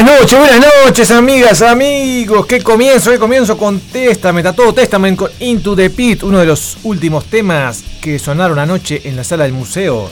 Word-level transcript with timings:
Buenas 0.00 0.20
noches, 0.20 0.38
buenas 0.38 0.66
noches, 0.84 1.10
amigas, 1.10 1.60
amigos. 1.60 2.46
¿Qué 2.46 2.62
comienzo? 2.62 3.10
¿Qué 3.10 3.18
comienzo 3.18 3.58
con 3.58 3.80
Testament? 3.80 4.46
A 4.46 4.52
todo 4.52 4.72
Testament 4.72 5.18
con 5.18 5.28
Into 5.40 5.74
the 5.74 5.90
Pit, 5.90 6.22
uno 6.22 6.38
de 6.38 6.46
los 6.46 6.76
últimos 6.84 7.24
temas 7.24 7.82
que 8.00 8.16
sonaron 8.20 8.60
anoche 8.60 9.00
en 9.06 9.16
la 9.16 9.24
sala 9.24 9.42
del 9.42 9.54
museo. 9.54 10.08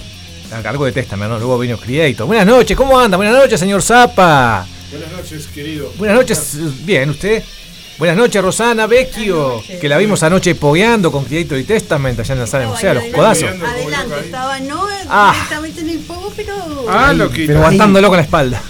A 0.52 0.60
cargo 0.60 0.86
de 0.86 0.90
Testament, 0.90 1.30
¿no? 1.30 1.38
Luego 1.38 1.56
vino 1.60 1.76
Creator. 1.78 2.26
Buenas 2.26 2.46
noches, 2.46 2.76
¿cómo 2.76 2.98
anda? 2.98 3.16
Buenas 3.16 3.36
noches, 3.36 3.60
señor 3.60 3.80
Zapa. 3.80 4.66
Buenas 4.90 5.12
noches, 5.12 5.46
querido. 5.54 5.92
Buenas 5.98 6.16
noches, 6.16 6.56
bien, 6.84 7.10
¿usted? 7.10 7.44
Buenas 7.98 8.16
noches, 8.16 8.42
Rosana 8.42 8.88
Vecchio, 8.88 9.62
que 9.80 9.88
la 9.88 9.98
vimos 9.98 10.20
anoche 10.24 10.56
pogueando 10.56 11.12
con 11.12 11.24
Creator 11.24 11.58
y 11.58 11.64
Testament 11.64 12.18
allá 12.18 12.34
en 12.34 12.40
la 12.40 12.46
sala 12.48 12.64
del 12.64 12.72
museo, 12.72 12.90
a 12.90 12.94
los 12.94 13.04
codazos. 13.04 13.44
Adelante, 13.50 14.14
estaba 14.24 14.58
no 14.58 14.84
Ah. 15.08 15.30
directamente 15.32 15.80
en 15.82 15.90
el 15.90 15.98
pogo, 16.00 16.32
pero. 16.34 16.86
Ah, 16.90 17.12
loquito. 17.12 17.46
Pero 17.46 17.60
aguantándolo 17.60 18.08
con 18.08 18.16
la 18.16 18.22
espalda. 18.24 18.60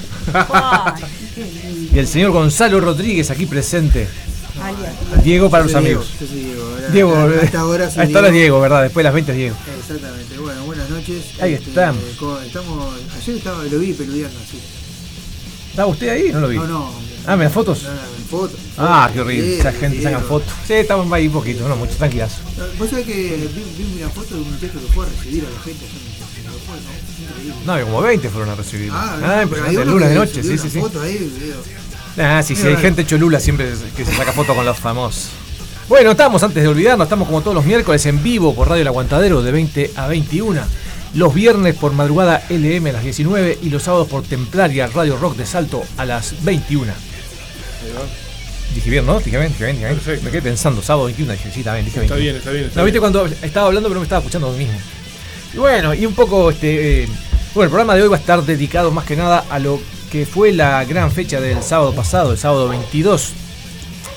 Y 1.92 1.98
el 1.98 2.06
señor 2.06 2.30
Gonzalo 2.32 2.80
Rodríguez 2.80 3.30
aquí 3.30 3.46
presente. 3.46 4.08
Diego 5.22 5.50
para 5.50 5.64
los 5.64 5.74
amigos. 5.74 6.06
Diego, 6.18 6.20
yo 6.20 6.26
soy 6.26 6.38
Diego. 6.44 6.92
Diego, 6.92 7.16
a 7.16 7.44
esta 7.44 7.66
hora 7.66 7.90
soy 7.90 8.00
a 8.00 8.04
esta 8.04 8.18
hora 8.18 8.28
es 8.28 8.34
Diego, 8.34 8.60
¿verdad? 8.60 8.82
Después 8.82 9.02
de 9.02 9.04
las 9.04 9.14
20 9.14 9.32
es 9.32 9.38
Diego. 9.38 9.56
Exactamente. 9.78 10.38
Bueno, 10.38 10.64
buenas 10.64 10.88
noches. 10.90 11.24
Ahí 11.40 11.54
Este, 11.54 11.68
estamos. 11.70 12.02
estamos. 12.46 12.94
Ayer 13.20 13.36
estaba, 13.36 13.64
lo 13.64 13.78
vi 13.78 13.92
peludeando 13.92 14.38
así. 14.40 14.58
¿Estaba 15.70 15.88
usted 15.90 16.08
ahí? 16.08 16.30
No 16.32 16.40
lo 16.40 16.48
vi. 16.48 16.56
No, 16.56 16.66
no. 16.66 16.90
Ah, 17.26 17.36
¿me 17.36 17.44
da 17.44 17.50
fotos? 17.50 17.82
No, 17.82 17.90
no, 17.90 18.00
en 18.00 18.24
fotos. 18.30 18.60
Ah, 18.78 19.10
qué 19.12 19.20
horrible. 19.20 19.58
Esa 19.58 19.72
gente 19.72 20.02
saca 20.02 20.20
fotos. 20.20 20.52
Sí, 20.66 20.74
estamos 20.74 21.10
ahí 21.12 21.28
poquito, 21.28 21.68
no 21.68 21.76
mucho, 21.76 21.94
tranquilazo. 21.96 22.40
Vos 22.78 22.88
sabés 22.88 23.04
que 23.04 23.12
vi, 23.54 23.84
vi 23.84 24.00
una 24.00 24.08
foto 24.10 24.36
de 24.36 24.40
un 24.42 24.52
muchacho 24.52 24.72
que 24.74 24.92
fue 24.94 25.04
a 25.06 25.08
recibir 25.08 25.44
a 25.44 25.50
la 25.50 25.60
gente 25.60 25.84
allá 25.84 25.94
en 25.94 26.40
el 26.40 26.46
aeropuerto, 26.46 26.88
¿no? 27.66 27.76
No, 27.78 27.84
como 27.84 28.02
20 28.02 28.28
fueron 28.30 28.50
a 28.50 28.54
recibir. 28.54 28.90
Ah, 28.92 29.18
Ah, 29.22 29.36
no, 29.36 29.42
impresionante, 29.42 29.84
lunes 29.84 30.08
de 30.10 30.14
noche, 30.14 30.42
sí, 30.42 30.58
sí, 30.58 30.70
sí. 30.70 30.80
foto. 30.80 31.00
Ah, 32.18 32.42
sí, 32.42 32.56
sí, 32.56 32.66
hay 32.66 32.76
gente 32.76 33.04
cholula 33.06 33.40
siempre 33.40 33.70
que 33.96 34.04
se 34.04 34.14
saca 34.14 34.32
fotos 34.32 34.54
con 34.56 34.64
los 34.64 34.78
famosos. 34.78 35.28
Bueno, 35.88 36.10
estamos 36.12 36.42
antes 36.42 36.62
de 36.62 36.68
olvidarnos, 36.68 37.04
estamos 37.06 37.28
como 37.28 37.42
todos 37.42 37.54
los 37.54 37.64
miércoles 37.64 38.04
en 38.06 38.22
vivo 38.22 38.54
por 38.54 38.68
Radio 38.68 38.82
El 38.82 38.88
Aguantadero 38.88 39.42
de 39.42 39.52
20 39.52 39.92
a 39.96 40.06
21. 40.08 40.60
Los 41.14 41.32
viernes 41.32 41.74
por 41.76 41.92
madrugada 41.92 42.42
LM 42.50 42.88
a 42.88 42.92
las 42.92 43.02
19 43.04 43.58
y 43.62 43.70
los 43.70 43.84
sábados 43.84 44.08
por 44.08 44.22
Templaria 44.22 44.86
Radio 44.88 45.16
Rock 45.16 45.36
de 45.36 45.46
Salto 45.46 45.82
a 45.96 46.04
las 46.04 46.42
21. 46.44 46.92
Dije 48.74 48.90
bien, 48.90 49.06
¿no? 49.06 49.18
Dije 49.20 49.38
bien, 49.38 49.48
dije 49.52 49.64
bien, 49.64 49.76
dije 49.76 49.86
bien. 49.86 49.98
Perfecto. 49.98 50.24
Me 50.24 50.30
quedé 50.30 50.42
pensando, 50.42 50.82
sábado 50.82 51.06
21, 51.06 51.32
dije, 51.32 51.50
sí, 51.52 51.60
está 51.60 51.74
bien, 51.74 51.86
dije 51.86 52.00
Está 52.02 52.14
21. 52.16 52.20
bien, 52.22 52.36
está 52.36 52.50
bien. 52.50 52.64
Está 52.66 52.80
No, 52.80 52.84
viste 52.84 52.98
bien. 52.98 53.12
cuando 53.12 53.26
estaba 53.46 53.66
hablando 53.68 53.88
pero 53.88 54.00
me 54.00 54.04
estaba 54.04 54.18
escuchando 54.20 54.48
a 54.48 54.52
mí 54.52 54.58
mismo. 54.58 54.78
Y 55.56 55.58
bueno, 55.58 55.94
y 55.94 56.04
un 56.04 56.14
poco 56.14 56.50
este. 56.50 57.04
eh, 57.04 57.08
bueno, 57.54 57.64
el 57.64 57.70
programa 57.70 57.94
de 57.94 58.02
hoy 58.02 58.08
va 58.08 58.18
a 58.18 58.20
estar 58.20 58.44
dedicado 58.44 58.90
más 58.90 59.06
que 59.06 59.16
nada 59.16 59.46
a 59.48 59.58
lo 59.58 59.80
que 60.12 60.26
fue 60.26 60.52
la 60.52 60.84
gran 60.84 61.10
fecha 61.10 61.40
del 61.40 61.62
sábado 61.62 61.94
pasado, 61.94 62.32
el 62.32 62.38
sábado 62.38 62.68
22, 62.68 63.32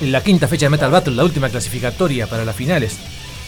la 0.01 0.21
quinta 0.21 0.49
fecha 0.49 0.65
de 0.65 0.71
Metal 0.71 0.91
Battle, 0.91 1.15
la 1.15 1.23
última 1.23 1.47
clasificatoria 1.47 2.27
para 2.27 2.43
las 2.43 2.57
finales. 2.57 2.97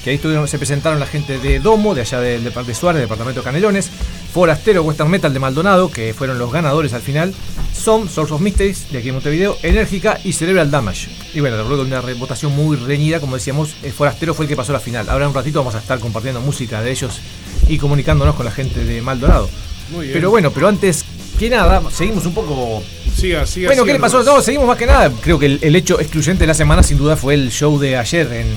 Que 0.04 0.10
ahí 0.10 0.16
estuvieron, 0.16 0.48
se 0.48 0.58
presentaron 0.58 1.00
la 1.00 1.06
gente 1.06 1.38
de 1.38 1.60
Domo, 1.60 1.94
de 1.94 2.02
allá 2.02 2.20
del 2.20 2.44
de, 2.44 2.50
de 2.50 2.74
Suárez, 2.74 3.02
departamento 3.02 3.42
de 3.42 3.46
Canelones, 3.46 3.90
Forastero, 4.34 4.82
Western 4.84 5.10
Metal 5.10 5.32
de 5.32 5.40
Maldonado, 5.40 5.92
que 5.92 6.14
fueron 6.14 6.40
los 6.40 6.52
ganadores 6.52 6.94
al 6.94 7.02
final, 7.02 7.34
Som, 7.74 8.10
Source 8.10 8.34
of 8.34 8.42
Mysteries, 8.42 8.92
de 8.92 9.00
aquí 9.00 9.10
en 9.10 9.16
Montevideo, 9.16 9.58
Enérgica 9.62 10.20
y 10.24 10.34
Cerebral 10.34 10.72
Damage. 10.72 11.10
Y 11.34 11.40
bueno, 11.40 11.58
luego 11.58 11.78
de 11.78 11.84
una 11.84 12.02
votación 12.16 12.56
muy 12.56 12.78
reñida, 12.78 13.20
como 13.20 13.36
decíamos, 13.36 13.76
eh, 13.84 13.92
Forastero 13.92 14.34
fue 14.34 14.46
el 14.46 14.50
que 14.50 14.56
pasó 14.56 14.72
a 14.72 14.74
la 14.74 14.80
final. 14.80 15.10
Ahora 15.10 15.26
en 15.26 15.30
un 15.30 15.36
ratito 15.36 15.60
vamos 15.60 15.76
a 15.76 15.80
estar 15.80 16.00
compartiendo 16.00 16.42
música 16.42 16.82
de 16.82 16.92
ellos 16.92 17.20
y 17.68 17.78
comunicándonos 17.78 18.36
con 18.36 18.46
la 18.46 18.52
gente 18.52 18.84
de 18.84 19.02
Maldonado. 19.02 19.50
Muy 19.92 20.08
bien. 20.08 20.14
Pero 20.14 20.32
bueno, 20.32 20.52
pero 20.52 20.68
antes 20.68 21.06
que 21.38 21.50
nada, 21.50 21.82
seguimos 21.92 22.26
un 22.26 22.34
poco. 22.34 22.84
Siga, 23.16 23.46
siga. 23.46 23.68
Bueno, 23.68 23.84
¿qué 23.84 23.94
le 23.94 24.00
pasó? 24.00 24.20
nomás. 24.20 24.36
No, 24.36 24.42
seguimos 24.42 24.68
más 24.68 24.78
que 24.78 24.86
nada. 24.86 25.12
Creo 25.22 25.38
que 25.38 25.48
el, 25.48 25.60
el 25.62 25.76
hecho 25.76 26.00
excluyente 26.00 26.42
de 26.44 26.48
la 26.48 26.54
semana, 26.54 26.84
sin 26.84 26.98
duda, 26.98 27.18
fue 27.18 27.34
el 27.34 27.52
show 27.52 27.78
de 27.80 27.98
ayer 27.98 28.32
en, 28.32 28.48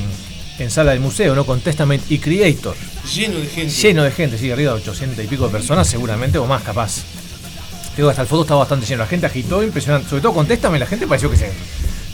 en 0.59 0.71
Sala 0.71 0.93
del 0.93 1.01
Museo, 1.01 1.35
¿no? 1.35 1.45
Con 1.45 1.61
Testament 1.61 2.03
y 2.11 2.19
Creator. 2.19 2.77
Lleno 3.15 3.39
de 3.39 3.47
gente. 3.47 3.73
Lleno 3.73 4.03
de 4.05 4.11
gente, 4.11 4.39
sí, 4.39 4.51
arriba 4.51 4.73
de 4.73 4.79
800 4.81 5.25
y 5.25 5.29
pico 5.29 5.47
de 5.47 5.53
personas, 5.53 5.87
seguramente, 5.89 6.39
o 6.39 6.47
más 6.47 6.63
capaz. 6.63 7.03
Que 7.97 8.03
hasta 8.03 8.23
el 8.23 8.29
foto 8.29 8.43
estaba 8.43 8.61
bastante 8.61 8.87
lleno. 8.87 9.01
La 9.03 9.07
gente 9.09 9.27
agitó, 9.27 9.63
impresionante. 9.63 10.09
Sobre 10.09 10.23
todo 10.23 10.35
con 10.35 10.47
Testament, 10.47 10.81
la 10.81 10.87
gente 10.87 11.07
pareció 11.07 11.31
que 11.31 11.37
se. 11.37 11.51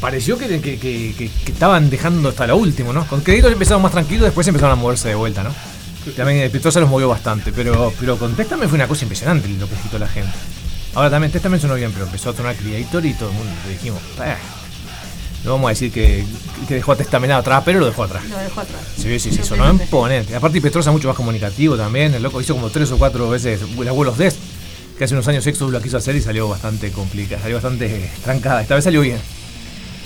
Pareció 0.01 0.39
que, 0.39 0.61
que, 0.61 0.79
que- 0.79 1.31
estaban 1.47 1.91
dejando 1.91 2.31
hasta 2.31 2.47
lo 2.47 2.57
último, 2.57 2.93
¿no? 2.93 3.07
Con 3.07 3.21
Creator 3.21 3.53
empezaron 3.53 3.83
más 3.83 3.93
tranquilos, 3.93 4.25
después 4.25 4.47
empezaron 4.49 4.73
a 4.79 4.81
moverse 4.81 5.09
de 5.09 5.15
vuelta, 5.15 5.43
¿no? 5.43 5.55
También 6.17 6.41
eh, 6.41 6.49
Petrosa 6.49 6.81
los 6.81 6.89
movió 6.89 7.09
bastante, 7.11 7.53
pero, 7.53 7.93
pero 8.01 8.17
con 8.19 8.35
Testament 8.35 8.71
fue 8.71 8.77
una 8.77 8.89
cosa 8.89 9.05
impresionante 9.05 9.47
lo 9.49 9.69
que 9.69 9.75
agitó 9.75 9.99
la 9.99 10.09
gente. 10.09 10.33
Ahora 10.95 11.11
también 11.11 11.31
Testament 11.31 11.61
sonó 11.61 11.75
bien, 11.75 11.93
pero 11.93 12.07
empezó 12.07 12.31
a 12.31 12.33
tonar 12.33 12.57
Creator 12.57 13.05
y 13.05 13.13
todo 13.13 13.29
el 13.29 13.35
mundo 13.37 13.53
le 13.67 13.73
dijimos, 13.75 14.01
eh, 14.25 14.35
no 15.45 15.53
vamos 15.53 15.69
a 15.69 15.71
decir 15.71 15.91
que, 15.91 16.25
que 16.69 16.75
dejó 16.75 16.93
a 16.93 16.97
Testament 16.97 17.33
atrás, 17.33 17.63
pero 17.65 17.81
lo 17.81 17.87
dejó 17.87 18.05
atrás. 18.05 18.25
Lo 18.29 18.39
dejo 18.39 18.61
atrás. 18.61 18.83
Sí, 18.97 19.19
sí, 19.19 19.31
sí, 19.31 19.43
sonó 19.43 19.71
imponente. 19.71 20.35
Aparte 20.35 20.61
Petrosa 20.61 20.91
mucho 20.91 21.09
más 21.09 21.17
comunicativo 21.17 21.77
también, 21.77 22.15
el 22.15 22.23
loco 22.23 22.41
hizo 22.41 22.55
como 22.55 22.71
tres 22.71 22.91
o 22.93 22.99
cuatro 22.99 23.29
veces 23.31 23.61
World 23.77 24.09
of 24.09 24.19
Death, 24.19 24.35
que 24.99 25.05
hace 25.05 25.15
unos 25.15 25.27
años 25.29 25.47
Exodus 25.47 25.73
la 25.73 25.81
quiso 25.81 25.97
hacer 25.97 26.15
y 26.17 26.21
salió 26.21 26.49
bastante 26.49 26.91
complicada, 26.91 27.41
salió 27.41 27.57
bastante 27.57 28.11
trancada. 28.23 28.61
Esta 28.63 28.75
vez 28.75 28.85
salió 28.85 29.01
bien. 29.01 29.19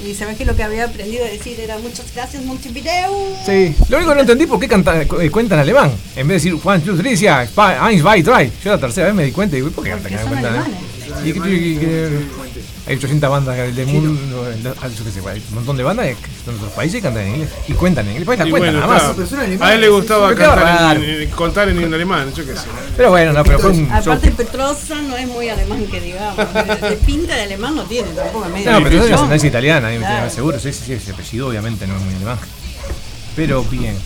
Y 0.05 0.13
sabes 0.13 0.37
que 0.37 0.45
lo 0.45 0.55
que 0.55 0.63
había 0.63 0.85
aprendido 0.85 1.25
a 1.25 1.29
decir 1.29 1.59
era 1.59 1.79
muchas 1.79 2.07
gracias 2.15 2.45
Montevideo. 2.45 3.11
Sí. 3.47 3.75
Lo 3.89 3.97
único 3.97 4.11
que 4.11 4.17
no 4.17 4.21
entendí 4.21 4.47
por 4.47 4.61
qué 4.61 4.69
canta, 4.69 5.01
eh, 5.03 5.31
cuenta 5.31 5.55
en 5.55 5.61
alemán. 5.61 5.91
En 6.15 6.29
vez 6.29 6.43
de 6.43 6.51
decir 6.51 6.63
Juan, 6.63 6.81
two, 6.83 6.97
three, 6.97 7.11
eins, 7.11 8.03
zwei, 8.03 8.23
drei. 8.23 8.53
Yo 8.63 8.73
la 8.73 8.79
tercera 8.79 9.07
vez 9.07 9.17
me 9.17 9.25
di 9.25 9.33
cuenta 9.33 9.57
y 9.57 9.61
digo, 9.61 9.73
¿por 9.73 9.83
qué 9.83 9.91
cantan 9.91 10.13
son 10.19 10.29
cuenta? 10.29 10.67
Que- 12.85 12.87
que- 12.87 12.91
hay 12.91 12.97
800 12.97 13.31
bandas 13.31 13.75
del 13.77 13.87
mundo, 13.87 14.21
yo 14.63 15.05
qué 15.05 15.11
sé, 15.11 15.21
hay 15.29 15.43
un 15.49 15.55
montón 15.55 15.77
de 15.77 15.83
bandas 15.83 16.07
que 16.07 16.13
están 16.13 16.55
en 16.55 16.61
otros 16.61 16.73
países 16.73 16.99
y 16.99 17.03
cantan 17.03 17.23
en 17.25 17.35
inglés. 17.35 17.51
Y 17.69 17.73
cuentan 17.73 18.05
en 18.07 18.11
inglés, 18.13 18.27
pues 18.27 18.39
la 18.39 18.45
cuentan 18.51 18.61
bueno, 18.61 18.81
nada 18.81 18.93
más. 18.93 19.03
claro. 19.03 19.15
Pero 19.17 19.29
son 19.29 19.39
alemanes, 19.41 19.63
a 19.63 19.75
él 19.75 19.81
le 19.81 19.89
gustaba 19.89 20.35
cantar 20.35 20.97
en, 20.97 21.05
en- 21.23 21.31
contar 21.31 21.69
en, 21.69 21.83
en 21.83 21.95
alemán, 21.95 22.33
yo 22.35 22.45
qué 22.47 22.53
sé. 22.55 22.67
Pero 22.97 23.11
bueno, 23.11 23.33
no, 23.33 23.43
pero 23.45 23.59
fue 23.59 23.71
un 23.71 23.87
show. 23.89 23.97
Aparte 24.13 24.31
Petrosa 24.33 24.95
no 25.03 25.17
es 25.17 25.27
muy 25.29 25.49
alemán 25.49 25.87
que 25.91 26.01
digamos. 26.01 26.37
De, 26.55 26.89
de 26.91 26.97
pinta 26.97 27.35
de 27.35 27.43
alemán 27.43 27.75
no 27.75 27.85
tiene 27.85 28.09
tampoco. 28.11 28.49
medio 28.49 28.71
No, 28.71 28.83
pero 28.83 28.99
es 29.01 29.07
de 29.09 29.15
ascendencia 29.15 29.49
italiana, 29.49 29.89
ahí 29.89 29.99
me 29.99 30.31
seguro. 30.31 30.59
Sí, 30.59 30.73
sí, 30.73 30.83
sí, 30.87 30.93
ese 30.95 31.13
apellido 31.13 31.49
obviamente 31.49 31.87
no 31.87 31.97
es 31.97 32.03
muy 32.03 32.15
alemán. 32.15 32.39
Pero 33.37 33.63
bien. 33.65 33.97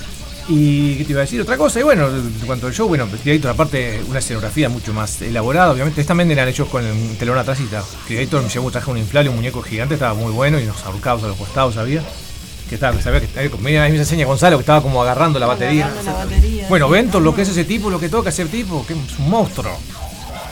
Y 0.50 0.96
qué 0.96 1.04
te 1.04 1.12
iba 1.12 1.20
a 1.20 1.24
decir 1.24 1.40
otra 1.42 1.58
cosa, 1.58 1.78
y 1.78 1.82
bueno, 1.82 2.08
en 2.08 2.32
cuanto 2.46 2.68
al 2.68 2.72
show, 2.72 2.88
bueno, 2.88 3.06
Creator 3.22 3.50
aparte 3.50 4.00
una 4.08 4.18
escenografía 4.18 4.70
mucho 4.70 4.94
más 4.94 5.20
elaborada, 5.20 5.70
obviamente, 5.72 6.00
esta 6.00 6.12
también 6.12 6.30
eran 6.30 6.48
hechos 6.48 6.68
con 6.68 6.82
el 6.86 7.16
telón 7.18 7.36
atrás 7.36 7.60
y 7.60 7.64
tal. 7.64 7.82
Creator 8.06 8.42
me 8.42 8.48
llevó, 8.48 8.70
traje 8.70 8.90
un 8.90 8.96
inflable, 8.96 9.28
un 9.28 9.36
muñeco 9.36 9.60
gigante, 9.60 9.94
estaba 9.94 10.14
muy 10.14 10.32
bueno, 10.32 10.58
y 10.58 10.62
unos 10.64 10.82
ahorcados 10.84 11.22
a 11.24 11.28
los 11.28 11.36
costados 11.36 11.76
había. 11.76 12.02
Que 12.68 12.74
estaba, 12.76 12.98
sabía 13.00 13.20
que 13.20 13.50
mira, 13.62 13.82
ahí 13.84 13.92
me 13.92 13.98
enseña 13.98 14.24
Gonzalo 14.26 14.56
que 14.58 14.62
estaba 14.62 14.82
como 14.82 15.02
agarrando 15.02 15.38
la 15.38 15.46
batería. 15.46 15.86
Agarrando 15.86 16.12
la 16.12 16.24
batería. 16.24 16.66
Bueno, 16.68 16.88
Ventor, 16.88 17.20
lo 17.22 17.34
que 17.34 17.42
es 17.42 17.48
ese 17.48 17.64
tipo, 17.64 17.88
lo 17.90 17.98
que 18.00 18.08
toca 18.08 18.28
ese 18.30 18.44
tipo, 18.46 18.86
que 18.86 18.94
es 18.94 19.18
un 19.18 19.28
monstruo. 19.30 19.72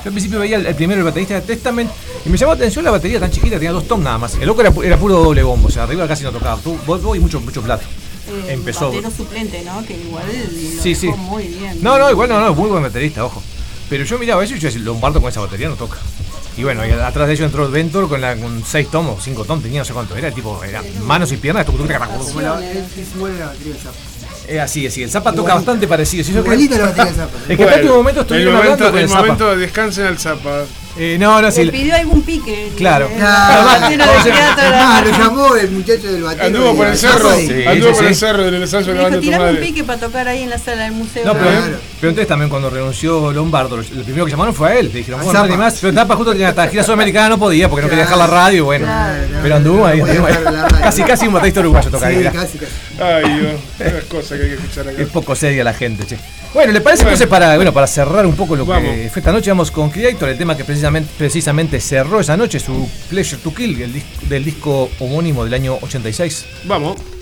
Yo 0.02 0.08
al 0.08 0.12
principio 0.12 0.38
veía 0.40 0.56
el, 0.56 0.66
el 0.66 0.74
primero, 0.74 1.00
el 1.00 1.04
baterista 1.04 1.34
de 1.34 1.40
Testament, 1.42 1.90
y 2.24 2.28
me 2.28 2.36
llamó 2.38 2.52
la 2.52 2.56
atención 2.56 2.84
la 2.84 2.90
batería 2.90 3.18
tan 3.20 3.30
chiquita, 3.30 3.56
tenía 3.56 3.72
dos 3.72 3.86
toms 3.88 4.04
nada 4.04 4.18
más. 4.18 4.34
El 4.34 4.46
loco 4.46 4.60
era, 4.62 4.72
era 4.84 4.96
puro 4.98 5.14
doble 5.22 5.42
bombo, 5.42 5.68
o 5.68 5.70
sea, 5.70 5.82
arriba 5.82 6.06
casi 6.06 6.22
no 6.24 6.32
tocaba. 6.32 6.58
Tu- 6.60 6.76
Voz 6.86 7.02
y 7.16 7.18
mucho, 7.20 7.40
mucho 7.40 7.60
plato. 7.62 7.84
Eh, 8.28 8.52
Empezó. 8.52 8.88
Batero 8.90 9.10
suplente, 9.10 9.62
¿no? 9.64 9.84
Que 9.86 9.94
igual 9.94 10.24
lo 10.26 10.82
Sí, 10.82 10.94
sí. 10.94 11.08
muy 11.08 11.44
bien. 11.44 11.78
No, 11.82 11.98
no, 11.98 12.10
igual 12.10 12.28
no, 12.28 12.40
no, 12.40 12.54
muy 12.54 12.68
buen 12.68 12.82
baterista, 12.82 13.24
ojo. 13.24 13.42
Pero 13.88 14.04
yo 14.04 14.18
miraba 14.18 14.42
eso 14.44 14.54
y 14.54 14.58
yo 14.58 14.66
decía, 14.68 14.82
Lombardo 14.82 15.20
con 15.20 15.30
esa 15.30 15.40
batería 15.40 15.68
no 15.68 15.76
toca. 15.76 15.98
Y 16.56 16.64
bueno, 16.64 16.86
y 16.86 16.90
atrás 16.90 17.28
de 17.28 17.34
ellos 17.34 17.46
entró 17.46 17.70
Ventor 17.70 18.08
con, 18.08 18.20
la, 18.20 18.34
con 18.36 18.64
seis 18.64 18.88
tomos, 18.90 19.22
cinco 19.22 19.44
tomos, 19.44 19.62
tenía 19.62 19.80
no 19.80 19.84
sé 19.84 19.92
cuánto. 19.92 20.16
Era 20.16 20.30
tipo, 20.30 20.62
era 20.64 20.82
manos 21.02 21.30
y 21.32 21.36
piernas, 21.36 21.66
tuc, 21.66 21.76
tuc. 21.76 21.86
Como 21.86 22.40
la, 22.40 22.58
es, 22.70 22.78
es 22.98 23.14
la 23.16 23.46
batería 23.46 23.74
Zappa. 23.74 24.62
Así, 24.62 24.86
así. 24.86 25.02
El 25.02 25.10
Zapa 25.10 25.32
toca 25.32 25.54
bastante 25.54 25.86
parecido. 25.86 26.24
Sí, 26.24 26.32
yo 26.32 26.42
creo- 26.42 26.54
Igualita 26.54 26.78
la 26.78 26.84
batería 26.86 27.04
de 27.12 27.16
Zappa. 27.18 27.38
Es 27.48 27.56
que 27.56 27.62
hasta 27.64 27.74
el 27.74 27.80
último 27.80 27.96
momento 27.96 28.20
el 28.20 28.24
estuvieron 28.26 28.54
momento, 28.54 28.72
hablando 28.72 28.90
con 28.90 28.98
el 28.98 29.04
el 29.04 29.16
momento 29.16 29.56
descansen 29.56 30.06
al 30.06 30.18
Zapa. 30.18 30.64
Eh, 30.98 31.16
no, 31.18 31.42
no, 31.42 31.50
sí. 31.50 31.64
Le 31.64 31.72
pidió 31.72 31.94
algún 31.94 32.22
pique. 32.22 32.72
Claro. 32.76 33.08
El- 33.10 33.16
Claro. 33.18 33.88
el 33.88 33.98
de 33.98 34.04
Ah, 34.04 35.02
lo 35.04 35.10
llamó 35.10 35.56
el 35.56 35.70
muchacho 35.70 36.10
del 36.12 36.22
batero. 36.22 36.46
Anduvo 36.46 36.68
de 36.70 36.74
por 36.74 36.86
el 36.86 36.96
cerro, 36.96 37.36
Sí, 37.36 37.64
anduvo 37.66 37.88
sí, 37.90 37.94
por 37.96 38.04
el 38.06 38.14
sí. 38.14 38.20
cerro 38.20 38.44
del 38.44 38.54
ensayo 38.54 38.92
levanta 38.94 39.18
dijo, 39.18 39.20
tirame 39.32 39.50
un 39.50 39.56
pique 39.58 39.84
para 39.84 40.00
tocar 40.00 40.28
ahí 40.28 40.42
en 40.42 40.50
la 40.50 40.58
sala 40.58 40.84
del 40.84 40.92
museo. 40.92 41.24
No, 41.26 41.32
pero, 41.34 41.44
Claro. 41.50 41.78
Pero 42.06 42.12
entonces 42.12 42.28
también 42.28 42.48
cuando 42.48 42.70
renunció 42.70 43.32
Lombardo, 43.32 43.78
lo 43.78 43.82
primero 44.04 44.26
que 44.26 44.30
llamaron 44.30 44.54
fue 44.54 44.68
a 44.68 44.78
él. 44.78 44.90
Le 44.92 44.98
dijeron, 44.98 45.24
bueno, 45.24 45.44
no 45.44 45.56
más. 45.56 45.78
Pero 45.80 45.92
Tapa 45.92 46.14
justo 46.14 46.30
tenía 46.30 46.50
hasta 46.50 46.68
gira 46.68 46.84
sudamericana, 46.84 47.30
no 47.30 47.36
podía 47.36 47.68
porque 47.68 47.82
no 47.82 47.88
quería 47.88 48.04
dejar 48.04 48.16
la 48.18 48.28
radio. 48.28 48.64
Bueno, 48.66 48.86
pero 49.42 49.56
anduvo 49.56 49.84
ahí. 49.84 50.00
Casi, 50.80 51.02
casi 51.02 51.26
un 51.26 51.32
baterista 51.32 51.58
uruguayo 51.58 51.90
toca 51.90 52.06
ahí. 52.06 52.22
Casi, 52.22 52.58
casi. 52.58 52.72
Ay, 53.00 53.40
Dios, 53.40 53.92
las 53.92 54.04
cosas 54.04 54.38
que 54.38 54.44
hay 54.44 54.50
que 54.50 54.54
escuchar 54.54 54.88
acá. 54.88 55.02
Es 55.02 55.08
poco 55.08 55.34
seria 55.34 55.64
la 55.64 55.74
gente, 55.74 56.06
che. 56.06 56.16
Bueno, 56.54 56.72
¿le 56.72 56.80
parece 56.80 57.02
entonces 57.02 57.26
para, 57.26 57.56
bueno, 57.56 57.72
para 57.72 57.88
cerrar 57.88 58.24
un 58.24 58.36
poco 58.36 58.54
lo 58.54 58.64
Vamos. 58.64 58.88
que 58.88 59.10
fue 59.12 59.18
esta 59.18 59.32
noche? 59.32 59.50
Vamos 59.50 59.72
con 59.72 59.90
Creator, 59.90 60.28
el 60.28 60.38
tema 60.38 60.56
que 60.56 60.62
precisamente, 60.62 61.10
precisamente 61.18 61.80
cerró 61.80 62.20
esa 62.20 62.36
noche, 62.36 62.60
su 62.60 62.88
Pleasure 63.10 63.42
to 63.42 63.52
Kill, 63.52 64.00
del 64.28 64.44
disco 64.44 64.88
homónimo 65.00 65.42
del 65.44 65.54
año 65.54 65.76
86. 65.82 66.46
Vamos. 66.66 67.15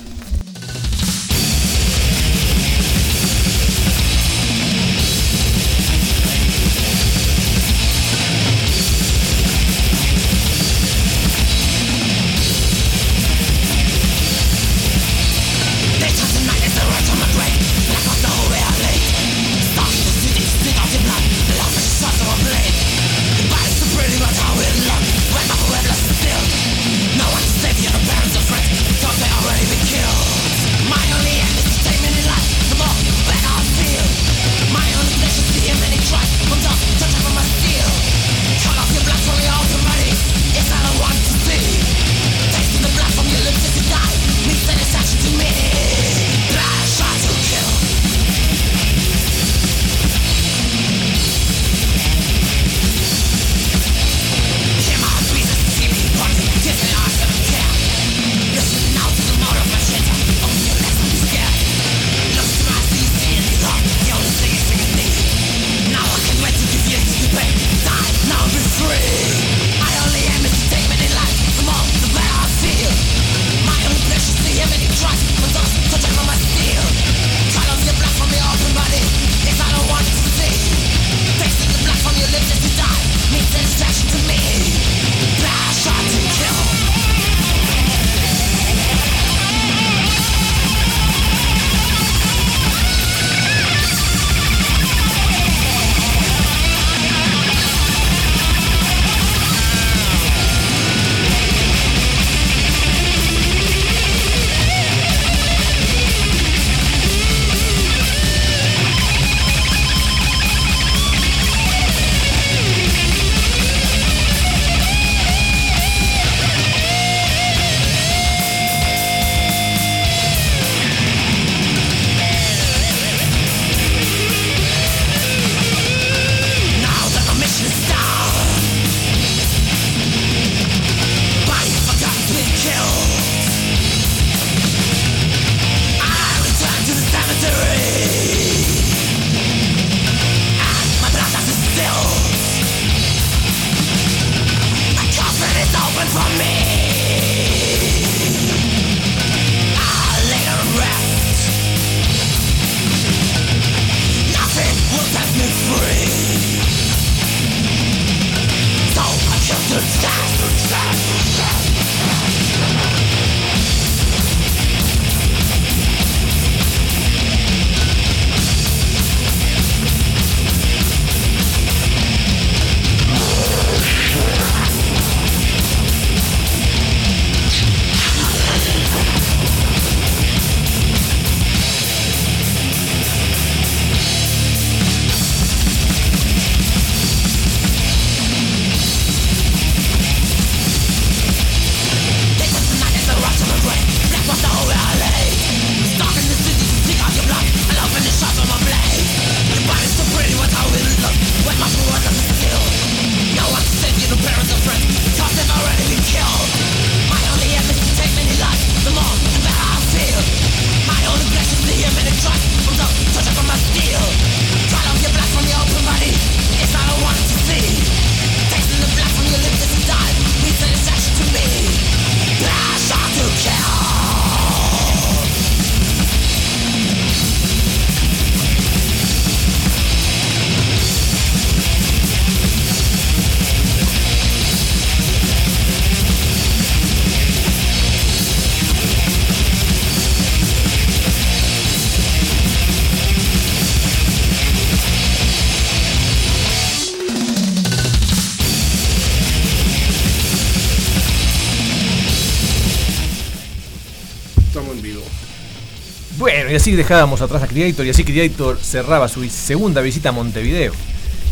Así 256.65 256.77
dejábamos 256.77 257.21
atrás 257.21 257.43
a 257.43 257.47
Creator 257.47 257.85
y 257.85 257.91
así 257.91 258.05
Creator 258.05 258.59
cerraba 258.59 259.07
su 259.07 259.23
segunda 259.29 259.83
visita 259.83 260.09
a 260.09 260.13
Montevideo. 260.13 260.73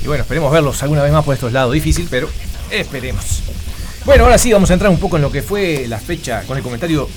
Y 0.05 0.07
bueno, 0.07 0.25
esperemos 0.25 0.53
verlos 0.53 0.83
alguna 0.83 1.03
vez 1.03 1.11
más 1.11 1.25
por 1.25 1.33
estos 1.33 1.55
lados. 1.55 1.73
Difícil, 1.73 2.07
pero 2.11 2.29
esperemos. 2.71 3.41
Bueno, 4.05 4.25
ahora 4.25 4.37
sí 4.37 4.53
vamos 4.53 4.69
a 4.69 4.75
entrar 4.75 4.91
un 4.91 4.99
poco 4.99 5.17
en 5.17 5.23
lo 5.23 5.33
que 5.33 5.41
fue 5.41 5.87
la 5.89 5.99
fecha 5.99 6.43
con 6.43 6.59
el 6.59 6.62
comentario 6.62 7.09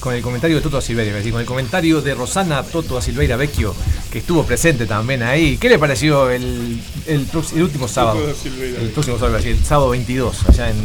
con 0.00 0.12
el 0.12 0.22
comentario 0.22 0.56
de 0.56 0.62
Toto 0.62 0.80
Silveira, 0.80 1.14
decir, 1.14 1.30
con 1.30 1.40
el 1.40 1.46
comentario 1.46 2.02
de 2.02 2.14
Rosana 2.14 2.64
Toto 2.64 3.00
Silveira 3.00 3.36
Vecchio, 3.36 3.76
que 4.10 4.18
estuvo 4.18 4.42
presente 4.42 4.84
también 4.86 5.22
ahí. 5.22 5.56
¿Qué 5.56 5.68
le 5.68 5.78
pareció 5.78 6.30
el, 6.30 6.82
el, 7.06 7.28
el 7.54 7.62
último 7.62 7.86
sábado? 7.86 8.18
El 8.26 8.90
próximo 8.90 9.20
sábado, 9.20 9.38
el 9.38 9.64
sábado 9.64 9.90
22, 9.90 10.48
allá 10.48 10.68
en 10.68 10.76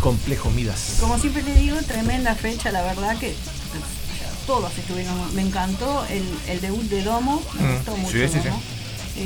Complejo 0.00 0.50
Midas. 0.50 0.96
Como 0.98 1.18
siempre 1.18 1.42
le 1.42 1.54
digo, 1.56 1.76
tremenda 1.86 2.34
fecha, 2.34 2.72
la 2.72 2.82
verdad 2.82 3.18
que 3.18 3.34
todos 4.50 4.76
estuvieron. 4.76 5.32
Me 5.36 5.42
encantó 5.42 6.04
el, 6.10 6.24
el 6.48 6.60
debut 6.60 6.82
de 6.90 7.02
Domo, 7.04 7.40
me 7.54 7.62
Mm, 7.68 7.74
gustó 7.76 7.96
mucho. 7.96 8.10
sí, 8.10 8.26
sí, 8.28 8.40
sí. 8.42 8.48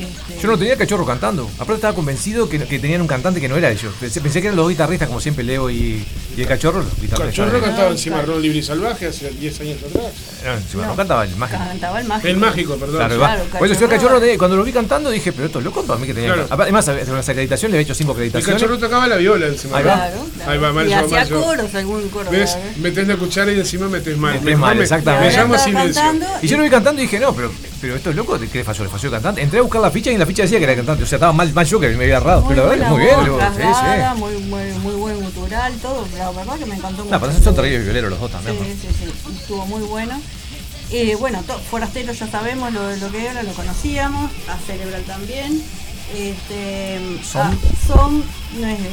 Este, 0.03 0.43
Yo 0.43 0.49
no 0.49 0.59
tenía 0.59 0.77
cachorro 0.77 1.07
cantando. 1.07 1.49
Aparte 1.55 1.75
estaba 1.75 1.95
convencido 1.95 2.49
que, 2.49 2.59
que 2.61 2.79
tenían 2.79 3.01
un 3.01 3.07
cantante 3.07 3.41
que 3.41 3.49
no 3.49 3.57
era 3.57 3.71
ellos. 3.71 3.95
Pensé, 4.01 4.21
pensé 4.21 4.41
que 4.41 4.49
eran 4.49 4.57
los 4.57 4.69
guitarristas, 4.69 5.09
como 5.09 5.21
siempre 5.21 5.45
Leo 5.45 5.71
y, 5.71 6.05
y 6.37 6.41
el 6.41 6.47
cachorro, 6.47 6.79
los 6.81 6.89
guitarristas. 7.01 7.27
Cachorro 7.29 7.59
Eh, 7.59 7.61
cantaba 7.61 7.89
Ah, 7.89 7.93
encima 7.93 8.17
claro. 8.17 8.33
Ron 8.35 8.43
Libre 8.43 8.59
y 8.59 8.63
Salvaje 8.63 9.07
hace 9.07 9.31
10 9.31 9.61
años 9.61 9.79
atrás. 9.89 10.05
no, 10.45 10.53
encima 10.55 10.83
no 10.85 10.89
No. 10.91 10.97
cantaba 10.97 11.25
el 11.25 11.37
mágico. 11.37 11.59
Cantaba 11.65 12.01
el 12.01 12.07
mágico. 12.09 12.29
El 12.29 12.37
mágico, 12.37 12.77
perdón. 12.77 12.97
Claro. 12.97 13.17
Claro, 13.19 13.43
Por 13.59 13.71
eso 13.71 13.81
yo 13.81 13.87
el 13.87 13.93
Cachorro- 13.93 14.39
cuando 14.39 14.57
lo 14.57 14.65
vi 14.65 14.73
cantando, 14.73 15.11
dije, 15.11 15.33
pero 15.33 15.47
esto 15.47 15.59
es 15.61 15.65
loco 15.65 15.85
para 15.85 15.99
mí 16.01 16.07
que 16.07 16.15
tenía. 16.15 16.35
Claro. 16.35 16.49
Además, 16.51 16.85
con 17.07 17.17
las 17.17 17.29
acreditaciones 17.29 17.73
le 17.73 17.79
había 17.79 17.85
hecho 17.85 17.95
cinco 17.95 18.13
El 18.13 18.17
acreditaciones. 18.17 18.61
cachorro 18.63 18.79
tocaba 18.79 19.07
la 19.07 19.17
viola 19.17 19.47
encima. 19.47 19.79
Ahí 19.79 19.85
va. 19.85 19.95
Claro, 19.95 20.27
claro. 20.35 20.51
Ahí 20.51 20.59
va, 20.59 20.73
mal 20.73 20.89
y 20.89 20.93
hacía 20.93 21.29
coros, 21.29 21.75
algún 21.75 22.09
coro. 22.09 22.31
¿Ves? 22.31 22.55
¿verdad? 22.57 22.77
Metés 22.77 23.09
la 23.09 23.17
cuchara 23.17 23.53
y 23.53 23.59
encima 23.61 23.89
metés 23.89 24.17
mal. 24.17 24.41
Metés 24.41 24.59
mal, 24.59 24.77
me- 24.77 24.83
exactamente. 24.83 25.37
Me 25.37 25.43
llamo 25.43 25.55
cantando 25.55 26.27
Y 26.43 26.47
yo 26.49 26.57
lo 26.57 26.63
vi 26.65 26.71
cantando 26.71 27.01
y 27.01 27.05
dije, 27.05 27.21
no, 27.21 27.35
pero, 27.35 27.53
pero 27.85 27.97
esto 27.97 28.09
es 28.11 28.17
loco, 28.17 28.39
¿qué 28.39 28.59
le 28.59 28.65
falló? 28.65 28.85
¿Le 28.85 28.89
falló 28.89 29.09
el 29.09 29.13
cantante? 29.13 29.43
Entré 29.43 29.59
a 29.59 29.63
buscar 29.63 29.83
la 29.83 29.91
ficha 29.91 30.11
y 30.11 30.15
en 30.15 30.21
la 30.21 30.25
ficha 30.25 30.43
decía 30.45 30.57
que 30.57 30.65
era 30.65 30.75
cantante. 30.75 31.03
O 31.03 31.07
sea, 31.07 31.17
estaba 31.17 31.35
mal, 31.35 31.53
mal 31.53 31.67
yo 31.67 31.79
que 31.79 31.89
me 31.91 32.05
había 32.05 32.17
errado. 32.17 32.41
Muy 32.41 32.55
pero 32.55 32.65
la 32.65 32.71
verdad 32.71 32.89
muy 32.91 33.01
bien. 33.03 33.17
sí, 33.21 33.63
sí. 33.63 34.21
muy, 34.21 34.35
muy, 34.39 34.73
muy 34.81 34.95
buen 34.95 35.21
gutural, 35.23 35.73
todo. 35.83 36.09
La 36.17 36.31
verdad 36.31 36.59
que 36.59 36.65
me 36.65 36.77
encantó 36.77 37.05
No, 37.05 37.11
mucho. 37.11 37.21
pero 37.21 37.33
son 37.45 37.55
terribles 37.55 37.85
violeros 37.85 38.11
los 38.11 38.21
dos 38.21 38.31
Sí, 38.31 38.37
también. 38.37 38.57
¿no? 38.59 38.65
sí, 38.65 38.89
sí, 38.99 39.33
estuvo 39.39 39.67
muy 39.67 39.83
bueno. 39.83 40.19
Eh, 40.91 41.15
bueno, 41.21 41.43
Forastero 41.71 42.13
ya 42.15 42.27
sabemos 42.27 42.73
lo, 42.73 42.97
lo 42.97 43.11
que 43.13 43.27
era, 43.27 43.43
lo 43.43 43.53
conocíamos, 43.53 44.31
a 44.49 44.57
Cerebral 44.67 45.03
también. 45.03 45.63
Este, 46.17 46.99
Som. 47.23 47.43
ah, 47.43 47.53
Som 47.87 48.23
no 48.61 48.67
es, 48.67 48.79
de, 48.83 48.91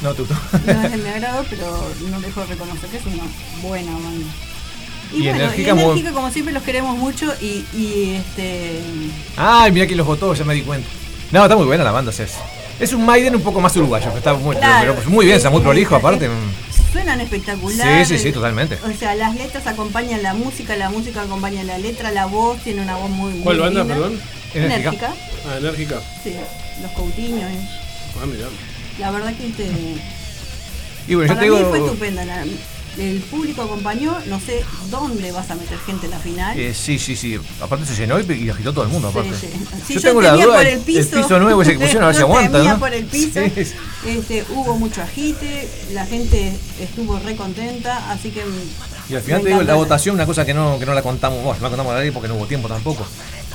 No, 0.00 0.14
tú. 0.14 0.24
tú. 0.24 0.34
no 0.66 0.72
es 0.82 0.90
de 0.90 0.96
mi 1.02 1.08
agrado, 1.08 1.44
pero 1.48 1.84
no 2.10 2.20
dejo 2.20 2.40
de 2.40 2.46
reconocer 2.46 2.88
que 2.90 2.96
es 2.96 3.06
una 3.06 3.24
buena 3.62 3.92
banda. 3.92 4.26
Y, 5.12 5.16
Y 5.18 5.22
bueno, 5.28 5.44
enérgica, 5.44 5.70
y 5.70 5.74
muy- 5.74 5.82
enérgica, 5.84 6.12
como 6.12 6.30
siempre 6.30 6.54
los 6.54 6.62
queremos 6.62 6.96
mucho 6.96 7.32
y, 7.40 7.64
y 7.76 8.14
este 8.16 8.80
Ay, 9.36 9.70
mira 9.72 9.86
que 9.86 9.94
los 9.96 10.06
votó, 10.06 10.32
ya 10.34 10.44
me 10.44 10.54
di 10.54 10.62
cuenta. 10.62 10.88
No, 11.30 11.42
está 11.42 11.56
muy 11.56 11.66
buena 11.66 11.84
la 11.84 11.92
banda, 11.92 12.10
o 12.10 12.12
sea, 12.12 12.24
es, 12.26 12.32
es 12.80 12.92
un 12.92 13.04
Maiden 13.04 13.36
un 13.36 13.42
poco 13.42 13.60
más 13.60 13.76
uruguayo, 13.76 14.10
está 14.16 14.34
muy, 14.34 14.56
Claro, 14.56 14.80
pero 14.80 14.94
pues 14.94 15.06
muy 15.06 15.24
bien, 15.26 15.36
está 15.36 15.50
muy 15.50 15.60
prolijo 15.60 15.96
aparte. 15.96 16.28
suenan 16.92 17.20
espectacular. 17.20 18.06
Sí, 18.06 18.16
sí, 18.16 18.22
sí, 18.22 18.32
totalmente. 18.32 18.78
O 18.86 18.98
sea, 18.98 19.14
las 19.14 19.34
letras 19.34 19.66
acompañan 19.66 20.22
la 20.22 20.34
música, 20.34 20.76
la 20.76 20.90
música 20.90 21.22
acompaña 21.22 21.62
la 21.64 21.78
letra, 21.78 22.10
la 22.10 22.26
voz 22.26 22.58
tiene 22.62 22.82
una 22.82 22.96
voz 22.96 23.10
muy, 23.10 23.32
muy 23.32 23.42
¿Cuál 23.42 23.60
banda, 23.60 23.80
linda. 23.80 23.94
perdón? 23.94 24.20
Enérgica. 24.54 24.78
Enérgica. 24.90 25.14
Ah, 25.48 25.56
enérgica. 25.58 26.00
Sí, 26.22 26.34
los 26.82 26.90
Coutinhos. 26.92 27.50
eh. 27.50 27.68
Ah, 28.22 28.26
mirá. 28.26 28.46
La 28.98 29.10
verdad 29.10 29.32
que 29.34 29.46
este, 29.46 29.70
Y 31.08 31.14
bueno, 31.14 31.22
yo 31.32 31.34
para 31.34 31.40
te 31.40 31.50
mí 31.50 31.56
digo. 31.56 31.68
fue 31.70 31.78
estupenda. 31.78 32.24
la- 32.24 32.44
el 32.98 33.20
público 33.20 33.62
acompañó, 33.62 34.16
no 34.26 34.38
sé 34.40 34.64
dónde 34.90 35.32
vas 35.32 35.50
a 35.50 35.54
meter 35.54 35.78
gente 35.80 36.06
en 36.06 36.10
la 36.12 36.18
final. 36.18 36.58
eh, 36.58 36.74
sí, 36.74 36.98
sí, 36.98 37.16
sí. 37.16 37.38
Aparte 37.60 37.86
se 37.86 37.94
llenó 37.96 38.20
y, 38.20 38.30
y 38.32 38.50
agitó 38.50 38.72
todo 38.72 38.84
el 38.84 38.90
mundo, 38.90 39.08
aparte. 39.08 39.30
sí. 39.38 39.48
Sí, 39.86 39.94
yo, 39.94 40.00
yo 40.00 40.08
tengo 40.08 40.22
la 40.22 40.32
duda 40.32 40.44
por 40.56 40.64
del 40.64 40.74
el 40.74 40.80
piso. 40.80 41.38
nuevo 41.38 41.62
que 41.62 41.72
pusieron, 41.74 42.04
a 42.04 42.06
ver 42.08 42.16
si 42.16 42.22
aguanta, 42.22 42.62
¿no? 42.62 42.78
por 42.78 42.92
el 42.92 43.04
piso. 43.04 43.40
Sí. 43.54 43.72
Este, 44.06 44.44
hubo 44.50 44.76
mucho 44.78 45.00
agite, 45.02 45.68
la 45.92 46.04
gente 46.06 46.52
estuvo 46.80 47.18
re 47.18 47.36
contenta, 47.36 48.10
así 48.10 48.30
que. 48.30 48.42
Y 49.08 49.14
al 49.14 49.22
final 49.22 49.42
te 49.42 49.48
digo, 49.48 49.62
la 49.62 49.74
votación, 49.74 50.14
una 50.14 50.26
cosa 50.26 50.44
que 50.44 50.54
no, 50.54 50.78
que 50.78 50.86
no 50.86 50.94
la 50.94 51.02
contamos, 51.02 51.42
bueno, 51.42 51.58
no 51.60 51.62
la 51.64 51.68
contamos 51.70 51.92
al 51.92 51.98
aire 52.00 52.12
porque 52.12 52.28
no 52.28 52.34
hubo 52.34 52.46
tiempo 52.46 52.68
tampoco. 52.68 53.06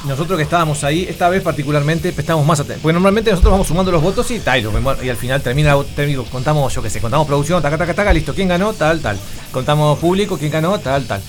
Nosotros 0.06 0.38
que 0.38 0.44
estábamos 0.44 0.84
ahí, 0.84 1.06
esta 1.10 1.28
vez 1.30 1.42
particularmente, 1.42 2.12
prestamos 2.14 2.46
más 2.46 2.60
atención. 2.60 2.82
Porque 2.82 2.94
normalmente 2.94 3.32
nosotros 3.32 3.52
vamos 3.52 3.68
sumando 3.68 3.92
los 3.92 4.02
votos 4.02 4.30
y 4.32 4.40
tal, 4.40 4.62
y, 5.04 5.10
al 5.10 5.18
final 5.18 5.42
termina, 5.42 5.76
termina- 5.96 6.24
contamos, 6.32 6.74
yo 6.74 6.82
qué 6.82 6.90
sé, 6.90 7.02
contamos 7.02 7.28
producción, 7.28 7.62
taca, 7.62 7.78
taca, 7.78 7.94
taca, 7.94 8.14
listo, 8.14 8.34
quién 8.34 8.48
ganó, 8.48 8.74
tal, 8.74 9.02
tal. 9.02 9.18
Contamos 9.52 9.98
público, 10.00 10.38
quién 10.38 10.52
ganó, 10.52 10.78
tal, 10.80 11.06
tal. 11.06 11.22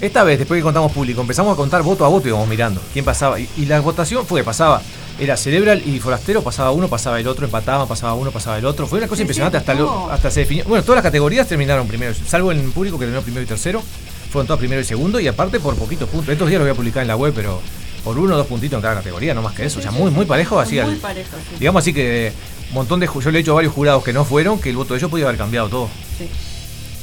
Esta 0.00 0.22
vez, 0.24 0.38
después 0.38 0.58
que 0.58 0.62
contamos 0.62 0.92
público, 0.92 1.20
empezamos 1.20 1.52
a 1.52 1.56
contar 1.56 1.82
voto 1.82 2.04
a 2.04 2.08
voto 2.08 2.26
y 2.26 2.30
íbamos 2.30 2.48
mirando 2.48 2.80
quién 2.92 3.04
pasaba. 3.04 3.38
Y, 3.40 3.48
y 3.56 3.66
la 3.66 3.80
votación 3.80 4.26
fue 4.26 4.40
que 4.40 4.44
pasaba, 4.44 4.80
era 5.18 5.36
Cerebral 5.36 5.82
y 5.86 5.98
Forastero, 6.00 6.42
pasaba 6.42 6.70
uno, 6.72 6.88
pasaba 6.88 7.18
el 7.20 7.26
otro, 7.28 7.44
empataban, 7.46 7.86
pasaba 7.88 8.14
uno, 8.14 8.30
pasaba 8.30 8.58
el 8.58 8.64
otro. 8.64 8.86
Fue 8.86 8.98
una 8.98 9.08
cosa 9.08 9.22
impresionante 9.22 9.56
hasta, 9.58 9.74
lo- 9.74 10.10
hasta 10.10 10.30
se 10.30 10.40
definió. 10.40 10.64
Bueno, 10.64 10.82
todas 10.82 10.96
las 10.96 11.04
categorías 11.04 11.46
terminaron 11.46 11.86
primero, 11.86 12.12
salvo 12.26 12.52
en 12.52 12.70
público 12.72 12.98
que 12.98 13.04
terminó 13.06 13.22
primero 13.22 13.42
y 13.44 13.46
tercero. 13.46 13.82
Fueron 14.30 14.46
todas 14.48 14.58
primero 14.58 14.80
y 14.80 14.84
segundo 14.84 15.20
y 15.20 15.28
aparte 15.28 15.60
por 15.60 15.76
poquitos 15.76 16.08
puntos. 16.08 16.28
Estos 16.30 16.48
días 16.48 16.58
lo 16.58 16.64
voy 16.64 16.72
a 16.72 16.76
publicar 16.76 17.02
en 17.02 17.08
la 17.08 17.16
web, 17.16 17.32
pero 17.34 17.60
por 18.04 18.18
uno 18.18 18.34
o 18.34 18.36
dos 18.36 18.46
puntitos 18.46 18.76
en 18.76 18.82
cada 18.82 18.96
categoría, 18.96 19.34
no 19.34 19.42
más 19.42 19.54
que 19.54 19.64
eso. 19.64 19.78
O 19.78 19.82
sea, 19.82 19.90
muy, 19.90 20.10
muy 20.10 20.26
parejo 20.26 20.60
así. 20.60 20.74
Muy 20.76 20.92
al- 20.94 20.96
parejo, 20.98 21.36
sí. 21.50 21.56
Digamos 21.58 21.82
así 21.82 21.92
que 21.94 22.32
un 22.68 22.74
montón 22.74 23.00
de 23.00 23.08
yo 23.22 23.30
le 23.30 23.38
he 23.38 23.40
hecho 23.40 23.52
a 23.52 23.54
varios 23.54 23.72
jurados 23.72 24.04
que 24.04 24.12
no 24.12 24.24
fueron, 24.24 24.60
que 24.60 24.70
el 24.70 24.76
voto 24.76 24.94
de 24.94 24.98
ellos 24.98 25.10
podía 25.10 25.24
haber 25.26 25.38
cambiado 25.38 25.68
todo. 25.68 25.88
Sí. 26.18 26.28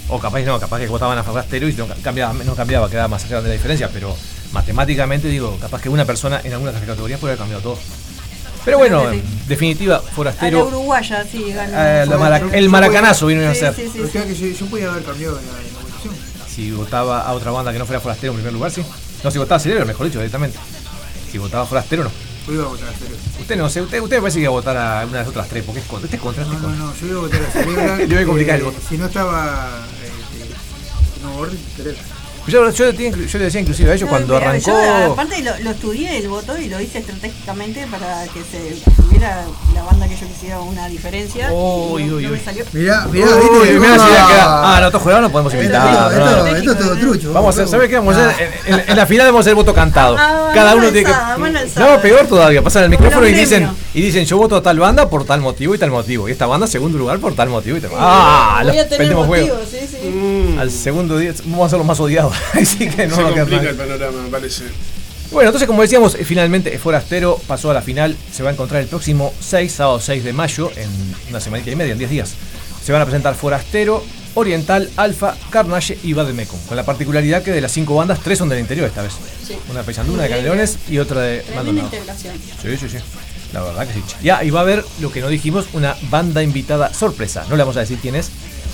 O 0.10 0.20
capaz 0.20 0.42
no, 0.42 0.60
capaz 0.60 0.80
que 0.80 0.88
votaban 0.88 1.18
a 1.18 1.24
Forastero 1.24 1.68
y 1.70 1.74
no 1.74 1.88
ca- 1.88 1.96
cambiaba, 2.04 2.34
no 2.44 2.54
cambiaba, 2.56 2.90
quedaba 2.90 3.08
más 3.08 3.28
grande 3.30 3.50
la 3.50 3.54
diferencia, 3.54 3.90
pero 3.94 4.16
matemáticamente 4.52 5.28
digo, 5.30 5.58
capaz 5.60 5.82
que 5.82 5.90
una 5.90 6.06
persona 6.06 6.42
en 6.44 6.54
algunas 6.54 6.76
categorías 6.76 7.20
puede 7.20 7.32
haber 7.34 7.40
cambiado 7.40 7.64
todo. 7.64 7.78
Pero 8.66 8.78
bueno, 8.78 9.10
en 9.12 9.24
definitiva, 9.48 9.96
A 9.98 10.02
la 10.04 10.12
Forastero, 10.12 10.68
uruguaya, 10.68 11.26
sí, 11.32 11.52
ganó. 11.52 11.72
la 12.12 12.18
mara- 12.18 12.40
Yo- 12.40 12.54
el 12.54 12.70
maracanazo 12.70 13.26
vino 13.28 13.42
a 13.50 13.56
Sí, 13.56 13.66
hacer. 13.66 13.74
sí, 13.86 13.92
sí, 13.94 14.02
O 14.02 14.06
sí. 14.06 14.12
sea 14.12 14.24
que 14.26 14.36
yo, 14.36 14.48
yo 14.48 14.66
podía 14.68 14.92
haber 14.92 15.04
cambiado 15.04 15.40
en 15.40 15.46
la, 15.48 15.52
en 15.54 15.74
la 15.74 15.80
votación. 15.80 16.14
Si 16.54 16.72
votaba 16.72 17.22
a 17.22 17.34
otra 17.34 17.50
banda 17.52 17.72
que 17.74 17.80
no 17.80 17.86
fuera 17.86 18.00
Forastero 18.02 18.34
en 18.34 18.38
primer 18.38 18.54
lugar, 18.54 18.70
sí. 18.72 18.84
No, 19.24 19.32
si 19.32 19.38
votaba 19.40 19.56
a 19.56 19.60
Cerebro, 19.60 19.86
mejor 19.86 20.06
dicho, 20.08 20.20
directamente. 20.20 20.60
Si 21.32 21.38
votaba 21.38 21.66
Forastero, 21.66 22.04
no. 22.04 22.12
Yo 22.48 22.54
iba 22.54 22.64
a 22.66 22.68
votar 22.68 22.90
a 22.90 22.94
Cerebro. 22.94 23.18
Usted 23.40 23.56
no 23.56 23.70
sé, 23.70 23.82
usted, 23.82 24.02
usted 24.02 24.18
me 24.18 24.22
parece 24.22 24.40
que 24.40 24.44
iba 24.44 24.50
a 24.50 24.52
votar 24.52 24.76
a 24.76 25.06
una 25.06 25.20
de 25.20 25.20
las 25.20 25.28
otras 25.28 25.48
tres, 25.48 25.64
porque 25.64 25.80
es 25.80 25.86
contra. 25.86 26.06
Este 26.06 26.18
es 26.18 26.22
contra, 26.22 26.44
este 26.44 26.56
No, 26.56 26.72
es 26.72 26.78
no, 26.78 26.86
no, 26.88 26.96
yo 26.96 27.08
iba 27.08 27.18
a 27.18 27.22
votar 27.22 27.42
a 27.42 27.52
Cerebro. 27.52 27.98
Le 27.98 28.06
voy 28.08 28.18
a 28.18 28.26
complicar 28.26 28.56
el 28.58 28.64
voto. 28.66 28.80
Si 28.88 28.98
no 28.98 29.06
estaba. 29.06 29.86
Este, 30.04 31.24
no, 31.24 31.38
Orri, 31.38 31.58
Cerebro. 31.78 32.00
Yo, 32.48 32.70
yo, 32.72 32.86
le 32.86 32.94
tenía- 32.94 33.12
yo 33.12 33.38
le 33.40 33.46
decía 33.46 33.62
inclusive 33.62 33.92
a 33.92 33.94
ellos 33.94 34.08
No, 34.08 34.10
cuando 34.10 34.34
pero 34.38 34.50
arrancó. 34.50 34.72
Yo, 34.72 35.14
aparte 35.14 35.42
lo, 35.44 35.58
lo 35.60 35.72
estudié 35.72 36.18
el 36.18 36.28
voto 36.28 36.58
y 36.58 36.70
lo 36.70 36.82
hice 36.82 37.00
estratégicamente 37.00 37.86
para 37.88 38.24
que 38.26 38.40
se 38.42 38.82
tuviera 39.02 39.44
la 39.76 39.84
banda 39.84 40.08
que 40.08 40.16
yo 40.16 40.28
quisiera 40.28 40.60
una 40.60 40.88
diferencia. 40.88 41.52
Uy, 41.52 42.12
uy, 42.12 42.28
uy. 42.28 42.42
Mirá, 42.74 43.06
mirá, 43.12 43.28
Uy, 43.28 43.60
viste. 43.62 43.80
mirá, 43.80 43.94
si 43.96 44.10
Ah. 44.18 44.76
ah, 44.76 44.78
no, 44.82 44.88
estos 44.88 45.02
jugadores 45.02 45.28
no 45.28 45.32
podemos 45.32 45.54
invitar. 45.54 45.88
esto, 46.12 46.20
no. 46.20 46.46
esto, 46.48 46.56
esto 46.58 46.72
es 46.72 46.78
todo 46.80 46.96
trucho. 46.98 47.34
Vamos 47.34 47.48
a 47.58 47.62
hacer, 47.62 47.68
¿sabes 47.72 47.90
qué? 47.90 47.96
Vamos 47.98 48.16
a 48.16 48.30
hacer? 48.30 48.52
En, 48.66 48.74
en- 48.74 48.90
en 48.90 48.98
la 48.98 49.06
final 49.06 49.28
vamos 49.28 49.40
a 49.40 49.42
hacer 49.42 49.56
voto 49.56 49.74
cantado. 49.74 50.16
Ah, 50.18 50.52
Cada 50.54 50.76
uno 50.76 50.90
tiene 50.90 51.08
alzada, 51.10 51.36
que. 51.36 51.58
alzada. 51.58 51.96
No, 51.96 52.02
peor 52.02 52.28
todavía. 52.28 52.62
Pasan 52.64 52.84
el 52.86 52.90
micrófono 52.90 53.28
y 53.28 53.34
dicen, 53.34 53.70
y 53.94 54.02
dicen, 54.02 54.26
yo 54.26 54.38
voto 54.38 54.56
a 54.56 54.64
tal 54.64 54.80
banda 54.80 55.10
por 55.10 55.26
tal 55.26 55.42
motivo 55.42 55.76
y 55.76 55.78
tal 55.78 55.92
motivo. 55.92 56.28
Y 56.28 56.32
esta 56.32 56.48
banda, 56.48 56.66
segundo 56.68 56.98
lugar, 56.98 57.20
por 57.20 57.36
tal 57.36 57.50
motivo 57.50 57.78
y 57.78 57.82
tal 57.82 57.92
Ah, 57.96 58.62
Voy 58.64 58.76
los 58.76 58.76
Al 60.60 60.72
segundo 60.72 61.18
día 61.18 61.34
vamos 61.46 61.68
a 61.68 61.70
ser 61.70 61.78
los 61.78 61.88
más 61.88 62.00
odiados. 62.00 62.31
Así 62.54 62.90
que 62.90 63.08
no 63.08 63.16
se 63.16 63.24
va 63.24 63.30
a 63.30 63.34
quedar 63.34 63.48
complica 63.50 63.64
mal. 63.64 63.72
el 63.72 63.76
panorama, 63.76 64.24
me 64.24 64.30
parece. 64.30 64.64
Bueno, 65.32 65.50
entonces 65.50 65.68
como 65.68 65.82
decíamos, 65.82 66.16
eh, 66.16 66.26
finalmente 66.26 66.78
Forastero 66.78 67.40
pasó 67.48 67.72
a 67.72 67.74
la 67.74 67.82
final, 67.82 68.18
se 68.34 68.44
va 68.44 68.50
a 68.50 68.54
encontrar 68.54 68.82
el 68.82 68.88
próximo 68.88 69.34
6, 69.40 69.72
sábado 69.72 70.00
6 70.02 70.24
de 70.26 70.34
mayo, 70.34 70.70
en 70.76 70.90
una 71.30 71.40
semanita 71.40 71.72
y 71.72 71.76
media, 71.78 71.94
en 71.94 72.00
10 72.00 72.10
días. 72.10 72.34
Se 72.84 72.92
van 72.92 73.02
a 73.02 73.06
presentar 73.06 73.36
Forastero, 73.36 74.04
Oriental, 74.34 74.90
Alfa, 74.98 75.36
Carnage 75.50 75.98
y 76.04 76.14
Bademecum, 76.14 76.60
con 76.68 76.76
la 76.76 76.84
particularidad 76.86 77.44
que 77.44 77.52
de 77.52 77.62
las 77.62 77.72
cinco 77.72 77.96
bandas, 77.96 78.20
tres 78.22 78.40
son 78.40 78.50
del 78.50 78.60
interior 78.60 78.88
esta 78.88 79.02
vez. 79.04 79.14
Sí. 79.46 79.56
Una 79.70 79.80
de 79.80 79.86
Paysandú, 79.86 80.14
una 80.14 80.24
de 80.24 80.30
Canelones 80.30 80.78
y 80.90 80.98
otra 81.00 81.22
de 81.22 81.46
Maldonado. 81.56 81.86
integración. 81.88 82.36
Sí, 82.62 82.78
sí, 82.78 82.90
sí. 82.90 82.98
La 83.54 83.62
verdad 83.62 83.86
que 83.88 83.94
sí. 83.94 84.02
Ya, 84.24 84.44
y 84.44 84.50
va 84.50 84.60
a 84.60 84.64
haber 84.64 84.86
lo 85.02 85.12
que 85.12 85.20
no 85.22 85.28
dijimos, 85.28 85.66
una 85.74 85.96
banda 86.10 86.42
invitada 86.44 86.94
sorpresa. 86.94 87.46
No 87.50 87.56
le 87.58 87.64
vamos 87.64 87.76
a 87.78 87.82
decir 87.82 88.00
quién 88.02 88.16
es, 88.16 88.32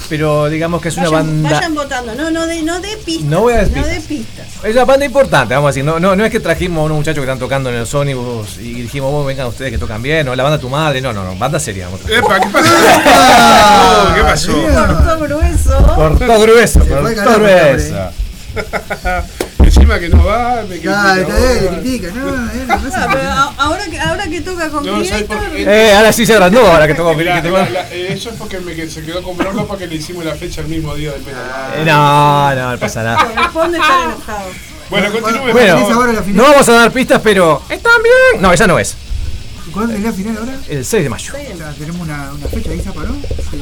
pero 0.10 0.50
digamos 0.50 0.82
que 0.82 0.90
es 0.90 0.98
una 0.98 1.10
banda... 1.10 1.50
vayan 1.50 1.76
votando, 1.76 2.16
no, 2.16 2.32
no 2.32 2.48
de, 2.48 2.62
no 2.64 2.80
de 2.80 2.98
pistas. 2.98 3.26
No 3.26 3.42
voy 3.42 3.54
a 3.54 3.58
dar 3.58 3.70
no 3.70 3.88
de 3.88 3.96
pistas. 3.96 4.08
pistas. 4.08 4.66
Es 4.66 4.74
una 4.74 4.86
banda 4.86 5.06
importante, 5.06 5.54
vamos 5.54 5.68
a 5.68 5.72
decir. 5.72 5.84
No, 5.84 6.00
no, 6.00 6.16
no 6.16 6.26
es 6.26 6.32
que 6.32 6.40
trajimos 6.40 6.82
a 6.82 6.86
unos 6.86 6.98
muchachos 6.98 7.18
que 7.24 7.30
están 7.30 7.40
tocando 7.40 7.70
en 7.70 7.76
el 7.76 7.88
Sonybus 7.88 8.58
y 8.58 8.82
dijimos, 8.82 9.12
vos 9.12 9.26
vengan 9.26 9.48
ustedes 9.48 9.72
que 9.72 9.78
tocan 9.78 10.02
bien, 10.02 10.28
o 10.28 10.36
la 10.36 10.44
banda 10.44 10.60
tu 10.60 10.70
madre. 10.70 11.02
No, 11.02 11.14
no, 11.14 11.24
no, 11.24 11.36
banda 11.36 11.60
seria. 11.60 11.86
vamos. 11.86 12.02
Epa, 12.10 12.40
¿qué 12.40 12.50
pasó? 12.50 12.70
Oh, 13.08 14.14
¿Qué 14.16 14.22
pasó? 14.22 14.54
Cortó 14.54 15.20
grueso. 15.20 15.96
Cortó 15.96 16.40
grueso, 16.42 16.80
cortó 16.80 17.40
grueso. 17.40 17.96
Encima 19.78 20.00
que 20.00 20.10
no 20.10 20.26
va, 20.26 20.64
me 20.68 20.80
Claro, 20.80 21.26
critica. 21.26 21.38
está 21.38 21.38
bien, 21.54 21.62
le 21.64 21.70
vos. 21.70 21.80
critica, 21.80 22.08
no, 22.16 22.26
no, 22.26 22.32
no 22.38 22.74
Ah, 22.74 22.80
pasa 22.84 23.08
pero 23.12 23.24
nada. 23.24 23.44
a- 23.44 23.54
ahora 23.64 23.86
que, 23.86 24.00
ahora 24.00 24.24
que 24.28 24.42
toca 24.42 24.70
con 24.70 24.86
No. 24.86 25.02
Eh, 25.02 25.94
ahora 25.96 26.12
sí 26.12 26.26
se 26.26 26.34
agrandó, 26.34 26.60
ahora 26.68 26.88
que 26.88 26.94
que 26.96 27.02
que 27.02 27.42
tengo- 27.42 27.58
la- 27.58 27.90
eh, 27.92 28.08
eso 28.14 28.30
es 28.30 28.36
porque 28.38 28.60
me, 28.60 28.76
que 28.76 28.90
se 28.90 29.04
quedó 29.04 29.22
con 29.24 29.38
bronca 29.38 29.64
porque 29.66 29.88
le 29.88 29.96
hicimos 29.96 30.26
la 30.26 30.36
fecha 30.36 30.62
el 30.62 30.68
mismo 30.68 30.94
día 30.96 31.12
del. 31.12 31.22
Eh, 31.22 31.84
No, 31.86 32.56
no, 32.56 32.72
no 32.72 32.78
pasa 32.80 33.04
nada. 33.04 33.24
corresponde 33.26 33.78
estar 33.78 34.02
enojado. 34.06 34.50
Bueno, 34.90 35.12
continúe. 35.12 35.52
Bueno, 35.52 35.90
no 36.28 36.44
vamos 36.44 36.70
a 36.70 36.74
dar 36.74 36.92
pistas, 36.92 37.22
pero 37.24 37.62
están 37.70 38.02
bien. 38.02 38.42
No, 38.42 38.52
esa 38.54 38.68
no 38.68 38.80
es. 38.80 38.96
¿Cuándo 39.74 39.94
es 39.94 40.02
la 40.02 40.12
final 40.14 40.38
ahora? 40.40 40.54
El 40.70 40.84
6 40.86 41.04
de 41.04 41.10
mayo. 41.10 41.34
O 41.34 41.38
sea, 41.58 41.72
tenemos 41.78 42.02
una, 42.02 42.32
una 42.32 42.48
fecha 42.48 42.72
ahí, 42.72 42.80
¿zapa, 42.80 43.02
no? 43.04 43.16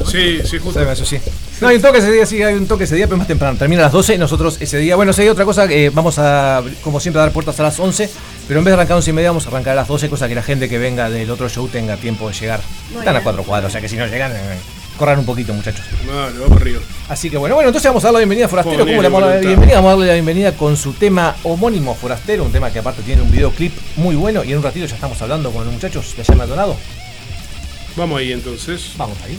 Sí, 0.06 0.38
sí, 0.40 0.48
6 0.50 0.62
justo. 0.62 0.78
de 0.80 0.86
mayo, 0.86 1.04
sí. 1.04 1.18
No, 1.60 1.68
hay 1.68 1.76
un 1.76 1.82
toque 1.82 1.98
ese 1.98 2.12
día, 2.12 2.26
sí, 2.26 2.42
hay 2.42 2.54
un 2.54 2.66
toque 2.66 2.84
ese 2.84 2.96
día, 2.96 3.06
pero 3.06 3.16
más 3.16 3.26
temprano. 3.26 3.56
Termina 3.56 3.80
a 3.80 3.84
las 3.84 3.92
12 3.92 4.16
y 4.16 4.18
nosotros 4.18 4.58
ese 4.60 4.76
día. 4.76 4.94
Bueno, 4.94 5.14
si 5.14 5.22
hay 5.22 5.28
otra 5.28 5.46
cosa, 5.46 5.64
eh, 5.64 5.90
vamos 5.92 6.18
a, 6.18 6.62
como 6.82 7.00
siempre, 7.00 7.20
a 7.20 7.24
dar 7.24 7.32
puertas 7.32 7.58
a 7.60 7.62
las 7.62 7.80
11. 7.80 8.10
Pero 8.46 8.60
en 8.60 8.64
vez 8.64 8.72
de 8.72 8.74
arrancar 8.74 8.94
a 8.94 8.96
11 8.96 9.10
y 9.10 9.12
media, 9.14 9.30
vamos 9.30 9.46
a 9.46 9.48
arrancar 9.48 9.72
a 9.72 9.76
las 9.76 9.88
12, 9.88 10.10
cosa 10.10 10.28
que 10.28 10.34
la 10.34 10.42
gente 10.42 10.68
que 10.68 10.78
venga 10.78 11.08
del 11.08 11.30
otro 11.30 11.48
show 11.48 11.66
tenga 11.68 11.96
tiempo 11.96 12.28
de 12.28 12.34
llegar. 12.34 12.60
Muy 12.90 12.98
Están 12.98 13.16
a 13.16 13.22
cuatro 13.22 13.42
cuadros, 13.42 13.70
o 13.70 13.72
sea 13.72 13.80
que 13.80 13.88
si 13.88 13.96
no 13.96 14.06
llegan, 14.06 14.32
eh, 14.32 14.58
corran 14.98 15.18
un 15.18 15.24
poquito, 15.24 15.54
muchachos. 15.54 15.84
No, 16.06 16.28
le 16.28 16.38
vamos 16.38 16.60
arriba. 16.60 16.80
Así 17.08 17.30
que 17.30 17.38
bueno, 17.38 17.54
bueno, 17.54 17.70
entonces 17.70 17.88
vamos 17.88 18.04
a 18.04 18.08
dar 18.08 18.12
la 18.14 18.18
bienvenida 18.20 18.46
a 18.46 18.48
Forastero. 18.48 18.84
¿Cómo 18.84 19.02
le 19.02 19.08
vamos 19.08 19.22
a 19.22 19.26
dar 19.26 19.34
la 19.36 19.48
bienvenida? 19.48 19.76
Vamos 19.76 19.88
a 19.88 19.92
darle 19.92 20.06
la 20.08 20.12
bienvenida 20.12 20.52
con 20.52 20.76
su 20.76 20.92
tema 20.92 21.36
homónimo 21.42 21.94
Forastero, 21.94 22.44
un 22.44 22.52
tema 22.52 22.70
que 22.70 22.80
aparte 22.80 23.00
tiene 23.02 23.22
un 23.22 23.30
videoclip 23.30 23.72
muy 23.96 24.14
bueno 24.14 24.44
y 24.44 24.52
en 24.52 24.58
un 24.58 24.62
ratito 24.62 24.84
ya 24.84 24.94
estamos 24.94 25.20
hablando 25.22 25.50
con 25.50 25.64
los 25.64 25.72
muchachos 25.72 26.14
de 26.14 26.22
allá 26.22 26.32
en 26.32 26.38
Maldonado. 26.38 26.76
Vamos 27.96 28.18
ahí 28.20 28.32
entonces. 28.32 28.92
Vamos 28.98 29.16
ahí. 29.24 29.38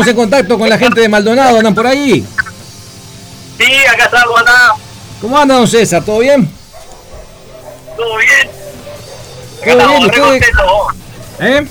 Estamos 0.00 0.08
en 0.08 0.16
contacto 0.16 0.58
con 0.58 0.68
la 0.68 0.78
gente 0.78 1.00
de 1.00 1.08
Maldonado, 1.08 1.58
¿andan 1.58 1.74
por 1.74 1.86
ahí? 1.86 2.24
Sí, 3.58 3.72
acá 3.92 4.04
estamos, 4.04 4.40
acá. 4.40 4.74
¿Cómo 5.20 5.38
anda, 5.38 5.56
don 5.56 5.68
César? 5.68 6.02
¿Todo 6.02 6.20
bien? 6.20 6.50
¿Todo 7.96 8.16
bien? 8.16 8.50
¿Todo 9.62 10.30
bien? 10.30 10.42
¿Eh? 11.40 11.66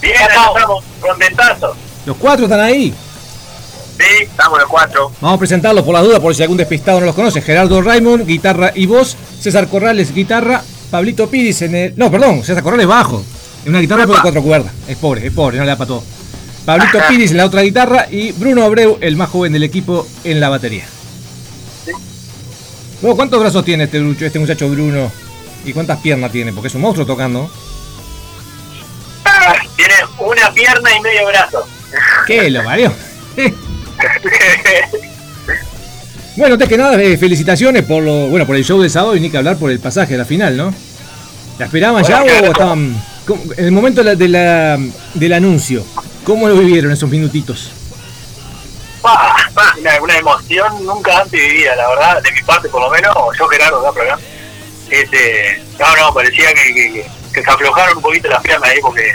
Bien, 0.00 0.22
acá 0.22 0.46
estamos 0.54 0.84
contentazos. 1.00 1.76
¿Los 2.04 2.16
cuatro 2.16 2.46
están 2.46 2.60
ahí? 2.60 2.92
Sí, 3.96 4.24
estamos 4.24 4.58
los 4.58 4.68
cuatro. 4.68 5.12
Vamos 5.20 5.36
a 5.36 5.38
presentarlos 5.38 5.84
por 5.84 5.94
las 5.94 6.02
dudas, 6.02 6.18
por 6.18 6.34
si 6.34 6.42
algún 6.42 6.56
despistado 6.56 6.98
no 6.98 7.06
los 7.06 7.14
conoce. 7.14 7.40
Gerardo 7.40 7.80
Raymond, 7.80 8.26
guitarra 8.26 8.72
y 8.74 8.86
voz. 8.86 9.16
César 9.40 9.68
Corrales, 9.68 10.12
guitarra. 10.12 10.62
Pablito 10.90 11.30
Piris 11.30 11.62
en 11.62 11.74
el. 11.76 11.94
No, 11.96 12.10
perdón, 12.10 12.42
César 12.42 12.62
Corrales 12.64 12.88
bajo. 12.88 13.22
En 13.64 13.70
una 13.70 13.80
guitarra 13.80 14.02
pero 14.02 14.16
de 14.16 14.22
cuatro 14.22 14.42
cuerdas. 14.42 14.72
Es 14.88 14.96
pobre, 14.96 15.26
es 15.26 15.32
pobre, 15.32 15.58
no 15.58 15.64
le 15.64 15.70
da 15.70 15.76
para 15.76 15.88
todo. 15.88 16.02
Pablito 16.64 16.98
Piris 17.08 17.30
en 17.32 17.36
la 17.36 17.44
otra 17.46 17.62
guitarra 17.62 18.06
y 18.10 18.32
Bruno 18.32 18.62
Abreu, 18.64 18.96
el 19.00 19.16
más 19.16 19.28
joven 19.28 19.52
del 19.52 19.62
equipo, 19.64 20.06
en 20.24 20.40
la 20.40 20.48
batería. 20.48 20.84
Luego, 23.02 23.16
¿cuántos 23.16 23.38
brazos 23.40 23.64
tiene 23.64 23.84
este, 23.84 23.98
este 24.24 24.38
muchacho 24.38 24.68
Bruno? 24.70 25.10
¿Y 25.64 25.72
cuántas 25.74 25.98
piernas 26.00 26.32
tiene? 26.32 26.52
Porque 26.52 26.68
es 26.68 26.74
un 26.74 26.80
monstruo 26.80 27.06
tocando. 27.06 27.50
Ah, 29.26 29.54
Tiene 29.76 29.94
una 30.20 30.50
pierna 30.52 30.90
y 30.96 31.00
medio 31.00 31.26
brazo. 31.26 31.66
¿Qué 32.26 32.48
lo 32.50 32.64
parió? 32.64 32.92
Bueno, 36.36 36.54
antes 36.54 36.68
que 36.68 36.76
nada, 36.78 37.00
eh, 37.00 37.16
felicitaciones 37.16 37.84
por 37.84 38.02
lo, 38.02 38.26
bueno, 38.28 38.46
por 38.46 38.56
el 38.56 38.64
show 38.64 38.80
de 38.80 38.88
sábado 38.90 39.14
y 39.14 39.20
ni 39.20 39.30
que 39.30 39.36
hablar 39.36 39.56
por 39.56 39.70
el 39.70 39.78
pasaje 39.78 40.14
a 40.14 40.18
la 40.18 40.24
final, 40.24 40.56
¿no? 40.56 40.74
¿La 41.58 41.66
esperaban 41.66 42.02
ya 42.04 42.22
o 42.22 42.26
estaban 42.26 42.96
en 43.56 43.64
el 43.64 43.70
momento 43.72 44.02
de 44.02 44.04
la- 44.10 44.14
de 44.16 44.28
la- 44.28 44.78
del 45.14 45.32
anuncio? 45.32 45.84
¿Cómo 46.24 46.48
lo 46.48 46.56
vivieron 46.56 46.90
esos 46.90 47.08
minutitos? 47.10 47.70
Pa, 49.02 49.36
una, 50.00 50.16
emoción 50.16 50.86
nunca 50.86 51.20
antes 51.20 51.38
vivida, 51.38 51.76
la 51.76 51.88
verdad, 51.88 52.22
de 52.22 52.32
mi 52.32 52.40
parte 52.42 52.68
por 52.70 52.80
lo 52.80 52.88
menos, 52.88 53.14
yo 53.38 53.46
Gerardo 53.46 53.80
acá 53.80 53.92
por 53.92 54.02
acá. 54.02 54.18
Este, 54.88 55.62
no, 55.78 55.96
no, 55.96 56.14
parecía 56.14 56.54
que, 56.54 57.06
se 57.32 57.40
aflojaron 57.50 57.98
un 57.98 58.02
poquito 58.02 58.28
las 58.28 58.42
piernas 58.42 58.70
ahí 58.70 58.80
porque 58.80 59.14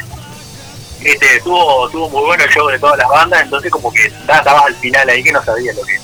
este, 1.02 1.38
estuvo, 1.38 1.88
estuvo 1.88 2.10
muy 2.10 2.22
bueno 2.22 2.44
el 2.44 2.50
show 2.52 2.68
de 2.68 2.78
todas 2.78 3.00
las 3.00 3.10
bandas, 3.10 3.42
entonces 3.42 3.72
como 3.72 3.92
que 3.92 4.06
estaba- 4.06 4.40
estabas 4.40 4.66
al 4.66 4.76
final 4.76 5.10
ahí 5.10 5.24
que 5.24 5.32
no 5.32 5.44
sabía 5.44 5.74
lo 5.74 5.82
que, 5.82 6.00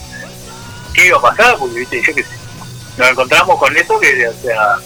qué 0.96 1.08
iba 1.08 1.18
a 1.20 1.22
pasar, 1.22 1.56
porque 1.60 1.80
viste, 1.80 2.02
yo 2.02 2.16
que 2.16 2.24
sé, 2.24 2.36
nos 2.98 3.10
encontramos 3.10 3.60
con 3.60 3.78
eso 3.78 4.00
que, 4.00 4.28
o 4.28 4.34
sea, 4.42 4.78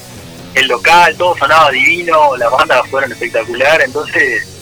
el 0.56 0.68
local, 0.68 1.16
todo 1.18 1.38
sonaba 1.38 1.72
divino, 1.72 2.36
las 2.36 2.52
bandas 2.52 2.82
fueron 2.90 3.12
espectaculares, 3.14 3.86
entonces 3.86 4.59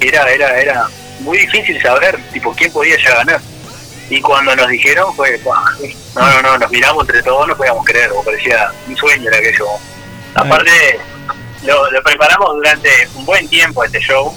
era, 0.00 0.30
era, 0.30 0.60
era 0.60 0.88
muy 1.20 1.38
difícil 1.38 1.80
saber 1.82 2.18
tipo 2.32 2.54
quién 2.54 2.72
podía 2.72 2.96
ya 3.02 3.14
ganar. 3.16 3.40
Y 4.10 4.20
cuando 4.20 4.56
nos 4.56 4.68
dijeron 4.68 5.14
fue, 5.14 5.36
"Buah, 5.38 5.64
no, 6.14 6.30
no, 6.30 6.42
no, 6.42 6.58
nos 6.58 6.70
miramos 6.70 7.02
entre 7.02 7.22
todos, 7.22 7.46
no 7.46 7.56
podíamos 7.56 7.84
creer, 7.84 8.10
parecía 8.24 8.70
un 8.86 8.96
sueño 8.96 9.28
era 9.28 9.38
aquello. 9.38 9.66
Aparte, 10.34 10.98
lo, 11.62 11.90
lo 11.90 12.02
preparamos 12.02 12.54
durante 12.54 12.88
un 13.14 13.26
buen 13.26 13.48
tiempo 13.48 13.84
este 13.84 14.00
show. 14.00 14.34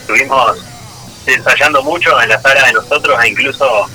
Estuvimos 0.00 0.58
ensayando 1.26 1.82
mucho 1.82 2.20
en 2.20 2.28
la 2.28 2.40
sala 2.40 2.66
de 2.66 2.72
nosotros 2.72 3.18
e 3.22 3.28
incluso 3.28 3.88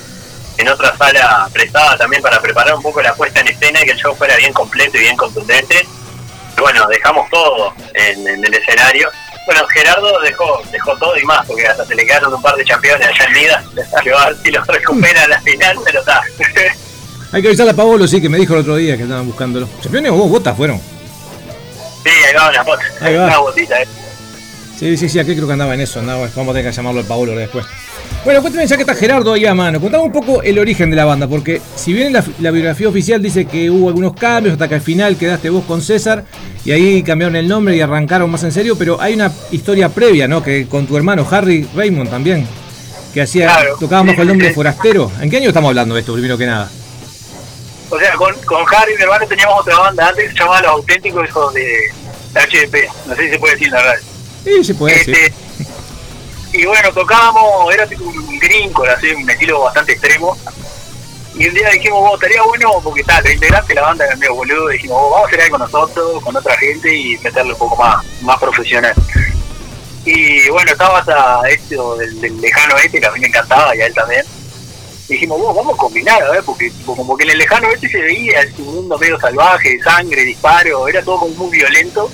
en 0.56 0.68
otra 0.68 0.96
sala 0.96 1.48
prestada 1.52 1.96
también 1.96 2.22
para 2.22 2.40
preparar 2.40 2.74
un 2.74 2.82
poco 2.82 3.00
la 3.00 3.14
puesta 3.14 3.40
en 3.40 3.48
escena 3.48 3.80
y 3.80 3.84
que 3.84 3.92
el 3.92 3.98
show 3.98 4.14
fuera 4.16 4.36
bien 4.36 4.52
completo 4.52 4.96
y 4.96 5.00
bien 5.00 5.16
contundente. 5.16 5.86
Y 6.56 6.60
bueno, 6.60 6.86
dejamos 6.88 7.30
todo 7.30 7.72
en 7.94 8.44
el 8.44 8.54
escenario. 8.54 9.08
Bueno, 9.48 9.66
Gerardo 9.68 10.20
dejó 10.20 10.60
dejó 10.70 10.94
todo 10.98 11.16
y 11.16 11.24
más, 11.24 11.46
porque 11.46 11.66
hasta 11.66 11.82
se 11.86 11.94
le 11.94 12.04
quedaron 12.04 12.34
un 12.34 12.42
par 12.42 12.54
de 12.54 12.66
campeones 12.66 13.08
allá 13.08 13.24
en 13.24 13.32
vida. 13.32 13.64
Que 14.04 14.12
va 14.12 14.24
a 14.24 14.26
ver 14.26 14.36
si 14.42 14.50
los 14.50 14.66
recupera 14.66 15.24
a 15.24 15.28
la 15.28 15.40
final, 15.40 15.78
pero 15.86 16.00
está. 16.00 16.20
Hay 17.32 17.40
que 17.40 17.48
avisarle 17.48 17.72
a 17.72 17.74
Paolo, 17.74 18.06
sí, 18.06 18.20
que 18.20 18.28
me 18.28 18.36
dijo 18.36 18.52
el 18.52 18.60
otro 18.60 18.76
día 18.76 18.98
que 18.98 19.04
estaban 19.04 19.26
buscándolo. 19.26 19.66
¿Campeones 19.82 20.12
o 20.12 20.16
vos, 20.16 20.28
botas 20.28 20.54
fueron? 20.54 20.78
sí, 20.78 22.10
ahí 22.26 22.34
va 22.34 22.50
una 22.50 22.62
bota. 22.62 22.82
Ahí 23.00 23.16
va. 23.16 23.24
Una 23.24 23.38
botita, 23.38 23.80
eh. 23.80 23.88
Sí, 24.78 24.98
sí, 24.98 25.08
sí, 25.08 25.18
aquí 25.18 25.34
creo 25.34 25.46
que 25.46 25.54
andaba 25.54 25.72
en 25.72 25.80
eso, 25.80 26.00
andaba, 26.00 26.28
vamos 26.36 26.50
a 26.50 26.58
tener 26.58 26.70
que 26.70 26.76
llamarlo 26.76 27.00
al 27.00 27.06
Paolo 27.06 27.32
después. 27.32 27.64
Bueno, 28.24 28.40
cuéntame 28.42 28.66
ya 28.66 28.76
que 28.76 28.82
está 28.82 28.94
Gerardo 28.94 29.32
ahí 29.32 29.46
a 29.46 29.54
mano, 29.54 29.80
contame 29.80 30.02
un 30.04 30.12
poco 30.12 30.42
el 30.42 30.58
origen 30.58 30.90
de 30.90 30.96
la 30.96 31.04
banda, 31.04 31.26
porque 31.28 31.62
si 31.76 31.92
bien 31.92 32.12
la, 32.12 32.22
la 32.40 32.50
biografía 32.50 32.88
oficial 32.88 33.22
dice 33.22 33.46
que 33.46 33.70
hubo 33.70 33.88
algunos 33.88 34.12
cambios, 34.14 34.52
hasta 34.54 34.68
que 34.68 34.74
al 34.74 34.80
final 34.80 35.16
quedaste 35.16 35.48
vos 35.50 35.64
con 35.64 35.80
César, 35.80 36.24
y 36.64 36.72
ahí 36.72 37.02
cambiaron 37.02 37.36
el 37.36 37.48
nombre 37.48 37.76
y 37.76 37.80
arrancaron 37.80 38.30
más 38.30 38.42
en 38.42 38.52
serio, 38.52 38.76
pero 38.76 39.00
hay 39.00 39.14
una 39.14 39.32
historia 39.50 39.88
previa, 39.88 40.28
¿no? 40.28 40.42
Que 40.42 40.66
con 40.66 40.86
tu 40.86 40.96
hermano 40.96 41.26
Harry 41.30 41.66
Raymond 41.74 42.10
también, 42.10 42.46
que 43.14 43.22
hacía, 43.22 43.46
Claro. 43.46 43.76
tocaba 43.80 44.02
bajo 44.02 44.20
el 44.22 44.28
nombre. 44.28 44.52
Forastero. 44.52 45.10
¿En 45.22 45.30
qué 45.30 45.38
año 45.38 45.48
estamos 45.48 45.68
hablando 45.68 45.94
de 45.94 46.00
esto, 46.00 46.12
primero 46.12 46.36
que 46.36 46.46
nada? 46.46 46.68
O 47.88 47.98
sea, 47.98 48.12
con, 48.16 48.34
con 48.44 48.58
Harry, 48.76 48.94
mi 48.96 49.02
hermano, 49.04 49.26
teníamos 49.26 49.60
otra 49.60 49.78
banda 49.78 50.08
antes 50.08 50.24
que 50.26 50.32
se 50.32 50.38
llamaba 50.38 50.60
Los 50.60 50.70
Auténticos 50.72 51.26
Hijos 51.26 51.54
de 51.54 51.64
HDP. 52.34 52.76
No 53.06 53.14
sé 53.16 53.22
si 53.24 53.30
se 53.30 53.38
puede 53.38 53.54
decir 53.54 53.70
la 53.70 53.78
verdad. 53.78 53.94
Sí, 54.44 54.64
se 54.64 54.74
puede 54.74 54.94
decir. 54.98 55.32
Este, 56.58 56.62
y 56.62 56.66
bueno, 56.66 56.92
tocábamos, 56.92 57.72
era 57.72 57.86
tipo 57.86 58.04
un 58.04 58.38
gringo, 58.38 58.84
así, 58.84 59.10
un 59.12 59.30
estilo 59.30 59.62
bastante 59.62 59.92
extremo. 59.92 60.36
Y 61.34 61.46
un 61.46 61.54
día 61.54 61.70
dijimos, 61.70 62.00
vos, 62.00 62.14
estaría 62.14 62.42
bueno, 62.42 62.72
porque 62.82 63.00
está, 63.02 63.18
el 63.18 63.34
integrante 63.34 63.68
de 63.68 63.74
la 63.76 63.86
banda 63.86 64.06
era 64.06 64.16
medio 64.16 64.34
boludo, 64.34 64.68
dijimos, 64.68 65.00
vos, 65.00 65.10
vamos 65.12 65.24
a 65.24 65.28
hacer 65.28 65.42
algo 65.42 65.58
nosotros, 65.58 66.24
con 66.24 66.36
otra 66.36 66.56
gente 66.56 66.92
y 66.92 67.16
meterle 67.18 67.52
un 67.52 67.58
poco 67.58 67.76
más, 67.76 68.04
más 68.22 68.38
profesional. 68.38 68.94
Y 70.04 70.48
bueno, 70.48 70.72
estaba 70.72 70.98
hasta 70.98 71.42
esto 71.48 71.96
del, 71.96 72.40
lejano 72.40 72.76
este, 72.76 73.00
que 73.00 73.06
a 73.06 73.10
mí 73.12 73.20
me 73.20 73.28
encantaba 73.28 73.76
y 73.76 73.80
a 73.80 73.86
él 73.86 73.94
también. 73.94 74.24
Dijimos, 75.08 75.38
vos, 75.38 75.54
vamos 75.54 75.74
a 75.74 75.78
combinar, 75.78 76.22
a 76.22 76.30
ver, 76.30 76.42
porque 76.44 76.72
como 76.84 77.16
que 77.16 77.24
en 77.24 77.30
el 77.30 77.38
lejano 77.38 77.70
este 77.70 77.88
se 77.88 78.00
veía 78.00 78.40
este 78.40 78.62
mundo 78.62 78.98
medio 78.98 79.18
salvaje, 79.20 79.80
sangre, 79.82 80.22
disparo, 80.22 80.88
era 80.88 81.02
todo 81.02 81.20
como 81.20 81.34
muy 81.34 81.58
violento. 81.58 82.10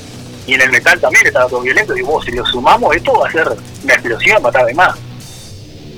Y 0.46 0.54
en 0.54 0.60
el 0.60 0.70
metal 0.70 1.00
también 1.00 1.26
estaba 1.26 1.48
todo 1.48 1.60
violento. 1.60 1.96
Y 1.96 2.02
vos, 2.02 2.24
si 2.24 2.32
lo 2.32 2.44
sumamos, 2.44 2.94
esto 2.94 3.12
va 3.12 3.28
a 3.28 3.32
ser 3.32 3.48
una 3.82 3.94
explosión, 3.94 4.42
va 4.42 4.48
a 4.48 4.50
estar 4.50 4.66
de 4.66 4.74
más. 4.74 4.98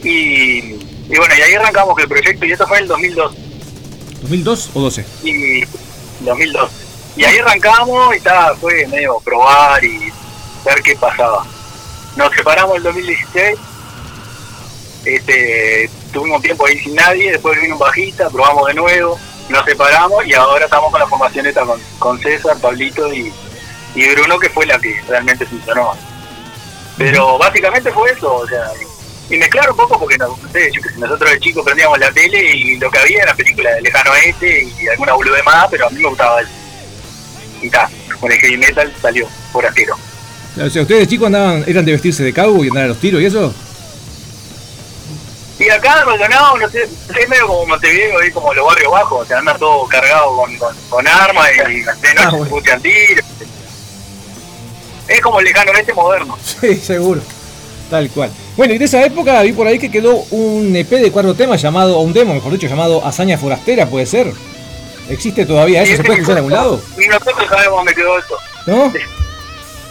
Y, 0.02 0.76
y 1.08 1.16
bueno, 1.16 1.34
y 1.36 1.40
ahí 1.40 1.54
arrancamos 1.54 1.98
el 1.98 2.08
proyecto, 2.08 2.46
y 2.46 2.52
esto 2.52 2.66
fue 2.66 2.78
en 2.78 2.82
el 2.84 2.88
2002. 2.88 3.34
¿2002 4.22 4.70
o 4.74 4.80
12? 4.80 5.04
Y 5.24 5.64
2002. 6.20 6.70
Y 7.16 7.24
ahí 7.24 7.38
arrancamos 7.38 8.14
y 8.14 8.18
estaba, 8.18 8.54
fue 8.56 8.86
medio 8.88 9.18
probar 9.24 9.82
y 9.82 10.12
ver 10.64 10.82
qué 10.82 10.94
pasaba. 10.96 11.44
Nos 12.16 12.32
separamos 12.34 12.72
en 12.72 12.76
el 12.78 12.82
2016. 12.84 13.58
Este, 15.04 15.90
tuvimos 16.12 16.36
un 16.36 16.42
tiempo 16.42 16.66
ahí 16.66 16.78
sin 16.78 16.94
nadie, 16.94 17.32
después 17.32 17.60
vino 17.60 17.74
un 17.74 17.78
bajista, 17.78 18.28
probamos 18.28 18.66
de 18.66 18.74
nuevo, 18.74 19.18
nos 19.48 19.64
separamos 19.64 20.26
y 20.26 20.34
ahora 20.34 20.64
estamos 20.64 20.90
con 20.90 20.98
la 20.98 21.06
formación 21.06 21.46
esta 21.46 21.64
con, 21.64 21.80
con 22.00 22.18
César, 22.20 22.58
Pablito 22.60 23.12
y, 23.14 23.32
y 23.96 24.08
Bruno, 24.10 24.38
que 24.38 24.50
fue 24.50 24.66
la 24.66 24.78
que 24.78 25.00
realmente 25.08 25.46
funcionó. 25.46 25.94
Pero 26.98 27.38
básicamente 27.38 27.90
fue 27.90 28.10
eso, 28.12 28.34
o 28.36 28.46
sea, 28.46 28.70
y 29.28 29.36
mezclar 29.38 29.70
un 29.70 29.76
poco 29.76 29.98
porque 29.98 30.18
no, 30.18 30.28
no 30.28 30.52
sé, 30.52 30.70
yo 30.72 30.80
que 30.80 30.90
sé, 30.90 30.98
nosotros 30.98 31.30
de 31.30 31.40
chicos 31.40 31.64
prendíamos 31.64 31.98
la 31.98 32.12
tele 32.12 32.56
y 32.56 32.78
lo 32.78 32.90
que 32.90 32.98
había 32.98 33.22
era 33.22 33.34
película 33.34 33.70
de 33.72 33.82
Lejano 33.82 34.12
Oeste 34.12 34.68
y 34.78 34.88
alguna 34.88 35.14
bolude 35.14 35.42
más, 35.42 35.66
pero 35.70 35.86
a 35.86 35.90
mí 35.90 36.00
me 36.00 36.08
gustaba 36.08 36.40
eso. 36.42 36.50
Y 37.60 37.70
ta, 37.70 37.90
con 38.20 38.30
el 38.30 38.38
heavy 38.38 38.58
metal 38.58 38.94
salió 39.00 39.26
por 39.52 39.64
asquero. 39.66 39.96
O 40.62 40.70
sea, 40.70 40.82
ustedes 40.82 41.08
chicos 41.08 41.26
andaban, 41.26 41.64
eran 41.66 41.84
de 41.84 41.92
vestirse 41.92 42.22
de 42.22 42.32
cabo 42.32 42.64
y 42.64 42.68
andar 42.68 42.84
a 42.84 42.88
los 42.88 43.00
tiros 43.00 43.20
y 43.20 43.26
eso. 43.26 43.52
Y 45.58 45.70
acá 45.70 46.04
Maldonado, 46.04 46.58
no 46.58 46.68
sé, 46.68 46.82
es 46.82 47.28
medio 47.28 47.46
como 47.46 47.66
Montevideo, 47.66 48.20
es 48.20 48.32
como 48.32 48.52
los 48.52 48.66
barrios 48.66 48.92
bajos, 48.92 49.22
o 49.22 49.26
sea, 49.26 49.38
anda 49.38 49.56
todo 49.56 49.86
cargado 49.86 50.36
con, 50.36 50.54
con, 50.58 50.76
con 50.90 51.08
armas 51.08 51.48
y 51.68 51.80
de 51.80 51.84
noche 51.84 52.30
se 52.30 52.42
escuchan 52.42 52.82
tiros. 52.82 53.24
Es 55.08 55.20
como 55.20 55.38
el 55.40 55.44
lejano 55.46 55.70
oeste 55.72 55.92
moderno. 55.94 56.36
Sí, 56.60 56.74
seguro. 56.76 57.20
Tal 57.90 58.08
cual. 58.10 58.30
Bueno, 58.56 58.74
y 58.74 58.78
de 58.78 58.84
esa 58.86 59.04
época 59.04 59.40
vi 59.42 59.52
por 59.52 59.66
ahí 59.66 59.78
que 59.78 59.90
quedó 59.90 60.16
un 60.30 60.74
EP 60.74 60.88
de 60.90 61.12
cuatro 61.12 61.34
temas 61.34 61.62
llamado, 61.62 61.98
o 61.98 62.00
un 62.02 62.12
demo, 62.12 62.34
mejor 62.34 62.52
dicho, 62.52 62.66
llamado 62.66 63.04
Hazaña 63.06 63.38
Forastera, 63.38 63.86
¿puede 63.86 64.06
ser? 64.06 64.32
¿Existe 65.08 65.46
todavía 65.46 65.82
eso? 65.82 65.96
¿Se 65.98 66.02
puede 66.02 66.14
escuchar 66.20 66.32
en 66.32 66.38
algún 66.38 66.52
lado? 66.52 66.80
Y 66.98 67.06
nosotros 67.06 67.48
sabemos 67.48 67.76
dónde 67.78 67.94
quedó 67.94 68.18
esto. 68.18 68.34
¿No? 68.66 68.92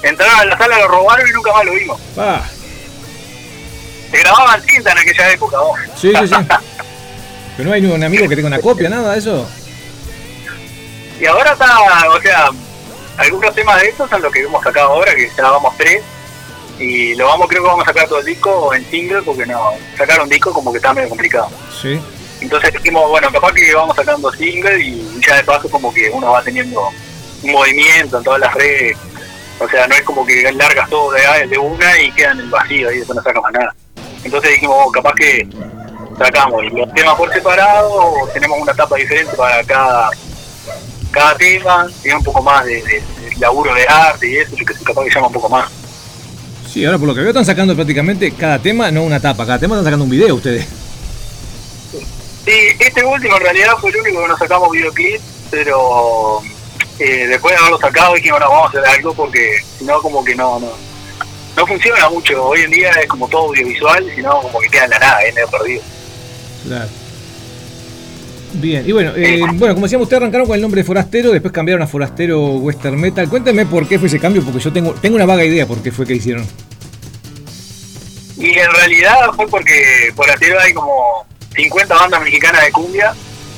Entraron 0.04 0.40
a 0.40 0.46
la 0.46 0.58
sala, 0.58 0.78
lo 0.80 0.88
robaron 0.90 1.26
y 1.28 1.32
nunca 1.32 1.54
más 1.54 1.66
lo 1.66 1.74
vimos. 1.74 2.02
Ah, 2.18 2.42
Se 4.12 4.18
grababan 4.20 4.62
cinta 4.64 4.92
en 4.92 4.98
aquella 4.98 5.32
época, 5.32 5.58
vos. 5.60 5.80
sí, 5.96 6.12
sí, 6.20 6.28
sí. 6.28 6.36
Pero 7.58 7.70
no 7.70 7.74
hay 7.76 7.86
un 7.86 8.04
amigo 8.04 8.28
que 8.28 8.36
tenga 8.36 8.50
una 8.50 8.60
copia, 8.60 8.90
nada 8.90 9.14
de 9.14 9.20
eso. 9.20 9.48
Y 11.22 11.26
ahora 11.26 11.54
está, 11.54 11.80
o 12.10 12.22
sea, 12.22 12.50
algunos 13.18 13.54
temas 13.56 13.82
de 13.82 13.90
estos 13.90 14.10
son 14.10 14.22
los 14.22 14.32
que 14.32 14.42
hemos 14.42 14.64
sacado 14.64 14.90
ahora, 14.90 15.16
que 15.16 15.30
ya 15.36 15.50
vamos 15.50 15.76
tres. 15.78 16.04
Y 16.78 17.16
lo 17.16 17.28
vamos, 17.28 17.48
creo 17.48 17.64
que 17.64 17.70
vamos 17.70 17.84
a 17.84 17.94
sacar 17.94 18.08
todo 18.08 18.20
el 18.20 18.26
disco 18.26 18.74
en 18.74 18.86
single, 18.90 19.22
porque 19.22 19.46
no, 19.46 19.72
sacar 19.98 20.22
un 20.22 20.28
disco 20.28 20.52
como 20.52 20.72
que 20.72 20.78
está 20.78 20.94
medio 20.94 21.10
complicado. 21.10 21.50
Sí. 21.82 22.00
Entonces 22.42 22.74
dijimos, 22.74 23.10
bueno, 23.10 23.32
capaz 23.32 23.54
que 23.54 23.74
vamos 23.74 23.96
sacando 23.96 24.32
single 24.34 24.80
y 24.80 25.22
ya 25.26 25.38
de 25.38 25.44
paso 25.44 25.70
como 25.70 25.94
que 25.94 26.10
uno 26.10 26.32
va 26.32 26.42
teniendo 26.42 26.90
un 27.44 27.52
movimiento 27.52 28.18
en 28.18 28.24
todas 28.24 28.40
las 28.40 28.54
redes 28.54 28.98
O 29.60 29.68
sea, 29.70 29.88
no 29.88 29.96
es 29.96 30.02
como 30.02 30.26
que 30.26 30.52
largas 30.52 30.90
todo 30.90 31.12
de, 31.12 31.48
de 31.48 31.58
una 31.58 32.00
y 32.00 32.12
quedan 32.12 32.40
en 32.40 32.46
el 32.46 32.52
vacío 32.52 32.92
y 32.92 32.98
después 32.98 33.16
no 33.16 33.24
sacas 33.24 33.42
más 33.42 33.54
nada. 33.54 33.76
Entonces 34.24 34.52
dijimos, 34.52 34.78
oh, 34.86 34.92
capaz 34.92 35.14
que 35.14 35.48
sacamos 36.18 36.64
los 36.72 36.94
temas 36.94 37.16
por 37.16 37.32
separado 37.34 37.94
o 37.94 38.28
tenemos 38.30 38.60
una 38.60 38.72
etapa 38.72 38.96
diferente 38.98 39.36
para 39.36 39.64
cada 39.64 40.10
cada 41.16 41.36
tema, 41.38 41.88
tiene 42.04 42.18
un 42.18 42.24
poco 42.24 42.42
más 42.44 42.64
de, 42.66 42.76
de- 42.84 43.02
de 43.30 43.36
laburo 43.40 43.74
de 43.74 43.88
arte 43.88 44.30
y 44.30 44.36
eso, 44.38 44.56
yo 44.56 44.66
que 44.66 44.74
sé, 44.74 44.84
capaz 44.84 45.04
que 45.06 45.10
llama 45.10 45.28
un 45.28 45.34
poco 45.34 45.50
más. 45.50 45.70
Sí, 46.72 46.84
ahora 46.86 46.98
por 47.00 47.08
lo 47.08 47.16
que 47.16 47.22
veo 47.22 47.30
están 47.30 47.46
sacando 47.46 47.74
prácticamente 47.74 48.32
cada 48.34 48.60
tema, 48.60 48.92
no 48.92 49.04
una 49.04 49.20
tapa, 49.20 49.46
cada 49.46 49.60
tema 49.60 49.76
están 49.76 49.86
sacando 49.86 50.04
un 50.04 50.12
video 50.12 50.36
ustedes. 50.36 50.66
Sí, 52.46 52.52
este 52.80 53.04
último 53.04 53.38
en 53.38 53.42
realidad 53.42 53.74
fue 53.80 53.90
el 53.90 53.98
único 53.98 54.22
que 54.22 54.28
nos 54.28 54.38
sacamos 54.40 54.70
videoclip, 54.72 55.20
pero 55.50 56.42
eh, 57.00 57.28
después 57.28 57.54
de 57.56 57.60
haberlo 57.60 57.80
sacado 57.80 58.14
dijimos, 58.14 58.40
no, 58.40 58.50
vamos 58.50 58.66
a 58.76 58.80
hacer 58.80 58.86
algo 58.92 59.14
porque 59.14 59.58
si 59.80 59.86
no, 59.86 60.00
como 60.02 60.24
que 60.24 60.36
no, 60.36 60.60
no, 60.60 60.72
no 61.56 61.68
funciona 61.68 62.10
mucho. 62.10 62.46
Hoy 62.46 62.62
en 62.62 62.72
día 62.72 62.92
es 62.92 63.08
como 63.08 63.28
todo 63.30 63.48
audiovisual, 63.48 64.06
si 64.14 64.22
no, 64.22 64.42
como 64.42 64.60
que 64.60 64.70
queda 64.70 64.84
en 64.86 64.90
la 64.92 65.00
nada, 65.00 65.22
es 65.24 65.34
medio 65.34 65.48
perdido. 65.48 65.82
Claro. 66.68 66.90
Bien, 68.58 68.88
y 68.88 68.92
bueno, 68.92 69.12
eh, 69.16 69.42
bueno, 69.56 69.74
como 69.74 69.86
decíamos, 69.86 70.06
ustedes 70.06 70.22
arrancaron 70.22 70.48
con 70.48 70.56
el 70.56 70.62
nombre 70.62 70.82
de 70.82 70.86
Forastero, 70.86 71.32
después 71.32 71.54
cambiaron 71.54 71.84
a 71.84 71.88
Forastero 71.88 72.42
Western 72.56 73.00
Metal. 73.00 73.28
Cuéntame 73.28 73.66
por 73.66 73.88
qué 73.88 74.00
fue 74.00 74.08
ese 74.08 74.20
cambio, 74.20 74.44
porque 74.44 74.60
yo 74.60 74.72
tengo, 74.72 74.94
tengo 74.94 75.16
una 75.16 75.26
vaga 75.26 75.44
idea 75.44 75.66
por 75.66 75.82
qué 75.84 75.92
fue 75.92 76.06
que 76.06 76.14
hicieron. 76.14 76.48
Y 78.38 78.58
en 78.58 78.72
realidad 78.72 79.32
fue 79.36 79.48
porque 79.48 80.12
por 80.16 80.30
Atero 80.30 80.60
hay 80.60 80.74
como 80.74 81.26
50 81.56 81.96
bandas 81.96 82.22
mexicanas 82.22 82.64
de 82.64 82.72
cumbia 82.72 83.14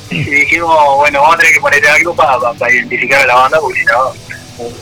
y 0.09 0.23
dijimos, 0.23 0.75
bueno, 0.97 1.21
vamos 1.21 1.35
a 1.35 1.39
tener 1.39 1.53
que 1.53 1.59
poner 1.59 1.87
algo 1.87 2.15
para 2.15 2.73
identificar 2.73 3.21
a 3.21 3.27
la 3.27 3.35
banda 3.35 3.59
porque 3.59 3.79
si 3.79 3.85
no... 3.85 4.27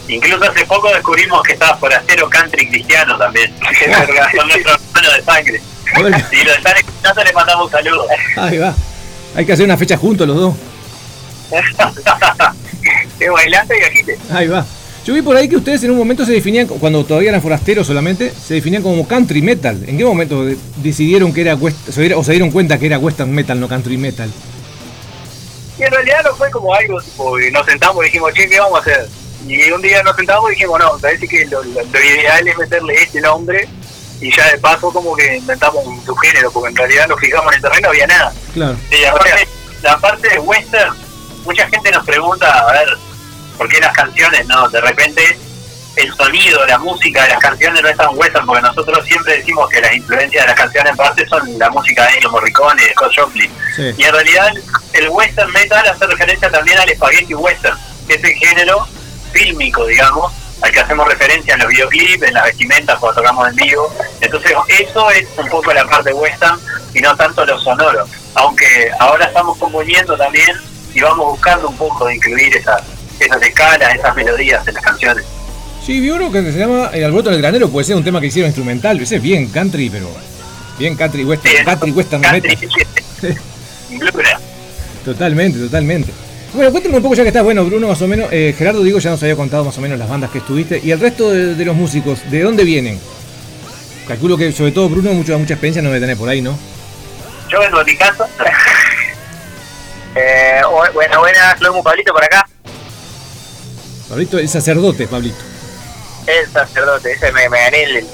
Incluso 0.07 0.49
hace 0.49 0.65
poco 0.65 0.87
descubrimos 0.89 1.43
que 1.43 1.53
estaba 1.53 1.75
forastero 1.77 2.29
country 2.29 2.69
cristiano 2.69 3.17
también. 3.17 3.53
Que 3.79 4.37
son 4.37 4.47
nuestros 4.47 4.79
hermanos 4.87 5.15
de 5.17 5.23
sangre. 5.23 5.61
Hola. 5.97 6.29
Si 6.29 6.43
lo 6.43 6.51
están 6.53 6.77
escuchando, 6.77 7.23
les 7.23 7.33
mandamos 7.33 7.65
un 7.65 7.71
saludo. 7.71 8.07
Ahí 8.37 8.57
va. 8.57 8.73
Hay 9.35 9.45
que 9.45 9.53
hacer 9.53 9.65
una 9.65 9.77
fecha 9.77 9.97
juntos 9.97 10.27
los 10.27 10.37
dos. 10.37 10.55
Es 13.19 13.31
bailante 13.31 13.75
y 13.79 13.83
agite. 13.83 14.17
Ahí 14.29 14.47
va. 14.47 14.65
Yo 15.05 15.13
vi 15.13 15.21
por 15.21 15.37
ahí 15.37 15.47
que 15.47 15.55
ustedes 15.55 15.83
en 15.83 15.91
un 15.91 15.97
momento 15.97 16.25
se 16.25 16.33
definían, 16.33 16.67
cuando 16.67 17.05
todavía 17.05 17.29
eran 17.29 17.41
forasteros 17.41 17.87
solamente, 17.87 18.31
se 18.31 18.55
definían 18.55 18.83
como 18.83 19.07
country 19.07 19.41
metal. 19.41 19.81
¿En 19.87 19.97
qué 19.97 20.03
momento 20.03 20.43
de- 20.45 20.57
decidieron 20.77 21.33
que 21.33 21.41
era 21.41 21.55
west- 21.55 21.77
o 22.15 22.23
se 22.23 22.31
dieron 22.31 22.51
cuenta 22.51 22.77
que 22.77 22.87
era 22.87 22.97
western 22.99 23.31
metal, 23.33 23.59
no 23.59 23.67
country 23.69 23.97
metal? 23.97 24.29
Y 25.79 25.83
en 25.83 25.91
realidad 25.91 26.21
no 26.25 26.35
fue 26.35 26.49
como 26.51 26.73
algo, 26.73 26.99
tipo, 27.01 27.37
nos 27.51 27.65
sentamos 27.65 28.03
y 28.03 28.07
dijimos, 28.07 28.33
che, 28.33 28.49
¿qué 28.49 28.59
vamos 28.59 28.79
a 28.79 28.81
hacer? 28.81 29.07
Y 29.47 29.69
un 29.71 29.81
día 29.81 30.01
nos 30.03 30.15
sentamos 30.15 30.49
y 30.51 30.55
dijimos, 30.55 30.79
no, 30.79 30.97
parece 30.99 31.27
que 31.27 31.45
lo, 31.45 31.63
lo- 31.63 31.81
lo 31.83 31.99
ideal 32.03 32.47
es 32.47 32.57
meterle 32.57 32.93
este 32.95 33.21
nombre 33.21 33.67
y 34.21 34.35
ya 34.35 34.49
de 34.51 34.57
paso 34.59 34.91
como 34.91 35.15
que 35.15 35.37
inventamos 35.37 35.85
un 35.85 36.03
subgénero, 36.05 36.51
porque 36.51 36.69
en 36.69 36.75
realidad 36.75 37.07
nos 37.07 37.19
fijamos 37.19 37.47
en 37.47 37.55
el 37.55 37.61
terreno, 37.61 37.81
no 37.81 37.89
había 37.89 38.07
nada. 38.07 38.33
Claro. 38.53 38.77
Sí, 38.89 39.05
aparte, 39.05 39.47
la 39.81 39.97
parte 39.97 40.29
de 40.29 40.39
western, 40.39 40.95
mucha 41.43 41.67
gente 41.67 41.91
nos 41.91 42.05
pregunta, 42.05 42.59
a 42.59 42.71
ver, 42.71 42.97
¿por 43.57 43.69
qué 43.69 43.79
las 43.79 43.93
canciones, 43.93 44.45
no? 44.47 44.67
De 44.69 44.81
repente, 44.81 45.37
el 45.95 46.13
sonido, 46.15 46.65
la 46.65 46.77
música 46.77 47.23
de 47.23 47.29
las 47.29 47.39
canciones 47.39 47.81
no 47.81 47.89
es 47.89 47.97
tan 47.97 48.17
western, 48.17 48.45
porque 48.45 48.61
nosotros 48.61 49.05
siempre 49.05 49.37
decimos 49.37 49.69
que 49.69 49.81
las 49.81 49.93
influencias 49.93 50.43
de 50.43 50.47
las 50.47 50.59
canciones 50.59 50.91
en 50.91 50.97
parte 50.97 51.27
son 51.27 51.59
la 51.59 51.69
música 51.69 52.05
de 52.05 52.15
Ennio 52.15 52.31
Morricone 52.31 52.81
y 52.81 52.85
de 52.87 52.93
Scott 52.93 53.11
Joplin. 53.15 53.51
Sí. 53.75 53.93
Y 53.97 54.03
en 54.03 54.11
realidad, 54.11 54.53
el 54.93 55.09
western 55.09 55.51
metal 55.51 55.87
hace 55.87 56.05
referencia 56.07 56.49
también 56.49 56.77
al 56.79 56.89
spaghetti 56.89 57.33
western, 57.33 57.77
que 58.07 58.15
es 58.15 58.23
el 58.23 58.33
género 58.33 58.87
fílmico, 59.31 59.85
digamos, 59.85 60.33
al 60.61 60.71
que 60.71 60.79
hacemos 60.79 61.07
referencia 61.07 61.53
en 61.53 61.59
los 61.59 61.69
videoclips, 61.69 62.23
en 62.23 62.33
las 62.33 62.45
vestimentas 62.45 62.97
cuando 62.99 63.21
tocamos 63.21 63.49
en 63.49 63.55
vivo. 63.55 63.93
Entonces, 64.21 64.51
eso 64.79 65.11
es 65.11 65.27
un 65.37 65.49
poco 65.49 65.73
la 65.73 65.85
parte 65.85 66.13
western 66.13 66.59
y 66.93 67.01
no 67.01 67.15
tanto 67.15 67.45
lo 67.45 67.59
sonoro. 67.59 68.05
Aunque 68.35 68.91
ahora 68.99 69.25
estamos 69.25 69.57
componiendo 69.57 70.17
también 70.17 70.55
y 70.93 71.01
vamos 71.01 71.27
buscando 71.31 71.69
un 71.69 71.77
poco 71.77 72.07
de 72.07 72.15
incluir 72.15 72.55
esas, 72.55 72.81
esas 73.19 73.41
escalas, 73.41 73.95
esas 73.95 74.15
melodías 74.15 74.67
en 74.67 74.73
las 74.73 74.83
canciones. 74.83 75.25
Sí, 75.85 75.99
vi 75.99 76.09
uno 76.09 76.31
que 76.31 76.41
se 76.51 76.57
llama 76.57 76.89
El 76.93 77.03
alboroto 77.03 77.29
del 77.29 77.41
granero, 77.41 77.69
puede 77.69 77.85
ser 77.85 77.95
un 77.95 78.03
tema 78.03 78.19
que 78.19 78.27
hicieron 78.27 78.49
instrumental, 78.49 78.99
ese 78.99 79.17
es 79.17 79.21
bien 79.21 79.49
country, 79.49 79.89
pero 79.89 80.09
bien 80.79 80.95
country 80.95 81.23
western, 81.23 81.57
Sí, 81.57 81.63
country 81.63 81.91
western 81.91 82.23
country. 82.23 82.57
Totalmente, 85.05 85.59
totalmente. 85.59 86.11
Bueno, 86.55 86.71
cuéntame 86.71 86.97
un 86.97 87.03
poco 87.03 87.15
ya 87.15 87.23
que 87.23 87.29
estás, 87.29 87.43
bueno, 87.43 87.65
Bruno, 87.65 87.87
más 87.89 88.01
o 88.01 88.07
menos, 88.07 88.29
eh, 88.31 88.55
Gerardo, 88.57 88.81
digo, 88.81 88.99
ya 88.99 89.09
nos 89.09 89.21
había 89.21 89.35
contado 89.35 89.65
más 89.65 89.77
o 89.77 89.81
menos 89.81 89.99
las 89.99 90.07
bandas 90.07 90.29
que 90.31 90.37
estuviste, 90.37 90.79
y 90.81 90.91
el 90.91 90.99
resto 90.99 91.29
de, 91.31 91.53
de 91.55 91.65
los 91.65 91.75
músicos, 91.75 92.19
¿de 92.31 92.41
dónde 92.43 92.63
vienen? 92.63 92.99
Calculo 94.07 94.37
que 94.37 94.51
sobre 94.53 94.71
todo 94.71 94.87
Bruno 94.87 95.11
mucha, 95.13 95.35
mucha 95.37 95.55
experiencia 95.55 95.81
no 95.81 95.89
debe 95.89 95.99
tener 96.01 96.15
por 96.17 96.29
ahí, 96.29 96.41
¿no? 96.41 96.57
Yo 97.51 97.59
vengo 97.59 97.79
de 97.79 97.85
mi 97.91 97.97
casa. 97.97 98.27
Eh, 100.17 100.61
bu- 100.63 100.93
bueno, 100.93 101.19
buenas, 101.19 101.59
Lomu 101.59 101.83
Pablito 101.83 102.13
por 102.13 102.23
acá. 102.23 102.47
Pablito, 104.07 104.39
el 104.39 104.47
sacerdote, 104.47 105.07
Pablito. 105.09 105.35
El 106.25 106.49
sacerdote, 106.53 107.11
ese 107.11 107.33
me, 107.33 107.49
me 107.49 107.59
gané 107.59 107.83
el, 107.83 107.97
el- 107.97 108.05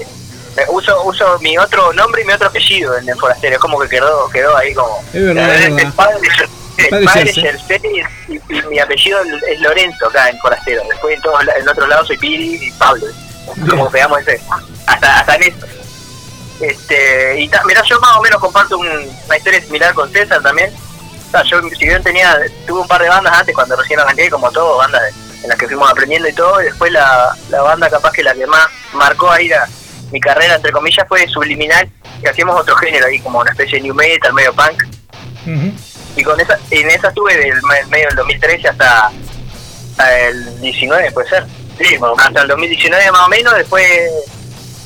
me- 0.56 0.64
uso, 0.70 1.00
uso 1.04 1.38
mi 1.38 1.56
otro 1.56 1.92
nombre 1.92 2.22
y 2.22 2.24
mi 2.24 2.32
otro 2.32 2.48
apellido 2.48 2.98
en 2.98 3.08
el 3.08 3.16
forastero, 3.16 3.54
es 3.54 3.60
como 3.60 3.78
que 3.78 3.88
quedó, 3.88 4.28
quedó 4.30 4.56
ahí 4.56 4.74
como. 4.74 4.98
Es 5.14 5.22
verdad, 5.24 5.54
es 5.54 5.74
verdad. 5.76 5.94
padre, 5.94 6.16
el 6.16 6.28
Padre 6.28 6.48
padre 7.06 7.24
Yerce. 7.24 7.40
Yerce 7.42 7.80
y, 8.28 8.32
y- 8.34 8.40
y 8.58 8.62
mi 8.68 8.78
apellido 8.78 9.18
es 9.50 9.60
Lorenzo 9.60 10.06
acá 10.08 10.28
en 10.30 10.38
forastero. 10.38 10.82
Después 10.88 11.16
en 11.16 11.22
todos 11.22 11.40
en 11.58 11.68
otro 11.68 11.86
lado 11.86 12.04
soy 12.06 12.16
Piri 12.18 12.54
y 12.66 12.70
Pablo. 12.72 13.06
Como 13.68 13.90
pegamos 13.90 14.20
ese. 14.20 14.40
Hasta, 14.86 15.20
hasta 15.20 15.34
en 15.36 15.42
eso. 15.42 15.66
Este, 16.60 17.40
y 17.40 17.48
ta- 17.48 17.62
mirá, 17.64 17.82
yo 17.82 17.98
más 18.00 18.16
o 18.16 18.22
menos 18.22 18.40
comparto 18.40 18.78
un- 18.78 18.88
una 19.26 19.36
historia 19.36 19.60
similar 19.60 19.92
con 19.94 20.10
César 20.12 20.40
también. 20.42 20.72
O 21.28 21.30
sea, 21.30 21.42
yo, 21.44 21.60
si 21.76 21.86
bien 21.86 22.02
tenía, 22.02 22.38
tuve 22.66 22.80
un 22.80 22.88
par 22.88 23.02
de 23.02 23.08
bandas 23.08 23.32
antes 23.38 23.54
cuando 23.54 23.74
recién 23.76 23.98
arranqué, 23.98 24.30
como 24.30 24.50
todo, 24.52 24.76
bandas 24.78 25.02
en 25.42 25.48
las 25.48 25.58
que 25.58 25.66
fuimos 25.66 25.90
aprendiendo 25.90 26.28
y 26.28 26.32
todo, 26.34 26.60
y 26.60 26.66
después 26.66 26.92
la, 26.92 27.34
la 27.48 27.62
banda 27.62 27.90
capaz 27.90 28.12
que 28.12 28.22
la 28.22 28.32
que 28.34 28.46
más 28.46 28.66
marcó 28.92 29.28
ahí 29.30 29.48
la, 29.48 29.66
mi 30.12 30.20
carrera, 30.20 30.54
entre 30.56 30.70
comillas, 30.70 31.04
fue 31.08 31.26
Subliminal, 31.26 31.88
que 32.22 32.28
hacíamos 32.28 32.60
otro 32.60 32.76
género 32.76 33.06
ahí, 33.06 33.18
como 33.18 33.40
una 33.40 33.50
especie 33.50 33.78
de 33.78 33.82
new 33.84 33.94
metal, 33.94 34.32
medio 34.34 34.52
punk. 34.54 34.84
Y 36.16 36.22
con 36.22 36.38
esa, 36.40 36.58
en 36.70 36.90
esa 36.90 37.08
estuve 37.08 37.36
del 37.36 37.62
me- 37.62 37.84
medio 37.86 38.06
del 38.08 38.16
2013 38.16 38.68
hasta, 38.68 39.06
hasta 39.90 40.20
el 40.28 40.60
19, 40.60 41.10
puede 41.12 41.28
ser. 41.28 41.46
Sí, 41.78 41.96
hasta 42.18 42.42
el 42.42 42.48
2019 42.48 43.10
más 43.12 43.26
o 43.26 43.28
menos, 43.28 43.54
después 43.56 43.86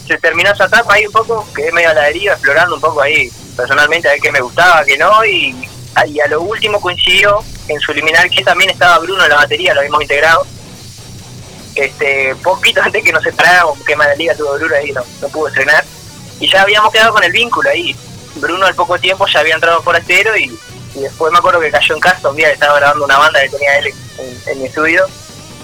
se 0.06 0.16
terminó 0.18 0.50
esa 0.52 0.66
etapa 0.66 0.94
ahí 0.94 1.06
un 1.06 1.12
poco, 1.12 1.46
quedé 1.54 1.72
medio 1.72 1.90
a 1.90 1.94
la 1.94 2.02
deriva, 2.02 2.34
explorando 2.34 2.76
un 2.76 2.80
poco 2.80 3.02
ahí 3.02 3.28
personalmente 3.56 4.08
a 4.08 4.12
ver 4.12 4.20
qué 4.20 4.30
me 4.30 4.40
gustaba, 4.40 4.84
qué 4.84 4.96
no, 4.96 5.24
y, 5.24 5.68
y 6.06 6.20
a 6.20 6.26
lo 6.28 6.42
último 6.42 6.80
coincidió 6.80 7.42
en 7.68 7.80
Subliminal 7.80 8.30
que 8.30 8.44
también 8.44 8.70
estaba 8.70 8.98
Bruno 9.00 9.24
en 9.24 9.30
la 9.30 9.36
batería, 9.36 9.74
lo 9.74 9.80
habíamos 9.80 10.02
integrado. 10.02 10.46
Este, 11.74 12.34
poquito 12.36 12.82
antes 12.84 13.02
que 13.04 13.12
nos 13.12 13.22
separáramos, 13.22 13.78
que 13.84 13.96
mala 13.96 14.14
liga 14.14 14.34
tuvo 14.34 14.54
Bruno 14.54 14.74
ahí, 14.76 14.92
no, 14.92 15.02
no 15.20 15.28
pudo 15.28 15.48
estrenar. 15.48 15.84
Y 16.38 16.50
ya 16.50 16.62
habíamos 16.62 16.92
quedado 16.92 17.12
con 17.12 17.24
el 17.24 17.32
vínculo 17.32 17.68
ahí. 17.70 17.96
Bruno 18.36 18.66
al 18.66 18.74
poco 18.74 18.98
tiempo 18.98 19.26
ya 19.26 19.40
había 19.40 19.54
entrado 19.54 19.82
forastero 19.82 20.36
y, 20.36 20.56
y 20.96 21.00
después 21.00 21.30
me 21.30 21.38
acuerdo 21.38 21.60
que 21.60 21.70
cayó 21.70 21.94
en 21.94 22.00
casa 22.00 22.28
un 22.30 22.36
día 22.36 22.48
que 22.48 22.54
estaba 22.54 22.76
grabando 22.78 23.04
una 23.04 23.18
banda 23.18 23.42
que 23.42 23.50
tenía 23.50 23.78
él 23.78 23.92
en, 24.18 24.52
en 24.52 24.62
mi 24.62 24.66
estudio. 24.66 25.04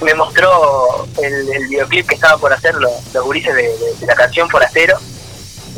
Me 0.03 0.14
mostró 0.14 1.07
el, 1.23 1.68
videoclip 1.68 2.07
que 2.07 2.16
estaba 2.16 2.37
por 2.37 2.53
hacer 2.53 2.75
los, 2.75 2.92
los 3.14 3.25
gurises 3.25 3.55
de, 3.55 4.07
la 4.07 4.14
canción 4.14 4.49
Forastero. 4.51 4.99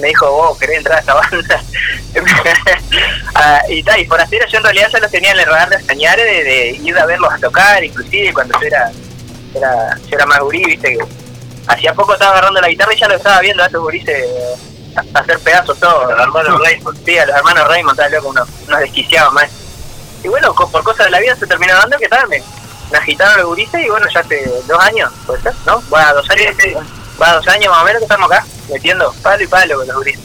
Me 0.00 0.08
dijo, 0.08 0.28
vos 0.28 0.58
querés 0.58 0.78
entrar 0.78 0.96
a 0.96 1.00
esta 1.00 1.14
banda. 1.14 1.62
Ah, 3.36 3.60
y 3.68 3.82
tal, 3.82 3.98
y 4.00 4.06
Forastero 4.06 4.46
yo 4.46 4.58
en 4.58 4.62
realidad 4.62 4.88
ya 4.92 5.00
los 5.00 5.10
tenía 5.10 5.32
en 5.32 5.40
el 5.40 5.46
radar 5.46 5.68
de 5.68 5.84
Cañares 5.84 6.24
de, 6.24 6.70
ir 6.70 6.96
a 6.96 7.04
verlos 7.04 7.32
a 7.32 7.38
tocar, 7.38 7.82
inclusive 7.82 8.32
cuando 8.32 8.58
yo 8.60 8.66
era, 8.68 8.92
era, 9.52 9.98
yo 10.08 10.16
era 10.16 10.26
más 10.26 10.38
gurí, 10.38 10.64
viste 10.64 10.96
que 10.96 11.04
hacía 11.66 11.92
poco 11.94 12.12
estaba 12.12 12.32
agarrando 12.32 12.60
la 12.60 12.68
guitarra 12.68 12.94
y 12.94 13.00
ya 13.00 13.08
lo 13.08 13.16
estaba 13.16 13.40
viendo 13.40 13.64
a 13.64 13.66
estos 13.66 13.82
gurises 13.82 14.24
hacer 15.14 15.38
pedazos 15.40 15.78
todo. 15.78 16.04
Los 16.10 16.20
hermanos 16.20 16.60
Raymond. 16.60 17.04
Sí, 17.04 17.18
a 17.18 17.26
los 17.26 17.36
hermanos 17.36 17.68
Raymond, 17.68 17.98
estaba 17.98 18.08
loco, 18.16 18.28
unos, 18.30 18.48
unos 18.68 18.80
desquiciados 18.80 19.32
más. 19.32 19.50
Y 20.22 20.28
bueno, 20.28 20.54
co- 20.54 20.70
por 20.70 20.82
cosas 20.82 21.06
de 21.06 21.10
la 21.12 21.20
vida 21.20 21.36
se 21.36 21.46
terminó 21.46 21.74
dando 21.74 21.98
que 21.98 22.08
tal, 22.08 22.28
me, 22.28 22.42
me 22.90 22.98
agitaron 22.98 23.36
los 23.38 23.46
gurises 23.46 23.80
y 23.84 23.88
bueno, 23.90 24.06
ya 24.12 24.20
hace 24.20 24.50
dos 24.66 24.78
años, 24.84 25.12
puede 25.26 25.42
ser, 25.42 25.54
¿no? 25.66 25.82
Va 25.92 26.08
a 26.08 26.14
dos 26.14 26.28
años, 26.30 26.54
va 27.20 27.30
a 27.30 27.34
dos 27.34 27.48
años 27.48 27.70
más 27.72 27.82
o 27.82 27.84
menos 27.84 27.98
que 28.00 28.04
estamos 28.04 28.30
acá, 28.32 28.44
metiendo 28.70 29.12
palo 29.22 29.42
y 29.42 29.46
palo 29.46 29.76
con 29.76 29.86
los 29.86 29.96
gurises. 29.96 30.20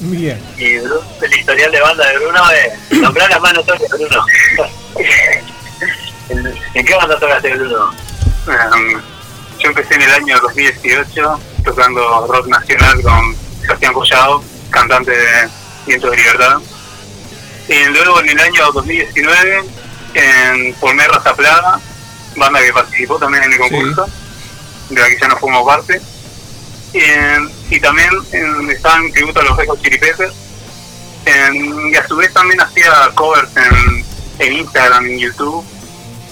Bien. 0.00 0.42
Y 0.56 0.78
Bruno, 0.78 1.02
el 1.20 1.32
historial 1.34 1.70
de 1.70 1.80
banda 1.80 2.06
de 2.08 2.18
Bruno 2.18 2.42
es 2.50 2.98
nombrar 2.98 3.30
las 3.30 3.40
manos 3.40 3.66
toques 3.66 3.88
de 3.90 3.96
Bruno. 3.98 4.24
¿En 6.74 6.86
qué 6.86 6.94
banda 6.94 7.18
tocaste 7.18 7.54
Bruno? 7.54 7.90
Um, 8.46 9.00
yo 9.58 9.68
empecé 9.68 9.94
en 9.96 10.02
el 10.02 10.10
año 10.12 10.38
2018 10.40 11.40
tocando 11.64 12.26
rock 12.26 12.46
nacional 12.46 13.02
con 13.02 13.36
Sebastián 13.60 13.92
Collado, 13.92 14.42
cantante 14.70 15.10
de 15.10 15.48
Viento 15.86 16.10
de 16.10 16.16
Libertad. 16.16 16.58
Y 17.68 17.84
luego 17.92 18.20
en 18.20 18.28
el 18.30 18.40
año 18.40 18.72
2019 18.72 19.64
en 20.14 20.74
Formé 20.74 21.06
Raza 21.06 21.34
Plaga, 21.34 21.80
banda 22.36 22.60
que 22.60 22.72
participó 22.72 23.18
también 23.18 23.44
en 23.44 23.52
el 23.52 23.58
concurso. 23.58 24.06
de 24.88 25.00
la 25.00 25.08
que 25.08 25.18
ya 25.20 25.28
no 25.28 25.36
fuimos 25.36 25.64
parte. 25.64 26.00
Y 27.70 27.78
también 27.80 28.10
eh, 28.32 28.72
estaba 28.72 28.98
en 28.98 29.12
tributo 29.12 29.40
a 29.40 29.44
los 29.44 29.56
Peppers. 29.56 30.34
Eh, 31.26 31.50
y 31.92 31.94
a 31.94 32.06
su 32.08 32.16
vez 32.16 32.32
también 32.32 32.60
hacía 32.60 32.90
covers 33.14 33.50
en, 33.56 34.04
en 34.38 34.52
Instagram, 34.54 35.06
en 35.06 35.18
YouTube. 35.18 35.64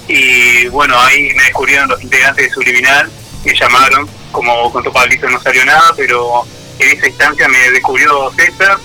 Y 0.09 0.67
bueno, 0.69 0.99
ahí 0.99 1.35
me 1.35 1.45
descubrieron 1.45 1.89
los 1.89 2.03
integrantes 2.03 2.47
de 2.47 2.51
Subliminal, 2.51 3.11
me 3.45 3.55
llamaron, 3.55 4.09
como 4.33 4.73
contó 4.73 4.91
Pablito 4.91 5.29
no 5.29 5.41
salió 5.41 5.65
nada, 5.67 5.93
pero 5.95 6.47
en 6.79 6.97
esa 6.97 7.07
instancia 7.07 7.49
me 7.49 7.71
descubrió 7.71 8.31
César 8.33 8.79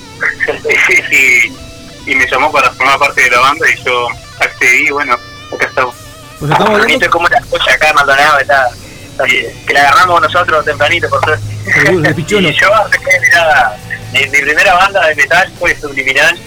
y, 1.11 2.11
y 2.11 2.15
me 2.15 2.27
llamó 2.27 2.51
para 2.51 2.69
formar 2.71 2.99
parte 2.99 3.21
de 3.21 3.31
la 3.31 3.39
banda 3.39 3.65
y 3.69 3.83
yo 3.83 4.07
accedí, 4.39 4.89
bueno, 4.89 5.17
acá 5.53 5.67
estamos. 5.67 5.95
Pues 6.39 6.51
estamos. 6.51 6.85
¿Viste 6.85 7.09
cómo 7.09 7.27
la 7.27 7.37
escucha 7.37 7.73
acá 7.73 7.89
en 7.89 7.95
Maldonado 7.95 8.39
está, 8.39 8.69
Que 9.67 9.73
la 9.73 9.81
agarramos 9.81 10.21
nosotros 10.21 10.65
tempranito, 10.65 11.09
por 11.09 11.23
suerte. 11.23 11.45
Y 12.17 12.25
yo, 12.25 12.41
mirá, 12.41 13.77
mi, 14.11 14.19
mi 14.19 14.41
primera 14.41 14.73
banda 14.73 15.07
de 15.07 15.15
metal 15.15 15.51
fue 15.57 15.75
Subliminal, 15.79 16.37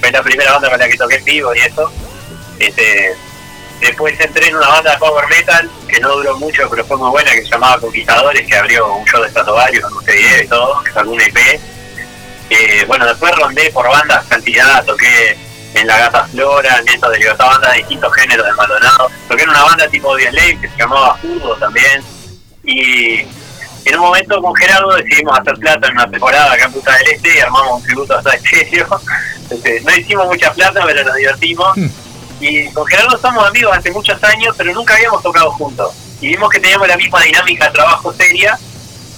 fue 0.00 0.10
la 0.10 0.22
primera 0.22 0.52
banda 0.52 0.70
con 0.70 0.78
la 0.78 0.88
que 0.88 0.96
toqué 0.96 1.16
en 1.16 1.24
vivo 1.24 1.54
y 1.54 1.58
eso. 1.58 1.92
Este, 2.58 3.14
después 3.80 4.18
entré 4.20 4.48
en 4.48 4.56
una 4.56 4.68
banda 4.68 4.92
de 4.92 4.98
power 4.98 5.28
metal 5.28 5.70
que 5.88 6.00
no 6.00 6.16
duró 6.16 6.36
mucho, 6.38 6.68
pero 6.70 6.84
fue 6.84 6.96
muy 6.96 7.10
buena, 7.10 7.32
que 7.32 7.42
se 7.42 7.50
llamaba 7.50 7.80
Conquistadores, 7.80 8.46
que 8.46 8.56
abrió 8.56 8.94
un 8.94 9.04
show 9.06 9.22
de 9.22 9.30
Stratovarius 9.30 9.84
con 9.84 9.94
UCD 9.94 10.44
y 10.44 10.48
todo, 10.48 10.82
que 10.82 10.92
sacó 10.92 11.10
una 11.10 11.24
EP. 11.24 11.60
Eh, 12.48 12.84
bueno, 12.86 13.06
después 13.06 13.34
rondé 13.36 13.70
por 13.72 13.88
bandas 13.88 14.24
cantidad, 14.26 14.84
toqué 14.84 15.36
en 15.74 15.86
La 15.86 15.98
Gata 15.98 16.26
Flora, 16.26 16.78
en 16.78 16.84
Nieto 16.84 17.10
de 17.10 17.18
Libertad, 17.18 17.46
bandas 17.46 17.72
de 17.72 17.78
distintos 17.78 18.14
géneros 18.14 18.46
de 18.46 18.52
Maldonado. 18.52 19.10
Toqué 19.28 19.42
en 19.42 19.50
una 19.50 19.64
banda 19.64 19.88
tipo 19.88 20.16
Slave 20.16 20.58
que 20.60 20.68
se 20.68 20.76
llamaba 20.76 21.18
Judo 21.20 21.56
también. 21.56 22.02
Y 22.64 23.20
en 23.84 23.94
un 23.94 24.00
momento 24.00 24.40
con 24.40 24.54
Gerardo 24.56 24.94
decidimos 24.94 25.38
hacer 25.38 25.54
plata 25.54 25.86
en 25.86 25.92
una 25.92 26.10
temporada 26.10 26.52
acá 26.52 26.64
en 26.64 26.72
Punta 26.72 26.92
del 26.96 27.08
Este 27.08 27.36
y 27.36 27.38
armamos 27.38 27.80
un 27.80 27.82
tributo 27.82 28.14
a. 28.14 28.22
Este, 29.48 29.80
no 29.82 29.94
hicimos 29.94 30.26
mucha 30.26 30.52
plata, 30.52 30.82
pero 30.84 31.04
nos 31.04 31.14
divertimos. 31.14 31.76
Hmm. 31.76 31.86
Y 32.40 32.70
con 32.72 32.86
Gerardo 32.86 33.18
somos 33.18 33.46
amigos 33.46 33.76
hace 33.76 33.90
muchos 33.90 34.22
años, 34.22 34.54
pero 34.56 34.72
nunca 34.72 34.94
habíamos 34.94 35.22
tocado 35.22 35.50
juntos. 35.52 35.92
Y 36.20 36.28
vimos 36.28 36.50
que 36.50 36.60
teníamos 36.60 36.86
la 36.88 36.96
misma 36.96 37.20
dinámica 37.22 37.66
de 37.66 37.72
trabajo 37.72 38.12
seria. 38.12 38.58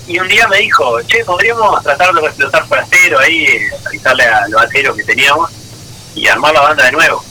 Y 0.07 0.19
un 0.19 0.29
día 0.29 0.47
me 0.49 0.59
dijo, 0.59 1.03
che, 1.03 1.25
podríamos 1.25 1.83
tratar 1.83 2.15
de 2.15 2.27
explotar 2.27 2.67
forastero 2.67 3.19
ahí, 3.19 3.47
avisarle 3.87 4.25
a 4.25 4.49
los 4.49 4.63
bateros 4.63 4.97
que 4.97 5.05
teníamos 5.05 5.51
y 6.15 6.27
armar 6.27 6.55
la 6.55 6.63
banda 6.63 6.85
de 6.85 6.93
nuevo. 6.93 7.23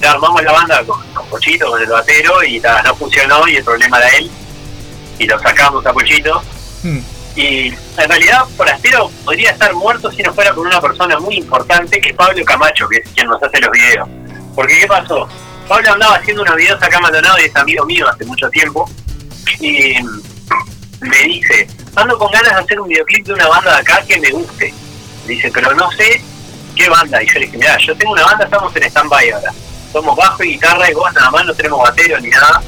Ya 0.00 0.10
armamos 0.10 0.42
la 0.42 0.52
banda 0.52 0.84
con, 0.84 1.02
con 1.14 1.26
Pochito, 1.28 1.70
con 1.70 1.80
el 1.80 1.88
batero, 1.88 2.42
y 2.44 2.60
ta, 2.60 2.82
no 2.82 2.94
funcionó 2.96 3.48
y 3.48 3.56
el 3.56 3.64
problema 3.64 3.98
era 3.98 4.08
él. 4.18 4.30
Y 5.18 5.26
lo 5.26 5.38
sacamos 5.40 5.86
a 5.86 5.92
Pochito. 5.92 6.42
Hmm. 6.82 7.00
Y 7.34 7.68
en 7.68 8.08
realidad 8.08 8.44
Forastero 8.56 9.10
podría 9.24 9.50
estar 9.50 9.72
muerto 9.74 10.10
si 10.10 10.22
no 10.22 10.32
fuera 10.34 10.54
por 10.54 10.66
una 10.66 10.80
persona 10.80 11.18
muy 11.18 11.36
importante 11.36 12.00
que 12.00 12.10
es 12.10 12.16
Pablo 12.16 12.44
Camacho, 12.44 12.88
que 12.88 12.98
es 12.98 13.08
quien 13.14 13.26
nos 13.26 13.42
hace 13.42 13.60
los 13.60 13.70
videos. 13.70 14.08
Porque 14.56 14.80
¿qué 14.80 14.86
pasó? 14.86 15.28
Pablo 15.68 15.92
andaba 15.92 16.16
haciendo 16.16 16.42
unos 16.42 16.56
videos 16.56 16.82
acá 16.82 16.96
en 16.96 17.02
Maldonado 17.02 17.38
y 17.38 17.44
es 17.44 17.54
amigo 17.54 17.84
mío 17.84 18.08
hace 18.08 18.24
mucho 18.24 18.48
tiempo. 18.48 18.90
Y 19.60 19.94
me 21.00 21.18
dice, 21.24 21.68
ando 21.94 22.18
con 22.18 22.30
ganas 22.32 22.54
de 22.54 22.60
hacer 22.62 22.80
un 22.80 22.88
videoclip 22.88 23.26
de 23.26 23.34
una 23.34 23.48
banda 23.48 23.74
de 23.74 23.80
acá 23.80 24.02
que 24.08 24.18
me 24.18 24.30
guste. 24.30 24.72
Dice, 25.26 25.50
pero 25.52 25.74
no 25.74 25.90
sé 25.92 26.22
qué 26.74 26.88
banda. 26.88 27.22
Y 27.22 27.26
yo 27.26 27.34
le 27.34 27.46
dije, 27.46 27.58
mira, 27.58 27.76
yo 27.78 27.96
tengo 27.96 28.12
una 28.12 28.24
banda, 28.24 28.44
estamos 28.44 28.74
en 28.74 28.82
stand-by 28.84 29.30
ahora. 29.30 29.52
Somos 29.92 30.16
bajo 30.16 30.42
y 30.42 30.52
guitarra 30.52 30.90
y 30.90 30.94
vos 30.94 31.12
nada 31.12 31.30
más, 31.30 31.44
no 31.44 31.54
tenemos 31.54 31.82
batero 31.82 32.18
ni 32.20 32.30
nada. 32.30 32.62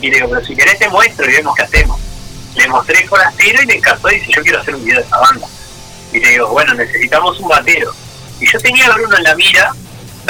Y 0.00 0.10
le 0.10 0.16
digo, 0.16 0.28
pero 0.30 0.44
si 0.44 0.56
querés 0.56 0.78
te 0.78 0.88
muestro 0.88 1.30
y 1.30 1.34
vemos 1.34 1.54
qué 1.54 1.62
hacemos. 1.62 2.00
Le 2.56 2.66
mostré 2.66 3.06
Forastero 3.06 3.62
y 3.62 3.66
le 3.66 3.76
encantó 3.76 4.10
y 4.10 4.16
dice, 4.16 4.32
yo 4.32 4.42
quiero 4.42 4.60
hacer 4.60 4.74
un 4.74 4.84
video 4.84 4.98
de 5.00 5.06
esa 5.06 5.18
banda. 5.18 5.46
Y 6.12 6.18
le 6.18 6.28
digo, 6.30 6.48
bueno, 6.48 6.74
necesitamos 6.74 7.38
un 7.38 7.48
batero. 7.48 7.92
Y 8.40 8.50
yo 8.50 8.58
tenía 8.58 8.86
a 8.86 8.94
Bruno 8.94 9.16
en 9.16 9.22
la 9.22 9.34
mira, 9.36 9.72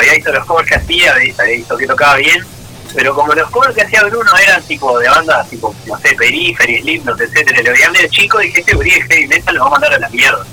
había 0.01 0.15
visto 0.15 0.33
los 0.33 0.45
covers 0.47 0.69
que 0.69 0.77
hacía, 0.77 1.13
había 1.13 1.57
visto 1.57 1.77
que 1.77 1.87
tocaba 1.87 2.17
bien, 2.17 2.45
pero 2.95 3.15
como 3.15 3.33
los 3.35 3.51
covers 3.51 3.75
que 3.75 3.83
hacía 3.83 4.03
Bruno 4.05 4.31
eran 4.43 4.63
tipo 4.65 4.99
de 4.99 5.09
bandas 5.09 5.49
tipo, 5.49 5.75
no 5.87 5.99
sé, 5.99 6.15
Periphery, 6.17 6.81
Slipknot, 6.81 7.21
etcétera, 7.21 7.63
lo 7.63 7.73
veía 7.73 7.91
medio 7.91 8.09
chico, 8.09 8.39
dije, 8.39 8.61
este 8.61 8.77
de 8.77 8.91
heavy 8.91 9.27
metal 9.29 9.55
lo 9.55 9.61
vamos 9.65 9.79
a 9.79 9.81
mandar 9.81 9.95
a 9.95 10.01
la 10.01 10.09
mierda. 10.09 10.45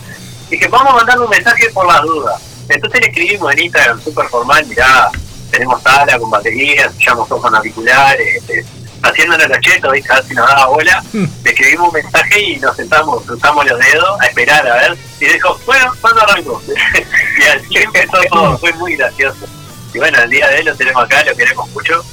Dije, 0.50 0.68
vamos 0.68 0.94
a 0.94 0.96
mandarle 0.98 1.26
un 1.26 1.30
mensaje 1.30 1.70
por 1.72 1.88
las 1.88 2.02
dudas. 2.04 2.42
Entonces 2.70 3.02
le 3.02 3.08
escribimos 3.08 3.52
en 3.54 3.60
Instagram 3.60 4.02
súper 4.02 4.28
formal, 4.28 4.66
mirá, 4.68 5.10
tenemos 5.52 5.82
sala 5.82 6.20
con 6.20 6.30
baterías, 6.30 6.94
llamo 7.06 7.28
con 7.28 7.56
auriculares, 7.56 8.36
este, 8.38 8.66
haciéndonos 9.04 9.48
los 9.48 9.60
chetos, 9.60 9.92
¿viste? 9.92 10.12
a 10.12 10.16
ver 10.16 10.26
si 10.26 10.34
nos 10.34 10.48
daba 10.48 10.68
bola. 10.68 11.04
Le 11.14 11.50
escribimos 11.52 11.88
un 11.88 11.94
mensaje 11.94 12.42
y 12.42 12.58
nos 12.58 12.76
sentamos, 12.76 13.24
cruzamos 13.24 13.66
los 13.66 13.80
dedos 13.80 14.22
a 14.22 14.26
esperar 14.26 14.68
a 14.68 14.76
ver. 14.76 14.98
Y 15.20 15.26
dijo, 15.26 15.60
bueno, 15.66 15.92
¿cuándo 16.02 16.22
arranco? 16.22 16.62
y 16.68 17.44
así 17.44 17.78
empezó 17.84 18.18
todo, 18.30 18.58
fue 18.58 18.74
muy 18.74 18.96
gracioso. 18.96 19.46
Y 19.94 20.00
bueno, 20.00 20.22
el 20.22 20.30
día 20.30 20.48
de 20.50 20.58
hoy 20.58 20.64
lo 20.64 20.76
tenemos 20.76 21.04
acá, 21.04 21.24
lo 21.24 21.36
queremos 21.36 21.70
mucho 21.72 22.04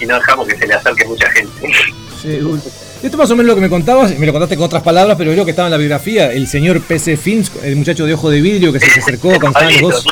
y 0.00 0.06
no 0.06 0.14
dejamos 0.16 0.46
que 0.46 0.56
se 0.56 0.66
le 0.66 0.74
acerque 0.74 1.04
mucha 1.06 1.30
gente. 1.30 1.72
Seguro. 2.20 2.60
Esto 3.02 3.18
más 3.18 3.30
o 3.30 3.36
menos 3.36 3.48
lo 3.48 3.54
que 3.54 3.60
me 3.60 3.68
contabas, 3.68 4.18
me 4.18 4.24
lo 4.24 4.32
contaste 4.32 4.56
con 4.56 4.64
otras 4.64 4.82
palabras, 4.82 5.16
pero 5.18 5.30
creo 5.32 5.44
que 5.44 5.50
estaba 5.50 5.68
en 5.68 5.72
la 5.72 5.76
biografía, 5.78 6.32
el 6.32 6.48
señor 6.48 6.80
PC 6.80 7.18
Fins, 7.18 7.52
el 7.62 7.76
muchacho 7.76 8.06
de 8.06 8.14
ojo 8.14 8.30
de 8.30 8.40
vidrio 8.40 8.72
que 8.72 8.80
se 8.80 8.98
acercó 8.98 9.28
cuando 9.38 9.58
estaban 9.58 9.80
dos. 9.80 10.04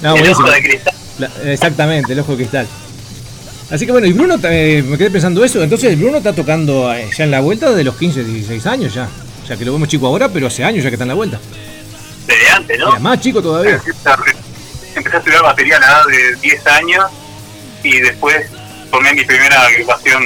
No, 0.00 0.16
el 0.16 0.30
ojo 0.30 0.50
de 0.50 0.62
cristal. 0.62 0.94
Exactamente, 1.44 2.12
el 2.12 2.20
ojo 2.20 2.32
de 2.32 2.38
cristal. 2.38 2.66
Así 3.70 3.84
que 3.84 3.92
bueno, 3.92 4.06
y 4.06 4.12
Bruno, 4.12 4.36
eh, 4.44 4.82
me 4.86 4.96
quedé 4.96 5.10
pensando 5.10 5.44
eso, 5.44 5.62
entonces 5.62 5.98
Bruno 5.98 6.18
está 6.18 6.32
tocando 6.32 6.92
eh, 6.94 7.10
ya 7.14 7.24
en 7.24 7.30
la 7.30 7.40
vuelta 7.40 7.72
de 7.72 7.84
los 7.84 7.96
15, 7.96 8.24
16 8.24 8.66
años 8.66 8.94
ya. 8.94 9.08
Ya 9.46 9.56
que 9.56 9.64
lo 9.64 9.72
vemos 9.72 9.88
chico 9.88 10.06
ahora, 10.06 10.28
pero 10.28 10.46
hace 10.46 10.64
años 10.64 10.84
ya 10.84 10.90
que 10.90 10.94
está 10.94 11.04
en 11.04 11.08
la 11.08 11.14
vuelta. 11.14 11.38
Desde 12.26 12.50
antes, 12.50 12.78
¿no? 12.78 12.90
Era 12.90 12.98
más 12.98 13.20
chico 13.20 13.42
todavía. 13.42 13.80
Empecé 14.94 15.16
a 15.16 15.18
estudiar 15.18 15.42
batería 15.42 15.76
a 15.76 15.80
la 15.80 15.86
edad 15.86 16.06
de 16.06 16.36
10 16.36 16.66
años 16.66 17.04
y 17.82 18.00
después 18.00 18.46
tomé 18.90 19.14
mi 19.14 19.24
primera 19.24 19.62
agrupación 19.66 20.22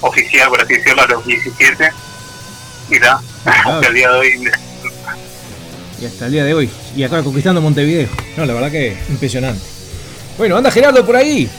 oficial, 0.00 0.48
por 0.48 0.60
así 0.62 0.74
decirlo, 0.74 1.02
a 1.02 1.06
los 1.06 1.26
17. 1.26 1.90
Y 2.90 2.98
da, 2.98 3.20
hasta 3.44 3.88
el 3.88 3.94
día 3.94 4.10
de 4.10 4.18
hoy. 4.18 4.50
Y 6.00 6.06
hasta 6.06 6.26
el 6.26 6.32
día 6.32 6.44
de 6.44 6.54
hoy. 6.54 6.70
Y 6.96 7.02
acá 7.02 7.22
conquistando 7.22 7.60
Montevideo. 7.60 8.08
No, 8.36 8.46
la 8.46 8.54
verdad 8.54 8.70
que 8.70 8.96
impresionante. 9.08 9.62
Bueno, 10.36 10.56
anda 10.56 10.70
Gerardo 10.70 11.04
por 11.04 11.16
ahí. 11.16 11.50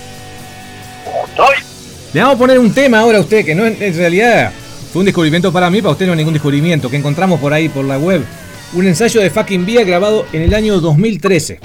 Le 2.14 2.22
vamos 2.22 2.36
a 2.36 2.40
poner 2.40 2.60
un 2.60 2.74
tema 2.74 3.00
ahora 3.00 3.20
a 3.20 3.22
usted, 3.22 3.46
que 3.46 3.56
no 3.56 3.66
en, 3.66 3.82
en 3.82 3.96
realidad 3.96 4.52
fue 4.92 5.02
un 5.02 5.06
descubrimiento 5.06 5.52
para 5.54 5.70
mí, 5.70 5.82
para 5.82 5.92
usted 5.92 6.08
no 6.08 6.14
es 6.14 6.18
ningún 6.18 6.34
descubrimiento, 6.34 6.90
que 6.90 6.98
encontramos 6.98 7.40
por 7.40 7.54
ahí 7.54 7.70
por 7.70 7.86
la 7.86 7.98
web. 8.00 8.24
Un 8.74 8.88
ensayo 8.88 9.22
de 9.22 9.30
fucking 9.30 9.66
Vía 9.66 9.84
grabado 9.84 10.26
en 10.34 10.42
el 10.44 10.54
año 10.54 10.80
2013. 10.80 11.60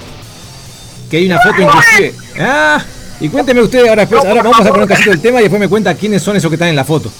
Que 1.09 1.17
hay 1.17 1.25
una 1.27 1.39
foto 1.39 1.61
inclusive. 1.61 2.13
Ah, 2.39 2.83
y 3.19 3.29
cuénteme 3.29 3.61
usted 3.61 3.87
ahora 3.87 4.05
después, 4.05 4.23
ahora 4.25 4.43
vamos 4.43 4.59
a 4.59 4.63
poner 4.69 4.81
un 4.83 4.87
cachito 4.87 5.11
del 5.11 5.21
tema 5.21 5.39
y 5.39 5.43
después 5.43 5.59
me 5.59 5.67
cuenta 5.67 5.93
quiénes 5.95 6.21
son 6.21 6.35
esos 6.35 6.49
que 6.49 6.55
están 6.55 6.69
en 6.69 6.75
la 6.75 6.83
foto. 6.83 7.11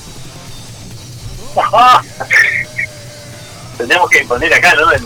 Tendríamos 3.78 4.09
que 4.09 4.23
poner 4.26 4.53
acá, 4.53 4.73
¿no? 4.76 4.91
El- 4.91 5.03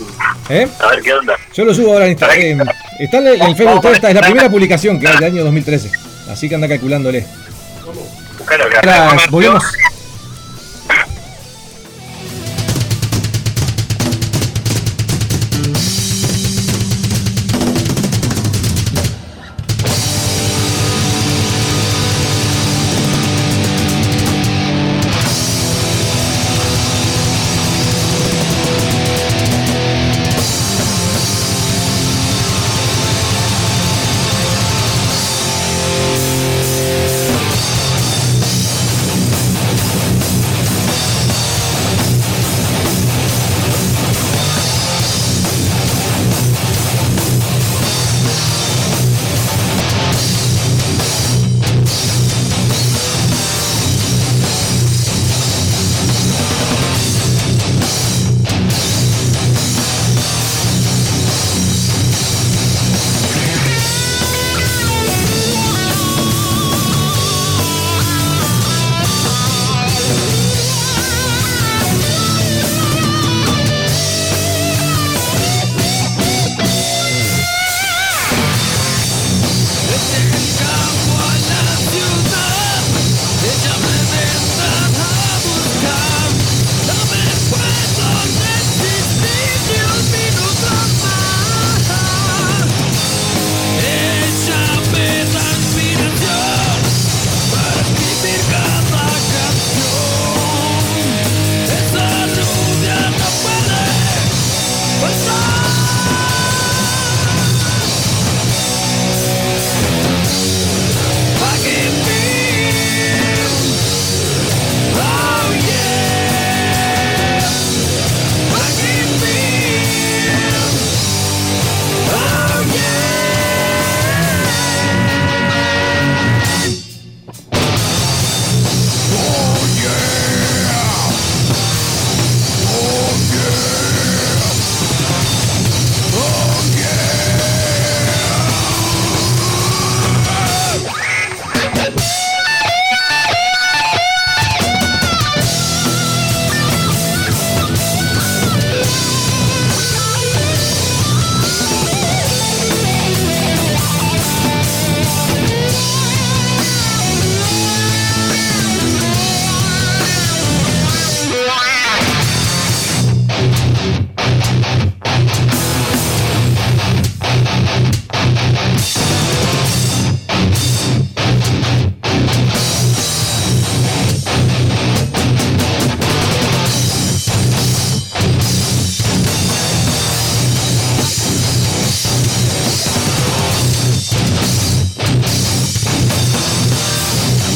¿Eh? 0.49 0.67
a 0.79 0.87
ver 0.87 1.01
qué 1.01 1.13
onda. 1.13 1.35
Yo 1.53 1.65
lo 1.65 1.73
subo 1.73 1.93
ahora 1.93 2.05
en 2.05 2.11
Instagram. 2.11 2.67
está 2.99 3.17
en 3.17 3.27
el, 3.27 3.55
Facebook, 3.55 3.85
esta 3.93 4.09
es 4.09 4.15
la 4.15 4.21
primera 4.21 4.49
publicación 4.49 4.99
que 4.99 5.07
hay 5.07 5.15
del 5.15 5.23
año 5.25 5.43
2013. 5.43 5.91
Así 6.29 6.47
que 6.47 6.55
anda 6.55 6.67
calculándole. 6.67 7.25
Ahora 8.75 9.17
volvemos. 9.29 9.63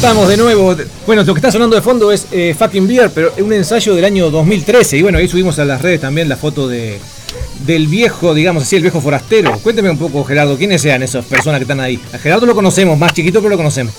Estamos 0.03 0.27
de 0.27 0.35
nuevo. 0.35 0.75
Bueno, 1.07 1.23
lo 1.23 1.33
que 1.33 1.37
está 1.37 1.49
sonando 1.49 1.77
de 1.77 1.81
fondo 1.81 2.11
es 2.11 2.27
eh, 2.33 2.53
Fucking 2.59 2.85
Beer, 2.89 3.09
pero 3.15 3.31
es 3.37 3.41
un 3.41 3.53
ensayo 3.53 3.95
del 3.95 4.03
año 4.03 4.29
2013. 4.29 4.97
Y 4.97 5.01
bueno, 5.01 5.17
ahí 5.17 5.29
subimos 5.29 5.59
a 5.59 5.63
las 5.63 5.81
redes 5.81 6.01
también 6.01 6.27
la 6.27 6.35
foto 6.35 6.67
de 6.67 6.99
del 7.59 7.87
viejo, 7.87 8.33
digamos 8.33 8.63
así, 8.63 8.75
el 8.75 8.81
viejo 8.81 8.99
forastero. 8.99 9.57
Cuénteme 9.59 9.89
un 9.89 9.97
poco, 9.97 10.25
Gerardo, 10.25 10.57
quiénes 10.57 10.81
sean 10.81 11.03
esas 11.03 11.23
personas 11.23 11.59
que 11.59 11.63
están 11.63 11.79
ahí. 11.79 12.03
A 12.11 12.17
Gerardo 12.17 12.45
lo 12.45 12.53
conocemos, 12.53 12.97
más 12.97 13.13
chiquito, 13.13 13.39
pero 13.39 13.51
lo 13.51 13.55
conocemos. 13.55 13.93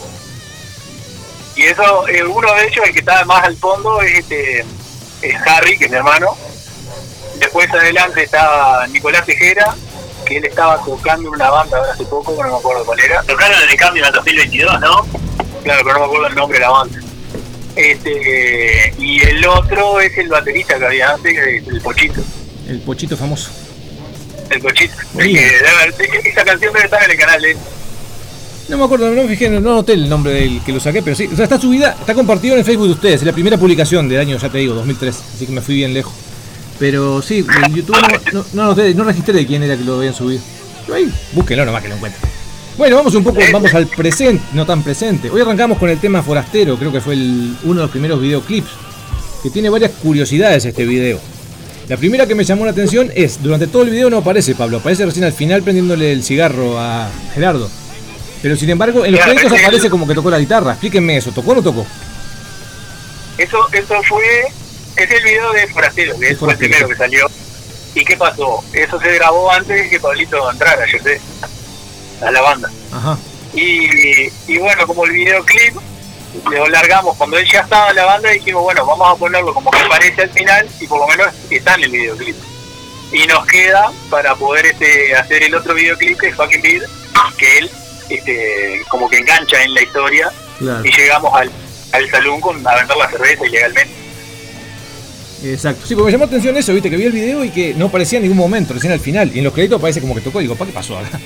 Y 1.57 1.63
eso, 1.63 2.07
eh, 2.09 2.23
uno 2.23 2.53
de 2.53 2.65
ellos, 2.65 2.85
el 2.87 2.93
que 2.93 2.99
está 2.99 3.25
más 3.25 3.43
al 3.43 3.57
fondo, 3.57 4.03
es, 4.03 4.19
este, 4.19 4.59
es 5.23 5.37
Harry, 5.47 5.79
que 5.79 5.87
es 5.87 5.91
mi 5.91 5.97
hermano. 5.97 6.37
Después 7.39 7.71
adelante 7.71 8.25
está 8.25 8.87
Nicolás 8.89 9.25
Tejera, 9.25 9.75
que 10.27 10.37
él 10.37 10.45
estaba 10.45 10.85
tocando 10.85 11.29
en 11.29 11.35
una 11.35 11.49
banda 11.49 11.79
ahora 11.79 11.93
hace 11.93 12.05
poco, 12.05 12.37
pero 12.37 12.49
no 12.49 12.57
me 12.57 12.59
acuerdo 12.59 12.85
cuál 12.85 13.01
era. 13.01 13.23
Tocaron 13.23 13.57
en 13.63 13.71
el 13.71 13.77
cambio 13.77 14.03
en 14.03 14.09
el 14.09 14.15
2022, 14.15 14.81
¿no? 14.81 15.25
Claro, 15.65 15.81
pero 15.85 15.95
no 15.95 15.99
me 16.01 16.05
acuerdo 16.07 16.27
el 16.29 16.35
nombre 16.35 16.59
de 16.59 16.65
la 16.65 16.71
banda. 16.71 16.99
Este, 17.77 18.95
y 18.99 19.21
el 19.23 19.45
otro 19.47 20.01
es 20.01 20.17
el 20.19 20.29
baterista 20.29 20.79
que 20.79 20.85
había 20.85 21.11
antes, 21.11 21.37
el 21.67 21.81
Pochito. 21.81 22.23
El 22.69 22.79
pochito 22.81 23.17
famoso. 23.17 23.51
El 24.51 24.61
Pochito. 24.61 24.95
Que, 25.17 25.25
debe- 25.25 26.29
esa 26.31 26.45
canción 26.45 26.73
debe 26.73 26.85
estar 26.85 27.03
en 27.05 27.11
el 27.11 27.17
canal, 27.19 27.45
¿eh? 27.45 27.57
No 28.69 28.79
me 28.79 28.85
acuerdo, 28.85 29.11
no 29.11 29.23
me 29.23 29.29
fijé, 29.29 29.51
no 29.51 29.61
noté 29.61 29.93
el 29.95 30.09
nombre 30.09 30.33
del 30.33 30.63
que 30.65 30.73
lo 30.73 30.81
saqué, 30.81 31.03
pero 31.03 31.17
sí. 31.17 31.29
O 31.33 31.37
sea, 31.37 31.45
está 31.45 31.61
subida, 31.61 31.97
está 31.99 32.15
compartido 32.15 32.55
en 32.55 32.61
el 32.61 32.65
Facebook 32.65 32.87
de 32.87 32.93
ustedes. 32.93 33.17
Es 33.17 33.27
la 33.27 33.33
primera 33.33 33.59
publicación 33.59 34.09
del 34.09 34.21
año, 34.21 34.39
ya 34.39 34.49
te 34.49 34.59
digo, 34.59 34.75
2003. 34.75 35.15
Así 35.35 35.47
que 35.47 35.53
me 35.53 35.61
fui 35.61 35.75
bien 35.75 35.93
lejos. 35.93 36.15
Pero 36.79 37.21
sí, 37.21 37.45
en 37.67 37.75
YouTube 37.75 37.97
no, 38.33 38.45
no, 38.53 38.75
no 38.75 39.05
registré 39.05 39.35
de 39.35 39.47
quién 39.47 39.63
era 39.63 39.77
que 39.77 39.85
lo 39.85 39.97
habían 39.99 40.15
subido. 40.15 40.41
Pero 40.87 40.97
ahí, 40.97 41.13
búsquenlo 41.33 41.65
nomás 41.67 41.83
que 41.83 41.89
lo 41.89 41.97
encuentren. 41.97 42.23
Bueno, 42.77 42.97
vamos 42.97 43.15
un 43.15 43.23
poco, 43.23 43.39
vamos 43.53 43.73
al 43.75 43.87
presente, 43.87 44.43
no 44.53 44.67
tan 44.67 44.83
presente. 44.83 45.31
Hoy 45.31 45.41
arrancamos 45.41 45.79
con 45.79 45.89
el 45.91 45.99
tema 46.01 46.23
forastero, 46.23 46.77
creo 46.77 46.91
que 46.91 47.01
fue 47.01 47.15
el- 47.15 47.57
uno 47.63 47.75
de 47.77 47.83
los 47.83 47.91
primeros 47.91 48.21
videoclips, 48.21 48.69
que 49.43 49.51
tiene 49.51 49.69
varias 49.71 49.93
curiosidades 50.03 50.65
este 50.65 50.85
video. 50.85 51.21
La 51.89 51.97
primera 51.97 52.27
que 52.27 52.35
me 52.35 52.43
llamó 52.45 52.65
la 52.65 52.73
atención 52.73 53.13
es, 53.15 53.41
durante 53.43 53.67
todo 53.69 53.83
el 53.83 53.91
video 53.91 54.11
no 54.11 54.19
aparece 54.19 54.55
Pablo, 54.57 54.79
aparece 54.79 55.05
recién 55.07 55.25
al 55.25 55.33
final 55.33 55.63
prendiéndole 55.63 56.13
el 56.13 56.25
cigarro 56.25 56.79
a 56.81 57.09
Gerardo. 57.35 57.71
Pero 58.43 58.57
sin 58.57 58.71
embargo, 58.71 59.05
en 59.05 59.13
los 59.13 59.21
créditos 59.21 59.53
aparece 59.53 59.89
como 59.89 60.07
que 60.07 60.15
tocó 60.15 60.31
la 60.31 60.39
guitarra. 60.39 60.73
Explíquenme 60.73 61.17
eso, 61.17 61.31
¿tocó 61.31 61.53
o 61.53 61.55
no 61.57 61.63
tocó? 61.63 61.87
Eso, 63.39 63.59
eso 63.73 63.95
fue, 64.09 64.23
es 64.97 65.11
el 65.11 65.25
video 65.25 65.53
de 65.53 65.67
Forastero, 65.69 66.19
que 66.19 66.31
es 66.31 66.39
fue 66.39 66.53
el 66.53 66.59
primero 66.59 66.89
que 66.89 66.97
salió. 66.97 67.27
¿Y 67.95 68.05
qué 68.05 68.17
pasó? 68.17 68.63
Eso 68.73 69.01
se 69.01 69.13
grabó 69.15 69.51
antes 69.53 69.77
de 69.85 69.89
que 69.89 70.01
Pablito 70.01 70.51
entrara, 70.51 70.85
yo 70.91 70.99
sé, 71.03 71.21
a 72.23 72.31
la 72.31 72.41
banda. 72.41 72.71
Ajá. 72.93 73.19
Y, 73.55 74.29
y 74.49 74.59
bueno, 74.59 74.87
como 74.87 75.05
el 75.05 75.13
videoclip 75.13 75.75
lo 76.51 76.67
largamos 76.69 77.17
cuando 77.17 77.39
él 77.39 77.47
ya 77.51 77.61
estaba 77.61 77.91
en 77.91 77.97
la 77.97 78.05
banda 78.07 78.29
dijimos, 78.31 78.63
bueno, 78.65 78.85
vamos 78.85 79.09
a 79.09 79.15
ponerlo 79.17 79.55
como 79.55 79.71
que 79.71 79.79
aparece 79.79 80.23
al 80.23 80.31
final 80.31 80.69
y 80.81 80.87
por 80.89 80.99
lo 80.99 81.07
menos 81.07 81.29
está 81.51 81.75
en 81.77 81.85
el 81.85 81.91
videoclip. 81.91 82.37
Y 83.13 83.27
nos 83.29 83.47
queda 83.47 83.93
para 84.11 84.35
poder 84.35 84.67
este 84.67 85.15
hacer 85.15 85.45
el 85.45 85.55
otro 85.55 85.75
videoclip 85.75 86.19
que 86.19 86.29
es 86.29 86.35
Fucking 86.35 86.61
Beat, 86.63 86.83
que 87.39 87.59
él 87.59 87.71
este, 88.11 88.83
como 88.89 89.09
que 89.09 89.19
engancha 89.19 89.63
en 89.63 89.73
la 89.75 89.83
historia 89.83 90.31
Claro. 90.59 90.85
y 90.85 90.91
llegamos 90.91 91.33
al, 91.35 91.51
al 91.93 92.11
salón 92.11 92.41
con, 92.41 92.67
a 92.67 92.75
vender 92.77 92.97
la 92.97 93.09
cerveza 93.11 93.47
ilegalmente. 93.47 93.93
Exacto. 95.45 95.87
Sí, 95.87 95.95
porque 95.95 96.07
me 96.07 96.13
llamó 96.13 96.25
la 96.25 96.29
atención 96.29 96.57
eso, 96.57 96.73
viste, 96.73 96.89
que 96.91 96.97
vi 96.97 97.05
el 97.05 97.13
video 97.13 97.45
y 97.45 97.51
que 97.51 97.75
no 97.75 97.87
aparecía 97.87 98.17
en 98.19 98.23
ningún 98.23 98.39
momento, 98.39 98.73
recién 98.73 98.93
al 98.93 99.01
final. 99.01 99.31
Y 99.35 99.39
en 99.39 99.45
los 99.45 99.53
créditos 99.53 99.79
aparece 99.79 100.01
como 100.01 100.15
que 100.15 100.21
tocó. 100.23 100.39
Digo, 100.41 100.55
¿para 100.57 100.71
qué 100.71 100.75
pasó 100.75 100.99
acá? 100.99 101.21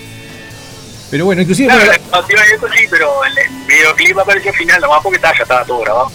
Pero 1.10 1.24
bueno, 1.24 1.42
inclusive. 1.42 1.68
Claro, 1.68 1.92
la 1.92 1.98
canción 1.98 2.40
y 2.50 2.54
eso 2.54 2.66
sí, 2.76 2.84
pero 2.90 3.24
el, 3.24 3.38
el 3.38 3.66
videoclip 3.66 4.18
apareció 4.18 4.50
al 4.50 4.56
final 4.56 4.80
nomás 4.80 5.00
porque 5.02 5.16
está, 5.16 5.32
ya 5.36 5.42
estaba 5.42 5.64
todo 5.64 5.80
grabado. 5.80 6.10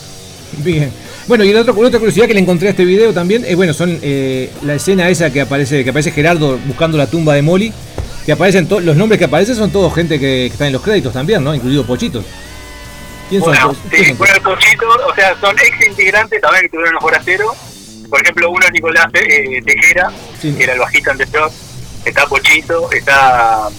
Bien. 0.58 0.92
Bueno, 1.26 1.44
y 1.46 1.54
la 1.54 1.62
otra, 1.62 1.74
otra 1.74 2.00
curiosidad 2.00 2.28
que 2.28 2.34
le 2.34 2.42
encontré 2.42 2.68
a 2.68 2.72
este 2.72 2.86
video 2.86 3.14
también, 3.14 3.44
es 3.48 3.56
bueno, 3.56 3.74
son 3.74 3.98
eh, 4.04 4.52
la 4.64 4.76
escena 4.76 5.10
esa 5.10 5.32
que 5.32 5.42
aparece, 5.42 5.84
que 5.84 5.90
aparece 5.90 6.12
Gerardo 6.12 6.60
buscando 6.66 6.98
la 6.98 7.08
tumba 7.08 7.34
de 7.34 7.42
Molly, 7.42 7.74
que 8.26 8.32
aparecen 8.34 8.68
to- 8.68 8.82
los 8.82 8.96
nombres 8.98 9.18
que 9.20 9.26
aparecen 9.26 9.56
son 9.56 9.72
todos 9.72 9.94
gente 9.96 10.20
que, 10.20 10.26
que 10.48 10.54
está 10.54 10.68
en 10.68 10.74
los 10.74 10.82
créditos 10.82 11.14
también, 11.14 11.44
¿no? 11.44 11.56
Incluido 11.56 11.86
Pochitos. 11.86 12.26
¿Quién 13.30 13.42
son 13.42 13.52
Bueno, 13.52 13.68
todos? 13.68 13.78
¿Quién 13.90 14.04
sí, 14.04 14.10
son 14.10 14.18
bueno, 14.20 14.34
el 14.36 14.42
Pochito, 14.42 14.86
o 15.10 15.16
sea, 15.16 15.36
son 15.40 15.56
ex 15.60 15.88
integrantes 15.88 16.42
también 16.42 16.64
que 16.64 16.70
tuvieron 16.70 16.94
los 16.94 17.02
forasteros. 17.02 17.56
Por 18.10 18.22
ejemplo, 18.22 18.52
uno 18.52 18.66
es 18.66 18.72
Nicolás 18.74 19.08
eh, 19.14 19.62
Tejera, 19.66 20.12
Sí. 20.42 20.54
que 20.54 20.64
era 20.66 20.74
el 20.74 20.80
bajista 20.80 21.12
anterior. 21.12 21.50
Está 22.06 22.28
Pochito, 22.28 22.92
está, 22.92 23.70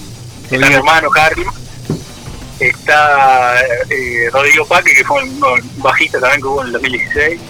está 0.51 0.69
mi 0.69 0.75
hermano 0.75 1.09
Harry. 1.17 1.45
Está 2.61 3.61
eh, 3.91 4.31
Rodrigo 4.33 4.67
Paque, 4.67 4.95
que 4.95 5.05
fue 5.05 5.23
un, 5.23 5.43
un 5.43 5.83
bajista 5.83 6.21
también 6.21 6.41
que 6.41 6.47
hubo 6.47 6.61
en 6.61 6.67
el 6.69 6.73
2016. 6.75 7.41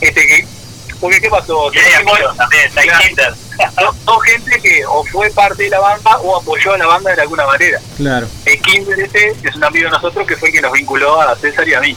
Este 0.00 0.26
que, 0.26 0.46
porque 1.00 1.20
¿qué 1.20 1.30
pasó? 1.30 1.68
Apoyo 1.68 2.34
también, 2.34 2.66
está 2.66 2.82
Claro. 2.82 3.34
Son, 3.74 4.04
son 4.04 4.20
gente 4.22 4.60
que 4.60 4.84
o 4.86 5.04
fue 5.04 5.30
parte 5.30 5.64
de 5.64 5.70
la 5.70 5.80
banda 5.80 6.18
o 6.18 6.36
apoyó 6.40 6.72
a 6.72 6.78
la 6.78 6.86
banda 6.86 7.14
de 7.14 7.22
alguna 7.22 7.46
manera. 7.46 7.78
Claro. 7.96 8.26
El 8.46 8.60
Kinder 8.62 8.98
este 9.00 9.34
es 9.42 9.54
un 9.54 9.64
amigo 9.64 9.84
de 9.84 9.90
nosotros 9.90 10.26
que 10.26 10.36
fue 10.36 10.48
el 10.48 10.54
que 10.54 10.62
nos 10.62 10.72
vinculó 10.72 11.20
a 11.20 11.36
César 11.36 11.68
y 11.68 11.74
a 11.74 11.80
mí. 11.80 11.96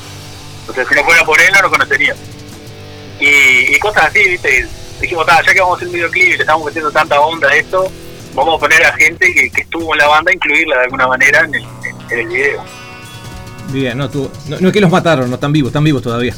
O 0.67 0.73
sea, 0.73 0.85
si 0.85 0.93
no 0.93 1.03
fuera 1.03 1.23
por 1.25 1.39
él 1.41 1.51
no 1.53 1.61
lo 1.61 1.69
conocería. 1.69 2.15
Y, 3.19 3.75
y 3.75 3.79
cosas 3.79 4.05
así, 4.05 4.27
¿viste? 4.27 4.67
Dijimos, 4.99 5.25
"Ta, 5.25 5.41
ya 5.45 5.53
que 5.53 5.59
vamos 5.61 5.75
a 5.75 5.77
hacer 5.77 5.87
un 5.87 5.93
videoclip 5.93 6.23
y 6.25 6.29
le 6.37 6.43
estamos 6.43 6.65
metiendo 6.65 6.91
tanta 6.91 7.19
onda 7.21 7.49
a 7.49 7.55
esto, 7.55 7.89
vamos 8.33 8.55
a 8.55 8.59
poner 8.59 8.83
a 8.85 8.93
gente 8.93 9.33
que, 9.33 9.49
que 9.49 9.61
estuvo 9.61 9.93
en 9.93 9.99
la 9.99 10.07
banda, 10.07 10.33
incluirla 10.33 10.77
de 10.77 10.83
alguna 10.83 11.07
manera 11.07 11.41
en 11.41 11.55
el, 11.55 11.63
en 12.09 12.19
el 12.19 12.27
video. 12.27 12.63
Bien, 13.69 13.97
no, 13.97 14.09
tú, 14.09 14.29
no, 14.47 14.59
no 14.59 14.67
es 14.67 14.73
que 14.73 14.81
los 14.81 14.91
mataron, 14.91 15.29
no 15.29 15.35
están 15.35 15.51
vivos, 15.51 15.69
están 15.69 15.83
vivos 15.83 16.01
todavía. 16.01 16.35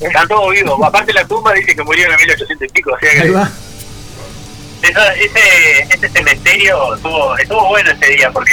Están 0.00 0.26
todos 0.28 0.50
vivos. 0.52 0.80
Aparte 0.82 1.12
la 1.12 1.26
tumba 1.26 1.52
dice 1.52 1.74
que 1.74 1.82
murieron 1.82 2.14
en 2.14 2.20
1800 2.26 2.68
y 2.68 2.72
pico, 2.72 2.92
o 2.92 2.98
sea 2.98 3.10
Ahí 3.10 3.20
que... 3.22 3.30
va. 3.30 3.50
Eso, 4.82 5.00
ese, 5.10 5.82
ese 5.94 6.08
cementerio 6.08 6.94
estuvo, 6.94 7.36
estuvo 7.36 7.68
bueno 7.68 7.90
ese 7.90 8.06
día 8.12 8.30
porque 8.30 8.52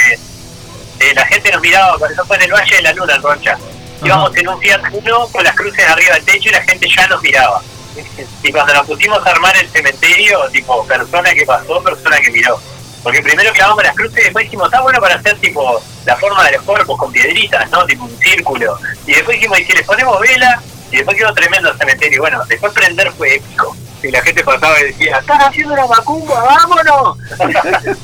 eh, 1.00 1.14
la 1.14 1.24
gente 1.24 1.50
nos 1.50 1.62
miraba, 1.62 1.96
eso 2.10 2.24
fue 2.26 2.36
en 2.36 2.42
el 2.42 2.52
Valle 2.52 2.76
de 2.76 2.82
la 2.82 2.92
Luna, 2.92 3.14
en 3.14 3.22
Rocha. 3.22 3.58
Íbamos 4.04 4.36
en 4.36 4.48
un 4.48 4.60
Fiat 4.60 4.82
Uno 4.92 5.26
con 5.28 5.42
las 5.42 5.56
cruces 5.56 5.88
arriba 5.88 6.14
del 6.14 6.24
techo 6.24 6.50
y 6.50 6.52
la 6.52 6.62
gente 6.62 6.86
ya 6.94 7.06
nos 7.08 7.22
miraba. 7.22 7.62
Y 8.42 8.52
cuando 8.52 8.74
nos 8.74 8.86
pusimos 8.86 9.24
a 9.26 9.30
armar 9.30 9.56
el 9.56 9.68
cementerio, 9.70 10.40
tipo, 10.52 10.84
persona 10.86 11.32
que 11.34 11.44
pasó, 11.46 11.82
persona 11.82 12.18
que 12.20 12.30
miró. 12.30 12.60
Porque 13.02 13.22
primero 13.22 13.52
clavamos 13.52 13.82
las 13.84 13.94
cruces 13.94 14.18
y 14.18 14.22
después 14.24 14.44
dijimos, 14.44 14.66
está 14.66 14.80
bueno 14.80 15.00
para 15.00 15.14
hacer 15.16 15.36
tipo 15.38 15.80
la 16.04 16.16
forma 16.16 16.44
de 16.46 16.52
los 16.52 16.62
cuerpos 16.62 16.98
con 16.98 17.12
piedritas, 17.12 17.70
¿no? 17.70 17.84
Tipo 17.86 18.04
un 18.04 18.18
círculo. 18.18 18.78
Y 19.06 19.12
después 19.12 19.36
dijimos, 19.36 19.60
y 19.60 19.64
si 19.64 19.72
le 19.72 19.84
ponemos 19.84 20.18
vela, 20.20 20.60
y 20.90 20.96
después 20.96 21.16
quedó 21.16 21.32
tremendo 21.34 21.70
el 21.70 21.78
cementerio. 21.78 22.20
Bueno, 22.22 22.42
después 22.48 22.72
prender 22.72 23.12
fue 23.12 23.36
épico. 23.36 23.76
Y 24.02 24.10
la 24.10 24.22
gente 24.22 24.42
pasaba 24.44 24.78
y 24.80 24.84
decía, 24.84 25.18
¡están 25.18 25.40
haciendo 25.42 25.74
una 25.74 25.86
macumba, 25.86 26.40
vámonos! 26.42 27.18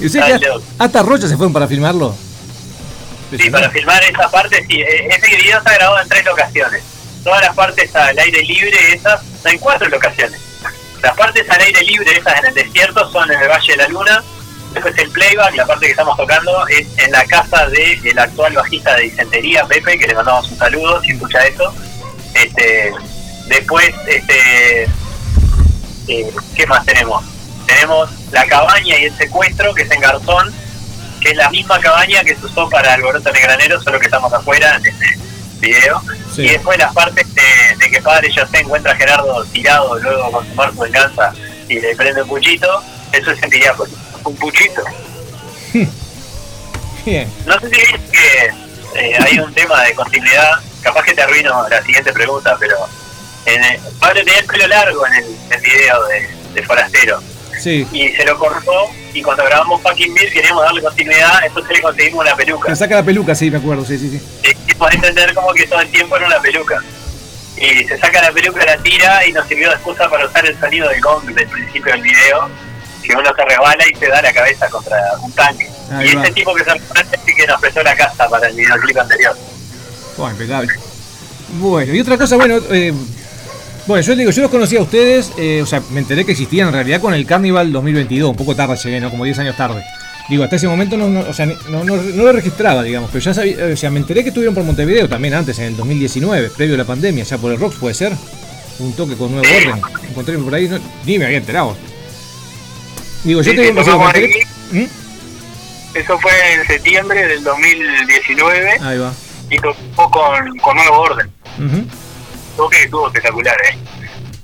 ¿Y 0.00 0.06
ustedes 0.06 0.24
que 0.24 0.32
Dale. 0.48 0.62
hasta- 0.78 1.02
Rocha 1.02 1.28
se 1.28 1.36
fueron 1.36 1.52
para 1.52 1.66
filmarlo? 1.68 2.14
Sí, 3.36 3.50
para 3.50 3.70
filmar 3.70 4.02
esa 4.04 4.30
parte, 4.30 4.64
sí. 4.68 4.80
eh, 4.80 5.08
Ese 5.10 5.36
video 5.36 5.58
está 5.58 5.74
grabado 5.74 6.00
en 6.00 6.08
tres 6.08 6.24
locaciones. 6.24 6.82
Todas 7.24 7.40
las 7.40 7.54
partes 7.54 7.96
al 7.96 8.18
aire 8.18 8.42
libre, 8.42 8.76
esas, 8.92 9.22
en 9.46 9.58
cuatro 9.58 9.88
locaciones. 9.88 10.38
Las 11.02 11.16
partes 11.16 11.48
al 11.48 11.60
aire 11.60 11.82
libre, 11.82 12.18
esas 12.18 12.38
en 12.38 12.46
el 12.46 12.54
desierto, 12.54 13.10
son 13.10 13.32
en 13.32 13.40
el 13.40 13.48
Valle 13.48 13.72
de 13.72 13.76
la 13.78 13.88
Luna. 13.88 14.22
Después 14.74 14.96
el 14.98 15.10
playback, 15.10 15.54
la 15.54 15.66
parte 15.66 15.86
que 15.86 15.92
estamos 15.92 16.16
tocando, 16.18 16.66
es 16.68 16.86
en 16.98 17.10
la 17.12 17.24
casa 17.24 17.66
del 17.68 18.06
el 18.06 18.18
actual 18.18 18.52
bajista 18.52 18.94
de 18.96 19.04
Disentería, 19.04 19.64
Pepe, 19.64 19.98
que 19.98 20.06
le 20.06 20.14
mandamos 20.14 20.50
un 20.50 20.58
saludo 20.58 21.00
si 21.00 21.12
escucha 21.12 21.46
eso. 21.46 21.74
Este, 22.34 22.92
después, 23.46 23.94
este, 24.06 24.84
eh, 26.08 26.34
¿qué 26.54 26.66
más 26.66 26.84
tenemos? 26.84 27.24
Tenemos 27.66 28.10
la 28.32 28.44
cabaña 28.46 28.98
y 28.98 29.04
el 29.04 29.16
secuestro, 29.16 29.74
que 29.74 29.82
es 29.82 29.90
en 29.90 30.00
Garzón, 30.00 30.52
que 31.22 31.30
es 31.30 31.36
la 31.36 31.48
misma 31.48 31.80
cabaña 31.80 32.22
que 32.22 32.36
se 32.36 32.44
usó 32.44 32.68
para 32.68 32.92
Alboroto 32.92 33.32
Negranero, 33.32 33.80
solo 33.80 33.98
que 33.98 34.06
estamos 34.06 34.30
afuera 34.32 34.76
en 34.76 34.86
este 34.86 35.23
video. 35.66 36.02
Sí. 36.34 36.42
Y 36.42 36.48
después 36.50 36.78
las 36.78 36.92
partes 36.94 37.26
de, 37.34 37.42
de 37.78 37.90
que 37.90 38.00
padre 38.02 38.30
ya 38.34 38.46
se 38.46 38.58
encuentra 38.58 38.92
a 38.92 38.96
Gerardo 38.96 39.44
tirado 39.46 39.98
luego 39.98 40.30
con 40.32 40.46
su 40.46 40.72
su 40.74 40.80
venganza 40.80 41.32
y 41.68 41.80
le 41.80 41.94
prende 41.96 42.22
un 42.22 42.28
puchito, 42.28 42.82
eso 43.12 43.30
es 43.30 43.42
en 43.42 43.50
Piriápolis. 43.50 43.94
Un 44.24 44.36
puchito. 44.36 44.82
Bien. 47.04 47.30
No 47.46 47.58
sé 47.60 47.68
si 47.70 47.76
viste 47.80 48.00
que 48.10 48.46
eh, 49.00 49.16
hay 49.20 49.38
un 49.38 49.52
tema 49.52 49.82
de 49.82 49.94
continuidad, 49.94 50.52
capaz 50.82 51.02
que 51.04 51.14
te 51.14 51.22
arruino 51.22 51.68
la 51.68 51.82
siguiente 51.82 52.12
pregunta, 52.12 52.56
pero 52.58 52.76
en 53.46 53.62
el- 53.62 53.80
Pablo 54.00 54.24
tenía 54.24 54.40
el 54.40 54.46
pelo 54.46 54.66
largo 54.68 55.06
en 55.06 55.14
el, 55.14 55.24
el 55.50 55.60
video 55.60 56.04
de, 56.06 56.28
de 56.54 56.62
Forastero 56.62 57.22
Sí. 57.64 57.86
y 57.92 58.08
se 58.10 58.26
lo 58.26 58.38
cortó 58.38 58.90
y 59.14 59.22
cuando 59.22 59.42
grabamos 59.42 59.80
Fucking 59.80 60.12
Bill 60.12 60.30
queríamos 60.30 60.62
darle 60.64 60.82
continuidad, 60.82 61.46
entonces 61.46 61.76
le 61.76 61.80
conseguimos 61.80 62.26
una 62.26 62.36
peluca. 62.36 62.68
Me 62.68 62.76
saca 62.76 62.96
la 62.96 63.02
peluca, 63.02 63.34
sí, 63.34 63.50
me 63.50 63.56
acuerdo, 63.56 63.86
sí, 63.86 63.96
sí, 63.96 64.10
sí. 64.10 64.54
y 64.68 64.74
podés 64.74 64.96
entender 64.96 65.32
como 65.32 65.50
que 65.54 65.66
todo 65.66 65.80
el 65.80 65.88
tiempo 65.90 66.14
era 66.16 66.26
una 66.26 66.40
peluca. 66.40 66.82
Y 67.56 67.84
se 67.84 67.96
saca 67.98 68.20
la 68.20 68.32
peluca, 68.32 68.66
la 68.66 68.76
tira 68.82 69.26
y 69.26 69.32
nos 69.32 69.48
sirvió 69.48 69.70
de 69.70 69.76
excusa 69.76 70.10
para 70.10 70.26
usar 70.26 70.44
el 70.44 70.60
sonido 70.60 70.90
del 70.90 71.00
gong 71.00 71.24
del 71.24 71.48
principio 71.48 71.92
del 71.92 72.02
video, 72.02 72.50
que 73.02 73.16
uno 73.16 73.34
se 73.34 73.44
resbala 73.46 73.88
y 73.90 73.94
se 73.94 74.08
da 74.08 74.20
la 74.20 74.32
cabeza 74.34 74.68
contra 74.68 74.98
un 75.22 75.32
tanque. 75.32 75.70
Ahí 75.90 76.10
y 76.10 76.14
va. 76.16 76.22
ese 76.22 76.32
tipo 76.32 76.54
que 76.54 76.64
se 76.64 76.74
referente 76.74 77.18
sí 77.24 77.34
que 77.34 77.46
nos 77.46 77.60
prestó 77.62 77.82
la 77.82 77.96
casa 77.96 78.28
para 78.28 78.46
el 78.46 78.56
videoclip 78.56 78.98
anterior. 78.98 79.34
Bueno, 80.18 80.32
impecable. 80.32 80.72
Bueno, 81.60 81.94
y 81.94 82.00
otra 82.00 82.18
cosa, 82.18 82.36
bueno, 82.36 82.58
eh, 82.70 82.92
bueno, 83.86 84.02
yo 84.02 84.16
digo, 84.16 84.30
yo 84.30 84.42
los 84.42 84.50
conocí 84.50 84.76
a 84.76 84.82
ustedes, 84.82 85.32
eh, 85.38 85.60
o 85.62 85.66
sea, 85.66 85.82
me 85.90 86.00
enteré 86.00 86.24
que 86.24 86.32
existían 86.32 86.68
en 86.68 86.74
realidad 86.74 87.00
con 87.00 87.12
el 87.14 87.26
Carnival 87.26 87.70
2022, 87.72 88.30
un 88.30 88.36
poco 88.36 88.54
tarde 88.56 88.76
llegué, 88.76 89.00
¿no? 89.00 89.10
Como 89.10 89.24
10 89.24 89.38
años 89.40 89.56
tarde. 89.56 89.84
Digo, 90.30 90.42
hasta 90.42 90.56
ese 90.56 90.66
momento 90.66 90.96
no, 90.96 91.08
no, 91.08 91.20
o 91.20 91.32
sea, 91.34 91.44
no, 91.44 91.84
no, 91.84 91.96
no 91.96 92.24
lo 92.24 92.32
registraba, 92.32 92.82
digamos, 92.82 93.10
pero 93.12 93.22
ya 93.22 93.34
sabía, 93.34 93.56
o 93.72 93.76
sea, 93.76 93.90
me 93.90 94.00
enteré 94.00 94.22
que 94.22 94.28
estuvieron 94.30 94.54
por 94.54 94.64
Montevideo 94.64 95.06
también 95.08 95.34
antes, 95.34 95.58
en 95.58 95.66
el 95.66 95.76
2019, 95.76 96.50
previo 96.56 96.76
a 96.76 96.78
la 96.78 96.84
pandemia, 96.84 97.24
ya 97.24 97.36
por 97.36 97.52
el 97.52 97.60
Rocks, 97.60 97.76
puede 97.76 97.94
ser. 97.94 98.12
Un 98.78 98.92
toque 98.94 99.14
con 99.14 99.30
nuevo 99.30 99.46
orden. 99.56 99.80
Encontré 100.08 100.36
por 100.38 100.52
ahí, 100.54 100.68
ni 101.04 101.18
me 101.18 101.26
había 101.26 101.38
enterado. 101.38 101.76
Digo, 103.22 103.40
yo 103.40 103.50
Sí, 103.50 103.56
te 103.56 103.62
digo. 103.62 103.82
¿Mm? 104.72 104.84
Eso 105.94 106.18
fue 106.18 106.32
en 106.54 106.66
septiembre 106.66 107.24
del 107.26 107.44
2019 107.44 108.70
Ahí 108.80 108.98
va. 108.98 109.12
y 109.48 109.56
tocó 109.58 110.10
con, 110.10 110.58
con 110.58 110.76
Nuevo 110.76 110.98
Orden. 111.02 111.30
Ujú. 111.58 111.86
Toque 112.56 112.78
que 112.78 112.84
estuvo 112.84 113.06
espectacular, 113.06 113.56
¿eh? 113.70 113.78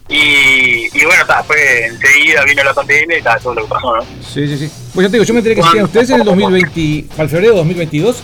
Y, 0.08 0.98
y 0.98 1.04
bueno, 1.04 1.24
ta, 1.24 1.42
fue 1.44 1.86
enseguida 1.86 2.44
vino 2.44 2.64
la 2.64 2.74
pandemia 2.74 3.18
y 3.18 3.22
ta, 3.22 3.38
todo 3.38 3.54
lo 3.54 3.62
que 3.62 3.68
pasó, 3.68 3.96
¿no? 3.96 4.02
Sí, 4.02 4.46
sí, 4.48 4.58
sí. 4.58 4.70
Pues 4.92 5.06
ya 5.06 5.10
te 5.10 5.16
digo, 5.16 5.24
yo 5.24 5.34
me 5.34 5.38
enteré 5.38 5.54
que 5.54 5.60
existían 5.60 5.84
ustedes 5.84 6.10
en 6.10 6.20
el 6.20 6.26
2020, 6.26 7.14
al 7.16 7.28
febrero 7.28 7.52
de 7.52 7.58
2022. 7.58 8.16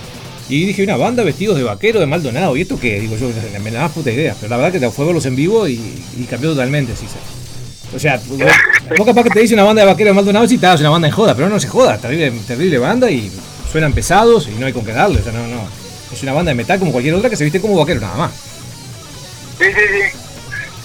Y 0.48 0.64
dije, 0.64 0.82
una 0.84 0.96
banda 0.96 1.24
vestidos 1.24 1.56
de 1.56 1.64
vaquero 1.64 1.98
de 1.98 2.06
Maldonado. 2.06 2.56
¿Y 2.56 2.62
esto 2.62 2.78
qué? 2.78 3.00
Digo 3.00 3.16
yo, 3.16 3.28
me 3.60 3.70
da 3.70 3.82
más 3.82 3.92
puta 3.92 4.10
idea. 4.10 4.34
Pero 4.40 4.50
la 4.50 4.56
verdad 4.56 4.72
que 4.72 4.80
te 4.80 4.90
fue 4.90 5.04
verlos 5.04 5.26
en 5.26 5.34
vivo 5.34 5.66
y, 5.66 5.74
y 6.16 6.24
cambió 6.28 6.50
totalmente, 6.50 6.94
sí. 6.94 7.06
sí. 7.06 7.16
O 7.94 7.98
sea, 7.98 8.20
vos, 8.26 8.38
vos 8.96 9.06
capaz 9.06 9.22
que 9.24 9.30
te 9.30 9.40
dice 9.40 9.54
una 9.54 9.64
banda 9.64 9.82
de 9.82 9.86
vaquero 9.86 10.10
de 10.10 10.14
Maldonado 10.14 10.46
te 10.46 10.56
das 10.56 10.80
una 10.80 10.90
banda 10.90 11.08
en 11.08 11.14
joda, 11.14 11.34
pero 11.34 11.48
no 11.48 11.58
se 11.58 11.68
joda. 11.68 11.98
Terrible, 11.98 12.32
terrible 12.46 12.78
banda 12.78 13.10
y 13.10 13.30
suenan 13.70 13.92
pesados 13.92 14.48
y 14.48 14.58
no 14.58 14.66
hay 14.66 14.72
con 14.72 14.84
qué 14.84 14.92
darle. 14.92 15.20
O 15.20 15.22
sea, 15.22 15.32
no, 15.32 15.46
no. 15.46 15.68
Es 16.12 16.22
una 16.22 16.32
banda 16.32 16.50
de 16.50 16.54
metal 16.56 16.78
como 16.78 16.92
cualquier 16.92 17.14
otra 17.14 17.30
que 17.30 17.36
se 17.36 17.44
viste 17.44 17.60
como 17.60 17.76
vaquero, 17.76 18.00
nada 18.00 18.16
más. 18.16 18.32
Sí, 19.58 19.64
sí, 19.64 19.80
sí. 19.92 20.18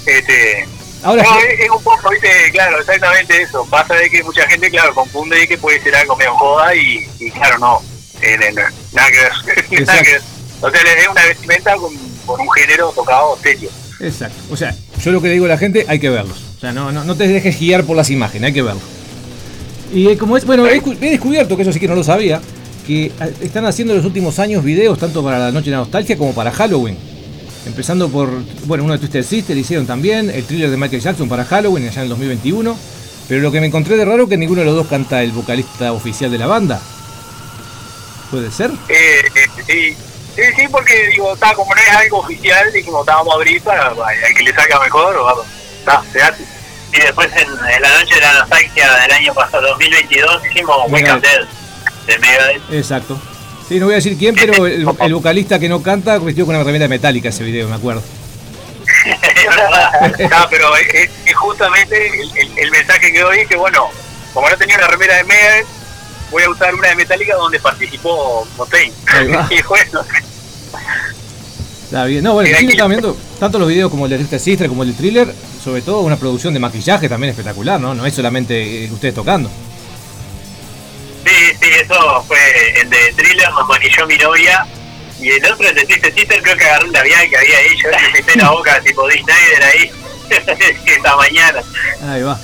Este, 0.06 0.66
Ahora, 1.04 1.24
no, 1.24 1.40
es, 1.40 1.60
es 1.60 1.70
un 1.70 1.84
poco, 1.84 2.10
viste, 2.12 2.28
claro, 2.52 2.80
exactamente 2.80 3.42
eso. 3.42 3.66
Pasa 3.70 3.96
de 3.96 4.10
que 4.10 4.24
mucha 4.24 4.48
gente, 4.48 4.70
claro, 4.70 4.94
confunde 4.94 5.48
que 5.48 5.58
puede 5.58 5.82
ser 5.82 5.96
algo 5.96 6.16
medio 6.16 6.36
joda 6.36 6.76
y, 6.76 7.08
y 7.20 7.32
claro, 7.32 7.58
no. 7.58 7.82
Eh, 8.22 8.38
no, 8.54 8.62
nada 8.94 9.10
que 9.10 9.18
ver. 9.18 9.82
nada 9.88 10.02
que 10.04 10.12
ver. 10.12 10.22
O 10.62 10.70
sea, 10.70 10.82
es 10.82 11.08
una 11.08 11.26
vestimenta 11.26 11.76
con, 11.76 11.92
con 12.26 12.40
un 12.42 12.52
género 12.52 12.92
tocado 12.92 13.38
serio. 13.42 13.70
Exacto. 14.00 14.38
O 14.52 14.58
sea, 14.58 14.76
yo 15.04 15.12
lo 15.12 15.22
que 15.22 15.28
le 15.30 15.34
digo 15.34 15.46
a 15.46 15.50
la 15.50 15.58
gente, 15.58 15.86
hay 15.88 16.00
que 16.00 16.10
verlos. 16.10 16.38
O 16.58 16.60
sea, 16.60 16.72
no, 16.72 16.92
no, 16.92 17.04
no 17.04 17.16
te 17.16 17.28
dejes 17.28 17.60
guiar 17.60 17.84
por 17.84 17.98
las 17.98 18.10
imágenes, 18.12 18.48
hay 18.50 18.54
que 18.54 18.62
verlos. 18.62 18.84
Y 19.92 20.08
eh, 20.10 20.18
como 20.18 20.38
es, 20.38 20.46
bueno, 20.46 20.68
he, 20.68 20.80
descu- 20.82 20.98
he 21.02 21.10
descubierto, 21.10 21.56
que 21.56 21.64
eso 21.64 21.74
sí 21.74 21.80
que 21.80 21.88
no 21.88 21.96
lo 21.96 22.04
sabía, 22.04 22.40
que 22.86 23.06
eh, 23.08 23.12
están 23.42 23.66
haciendo 23.66 23.94
en 23.94 23.98
los 23.98 24.06
últimos 24.06 24.38
años 24.40 24.64
videos 24.64 25.00
tanto 25.00 25.24
para 25.24 25.40
la 25.40 25.52
Noche 25.52 25.66
de 25.66 25.72
la 25.72 25.78
Nostalgia 25.78 26.16
como 26.18 26.34
para 26.36 26.52
Halloween. 26.52 26.98
Empezando 27.66 28.10
por, 28.10 28.30
bueno, 28.66 28.84
uno 28.84 28.94
de 28.94 29.00
Twisted 29.00 29.24
Sister 29.24 29.56
hicieron 29.56 29.86
también, 29.86 30.30
el 30.30 30.46
thriller 30.46 30.70
de 30.70 30.78
Michael 30.78 31.02
Jackson 31.02 31.30
para 31.30 31.46
Halloween 31.46 31.88
allá 31.88 32.02
en 32.02 32.04
el 32.04 32.10
2021. 32.10 32.78
Pero 33.28 33.42
lo 33.42 33.52
que 33.52 33.62
me 33.62 33.68
encontré 33.68 33.96
de 33.98 34.04
raro 34.04 34.24
es 34.24 34.30
que 34.30 34.38
ninguno 34.38 34.62
de 34.62 34.66
los 34.66 34.76
dos 34.76 34.88
canta 34.88 35.22
el 35.22 35.32
vocalista 35.32 35.94
oficial 35.94 36.32
de 36.32 36.38
la 36.38 36.48
banda. 36.48 36.82
¿Puede 38.32 38.52
ser? 38.52 38.72
Eh, 38.90 39.22
eh, 39.36 39.48
sí, 39.68 39.98
sí, 40.36 40.42
sí, 40.56 40.68
porque 40.72 41.08
digo, 41.08 41.34
está, 41.34 41.54
como 41.54 41.74
no 41.74 41.82
es 41.82 41.90
algo 41.90 42.20
oficial, 42.20 42.72
dijimos, 42.74 43.02
está, 43.02 43.16
vamos 43.16 43.34
a 43.34 43.38
abrir 43.38 43.62
para, 43.62 43.94
el 44.28 44.36
que 44.36 44.44
le 44.44 44.54
salga 44.54 44.80
mejor, 44.80 45.16
o 45.16 45.24
vamos, 45.24 45.46
está, 45.80 46.04
se 46.12 46.22
hace. 46.22 46.44
Y 46.94 47.00
después 47.00 47.30
en, 47.34 47.48
en 47.48 47.82
la 47.82 48.00
noche 48.00 48.16
de 48.16 48.22
la 48.22 48.40
nostalgia 48.40 48.98
del 49.02 49.12
año 49.12 49.34
pasado, 49.34 49.68
2022, 49.68 50.46
hicimos. 50.48 50.78
Wake 50.90 51.14
Up 51.14 51.22
Dead 51.22 51.48
de 52.08 52.20
Megadeth. 52.20 52.74
Exacto. 52.74 53.22
Sí, 53.72 53.80
no 53.80 53.86
voy 53.86 53.94
a 53.94 53.96
decir 53.98 54.18
quién, 54.18 54.36
pero 54.36 54.66
el, 54.66 54.86
el 55.00 55.14
vocalista 55.14 55.58
que 55.60 55.70
no 55.70 55.82
canta 55.82 56.18
vestido 56.20 56.46
con 56.46 56.56
una 56.56 56.64
remera 56.66 56.88
metálica 56.90 57.30
ese 57.30 57.44
video, 57.44 57.70
me 57.70 57.76
acuerdo. 57.76 58.04
No, 60.30 60.48
pero 60.50 60.76
es, 60.76 61.10
justamente 61.36 62.22
el, 62.22 62.38
el- 62.38 62.58
el 62.58 62.72
mensaje 62.72 63.12
que 63.14 63.20
doy 63.22 63.40
es 63.40 63.48
que, 63.48 63.56
bueno, 63.56 63.88
como 64.34 64.50
no 64.50 64.58
tenía 64.58 64.76
una 64.78 64.88
remera 64.88 65.16
de 65.16 65.24
Megadeth, 65.24 65.66
voy 66.32 66.44
a 66.44 66.50
usar 66.50 66.76
una 66.76 66.90
de 66.90 66.96
Metallica 66.96 67.36
donde 67.36 67.60
participó 67.60 68.46
Motain. 68.58 68.92
Y 69.50 69.62
bueno, 69.64 70.02
Está 71.86 72.06
bien. 72.06 72.24
No, 72.24 72.34
bueno, 72.34 72.50
aquí- 72.56 72.72
están 72.72 72.90
viendo 72.90 73.16
tanto 73.40 73.58
los 73.60 73.68
videos 73.68 73.90
como 73.90 74.06
el 74.06 74.12
de 74.12 74.18
Twisted 74.18 74.40
Sister 74.40 74.68
como 74.70 74.84
el 74.84 74.92
de 74.92 74.98
Thriller, 74.98 75.34
sobre 75.64 75.82
todo 75.82 76.02
una 76.02 76.16
producción 76.18 76.54
de 76.54 76.60
maquillaje 76.60 77.10
también 77.10 77.32
espectacular, 77.32 77.80
¿no? 77.82 77.94
No 77.94 78.06
es 78.06 78.14
solamente 78.14 78.86
eh, 78.86 78.90
ustedes 78.92 79.14
tocando. 79.16 79.50
Sí, 81.62 81.70
eso 81.82 82.24
fue 82.28 82.38
el 82.82 82.90
de 82.90 83.14
Thriller, 83.16 83.50
nos 83.52 83.68
manilló 83.68 84.08
mi 84.08 84.18
novia. 84.18 84.66
Y 85.20 85.30
el 85.30 85.46
otro, 85.46 85.68
el 85.68 85.76
de 85.76 85.86
Twisted 85.86 86.16
Sister, 86.16 86.42
creo 86.42 86.58
que 86.58 86.66
agarré 86.66 86.86
un 86.88 86.94
labial 86.94 87.30
que 87.30 87.38
había 87.38 87.62
hecho, 87.62 87.90
le 87.90 88.12
metí 88.12 88.32
en 88.34 88.40
la 88.40 88.50
boca 88.50 88.82
tipo 88.82 89.08
Dee 89.08 89.22
Snyder 89.22 89.64
ahí, 89.64 89.92
esta 90.88 91.16
mañana. 91.16 91.62
Ahí 92.08 92.24
va. 92.24 92.40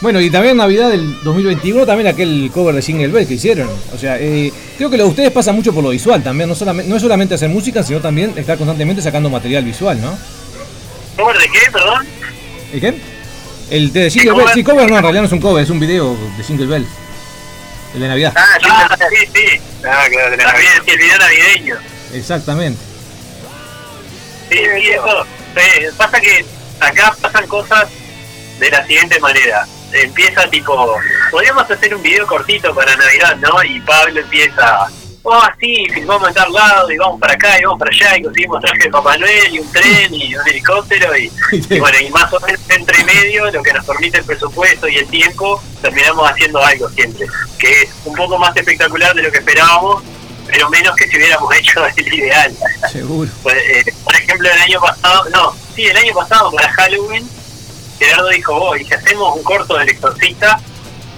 Bueno, 0.00 0.20
y 0.20 0.28
también 0.28 0.56
Navidad 0.56 0.90
del 0.90 1.22
2021, 1.22 1.86
también 1.86 2.08
aquel 2.08 2.50
cover 2.52 2.74
de 2.74 2.82
Jingle 2.82 3.08
Bell 3.08 3.26
que 3.26 3.34
hicieron. 3.34 3.70
O 3.94 3.98
sea, 3.98 4.18
eh, 4.18 4.52
creo 4.76 4.90
que 4.90 4.96
lo 4.96 5.04
de 5.04 5.10
ustedes 5.10 5.30
pasa 5.30 5.52
mucho 5.52 5.72
por 5.72 5.82
lo 5.82 5.90
visual 5.90 6.22
también. 6.22 6.48
No, 6.48 6.54
solamente, 6.54 6.90
no 6.90 6.96
es 6.96 7.02
solamente 7.02 7.34
hacer 7.34 7.48
música, 7.48 7.82
sino 7.82 8.00
también 8.00 8.34
estar 8.36 8.58
constantemente 8.58 9.00
sacando 9.00 9.30
material 9.30 9.64
visual, 9.64 10.00
¿no? 10.00 10.18
¿Cover 11.16 11.38
de 11.38 11.48
qué, 11.48 11.70
perdón? 11.72 12.06
¿El 12.72 12.80
qué? 12.80 13.00
El 13.70 13.92
de 13.92 14.10
Jingle? 14.10 14.32
Bell. 14.34 14.48
Sí, 14.52 14.62
cover 14.62 14.90
no, 14.90 14.96
en 14.96 15.02
realidad 15.02 15.22
no 15.22 15.26
es 15.28 15.32
un 15.32 15.40
cover, 15.40 15.62
es 15.62 15.70
un 15.70 15.80
video 15.80 16.16
de 16.36 16.44
Jingle 16.44 16.66
Bell. 16.66 16.86
El 17.94 18.00
de 18.00 18.08
Navidad. 18.08 18.32
Ah, 18.36 18.96
sí, 19.10 19.28
sí. 19.34 19.60
Ah, 19.88 20.04
claro, 20.10 20.30
de 20.30 20.36
Navidad, 20.36 20.70
sí, 20.84 20.90
el 20.90 20.98
video 20.98 21.18
navideño. 21.18 21.76
Exactamente. 22.12 22.80
Sí, 24.50 24.58
sí, 24.58 24.90
eso. 24.90 25.26
eh, 25.56 25.90
pasa 25.96 26.20
que 26.20 26.44
acá 26.80 27.14
pasan 27.20 27.46
cosas 27.46 27.88
de 28.58 28.70
la 28.70 28.86
siguiente 28.86 29.18
manera. 29.20 29.66
Empieza 29.92 30.48
tipo, 30.50 30.98
podríamos 31.30 31.70
hacer 31.70 31.94
un 31.94 32.02
video 32.02 32.26
cortito 32.26 32.74
para 32.74 32.96
Navidad, 32.96 33.36
¿no? 33.36 33.62
Y 33.64 33.80
Pablo 33.80 34.20
empieza, 34.20 34.86
oh, 35.26 35.42
sí, 35.60 35.86
filmamos 35.92 36.28
en 36.28 36.34
tal 36.34 36.52
lado, 36.52 36.90
y 36.90 36.96
vamos 36.96 37.20
para 37.20 37.34
acá, 37.34 37.58
y 37.58 37.64
vamos 37.64 37.78
para 37.78 37.90
allá, 37.90 38.16
y 38.16 38.22
conseguimos 38.22 38.60
traje 38.60 38.84
de 38.84 38.90
Papá 38.90 39.16
Noel, 39.18 39.54
y 39.54 39.58
un 39.58 39.72
tren, 39.72 40.14
y 40.14 40.36
un 40.36 40.48
helicóptero, 40.48 41.16
y, 41.16 41.30
y 41.52 41.80
bueno, 41.80 41.98
y 42.00 42.10
más 42.10 42.32
o 42.32 42.40
menos 42.40 42.60
entre 42.68 43.04
medio, 43.04 43.50
lo 43.50 43.62
que 43.62 43.72
nos 43.72 43.84
permite 43.84 44.18
el 44.18 44.24
presupuesto 44.24 44.88
y 44.88 44.96
el 44.96 45.06
tiempo, 45.08 45.62
terminamos 45.82 46.30
haciendo 46.30 46.62
algo 46.64 46.88
siempre, 46.90 47.26
que 47.58 47.82
es 47.82 47.90
un 48.04 48.14
poco 48.14 48.38
más 48.38 48.56
espectacular 48.56 49.14
de 49.14 49.22
lo 49.22 49.32
que 49.32 49.38
esperábamos, 49.38 50.02
pero 50.46 50.70
menos 50.70 50.94
que 50.96 51.08
si 51.08 51.16
hubiéramos 51.16 51.54
hecho 51.56 51.84
el 51.86 52.14
ideal. 52.14 52.56
Seguro. 52.90 53.30
Pues, 53.42 53.56
eh, 53.56 53.94
por 54.04 54.14
ejemplo, 54.14 54.48
el 54.50 54.58
año 54.58 54.80
pasado, 54.80 55.24
no, 55.30 55.54
sí, 55.74 55.86
el 55.86 55.96
año 55.96 56.14
pasado 56.14 56.52
para 56.52 56.72
Halloween, 56.72 57.28
Gerardo 57.98 58.28
dijo, 58.28 58.54
oh, 58.54 58.76
y 58.76 58.84
si 58.84 58.94
hacemos 58.94 59.36
un 59.36 59.42
corto 59.42 59.76
del 59.78 59.88
exorcista, 59.88 60.60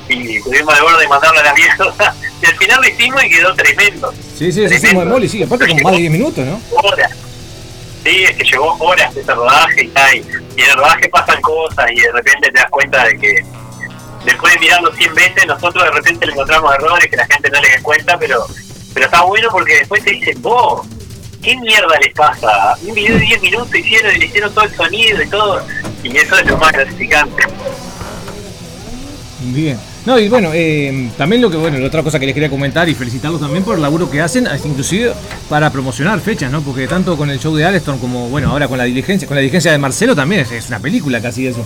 y 0.09 0.41
tuvimos 0.43 0.75
el 0.77 0.83
borde 0.83 1.03
de 1.03 1.09
mandarlo 1.09 1.41
a 1.41 1.43
la 1.43 1.55
mierda, 1.55 2.15
y 2.43 2.47
al 2.47 2.57
final 2.57 2.81
lo 2.81 2.89
hicimos 2.89 3.25
y 3.25 3.31
quedó 3.31 3.55
tremendo. 3.55 4.13
Sí, 4.37 4.53
sí, 4.53 4.63
hicimos 4.65 5.05
de. 5.05 5.11
Molly, 5.11 5.29
sí, 5.29 5.43
aparte 5.43 5.69
como 5.69 5.83
más 5.83 5.93
de 5.93 5.99
10 5.99 6.13
minutos, 6.13 6.47
¿no? 6.47 6.61
Horas. 6.83 7.13
Sí, 8.05 8.25
es 8.25 8.37
que 8.37 8.45
llevó 8.45 8.77
horas 8.79 9.15
ese 9.17 9.35
rodaje 9.35 9.85
y 9.85 9.89
tal, 9.89 10.17
y 10.17 10.21
en 10.63 10.71
el 10.71 10.77
rodaje 10.77 11.09
pasan 11.09 11.41
cosas 11.43 11.91
y 11.93 12.01
de 12.01 12.13
repente 12.13 12.51
te 12.51 12.61
das 12.61 12.71
cuenta 12.71 13.05
de 13.05 13.19
que 13.19 13.45
después 14.25 14.55
de 14.55 14.61
mirarlo 14.61 14.93
100 14.95 15.15
veces, 15.15 15.47
nosotros 15.47 15.85
de 15.85 15.91
repente 15.91 16.27
le 16.27 16.33
encontramos 16.33 16.75
errores 16.75 17.09
que 17.09 17.17
la 17.17 17.27
gente 17.27 17.51
no 17.51 17.61
les 17.61 17.73
da 17.73 17.83
cuenta, 17.83 18.19
pero 18.19 18.47
pero 18.95 19.07
está 19.07 19.23
bueno 19.23 19.49
porque 19.53 19.77
después 19.77 20.03
te 20.03 20.11
dicen, 20.13 20.41
vos, 20.43 20.87
¿qué 21.43 21.57
mierda 21.57 21.99
les 22.01 22.13
pasa? 22.15 22.77
Un 22.83 22.95
video 22.95 23.15
de 23.19 23.27
10 23.27 23.43
minutos 23.43 23.75
hicieron 23.75 24.15
y 24.15 24.19
le 24.19 24.27
hicieron 24.27 24.53
todo 24.53 24.65
el 24.65 24.75
sonido 24.75 25.23
y 25.23 25.29
todo, 25.29 25.63
y 26.03 26.17
eso 26.17 26.37
es 26.37 26.47
lo 26.47 26.57
más 26.57 26.73
gratificante. 26.73 27.43
Bien. 29.41 29.79
No, 30.09 30.19
y 30.19 30.27
bueno, 30.31 30.53
eh, 30.55 31.11
también 31.19 31.43
lo 31.43 31.51
que, 31.51 31.59
bueno, 31.59 31.77
la 31.77 31.87
otra 31.87 32.03
cosa 32.03 32.19
que 32.19 32.25
les 32.25 32.33
quería 32.33 32.49
comentar 32.49 32.89
y 32.89 32.95
felicitarlos 32.95 33.43
también 33.43 33.63
por 33.63 33.77
el 33.77 33.83
laburo 33.83 34.11
que 34.11 34.23
hacen, 34.23 34.49
inclusive 34.65 35.13
para 35.51 35.71
promocionar 35.71 36.19
fechas, 36.21 36.51
¿no? 36.51 36.63
Porque 36.63 36.89
tanto 36.89 37.15
con 37.15 37.29
el 37.29 37.39
show 37.39 37.55
de 37.55 37.67
Alston 37.67 37.99
como, 37.99 38.31
bueno, 38.31 38.49
ahora 38.49 38.69
con 38.69 38.79
la 38.79 38.85
diligencia, 38.85 39.29
con 39.29 39.35
la 39.35 39.43
diligencia 39.43 39.71
de 39.71 39.77
Marcelo 39.77 40.17
también 40.17 40.41
es, 40.41 40.51
es 40.51 40.69
una 40.69 40.79
película 40.79 41.21
casi 41.21 41.47
eso. 41.47 41.63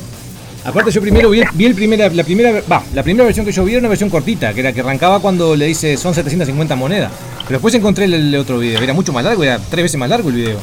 Aparte 0.65 0.91
yo 0.91 1.01
primero 1.01 1.31
vi, 1.31 1.41
vi 1.55 1.67
el 1.67 1.77
primera, 1.77 2.09
la 2.09 2.25
primera, 2.25 2.61
va, 2.69 2.83
la 2.93 3.05
primera 3.05 3.27
versión 3.27 3.47
que 3.47 3.53
yo 3.53 3.65
vi 3.65 3.75
era 3.75 3.79
una 3.79 3.89
versión 3.89 4.11
cortita, 4.11 4.53
que 4.53 4.59
era 4.59 4.73
que 4.73 4.81
arrancaba 4.81 5.21
cuando 5.21 5.55
le 5.55 5.67
dice 5.67 5.97
son 5.97 6.13
750 6.13 6.75
monedas. 6.75 7.13
Pero 7.45 7.59
después 7.59 7.73
encontré 7.75 8.07
el, 8.07 8.15
el 8.15 8.35
otro 8.35 8.59
video, 8.59 8.83
era 8.83 8.93
mucho 8.93 9.13
más 9.13 9.23
largo, 9.23 9.45
era 9.45 9.61
tres 9.71 9.85
veces 9.85 10.01
más 10.01 10.09
largo 10.09 10.31
el 10.31 10.35
video. 10.35 10.59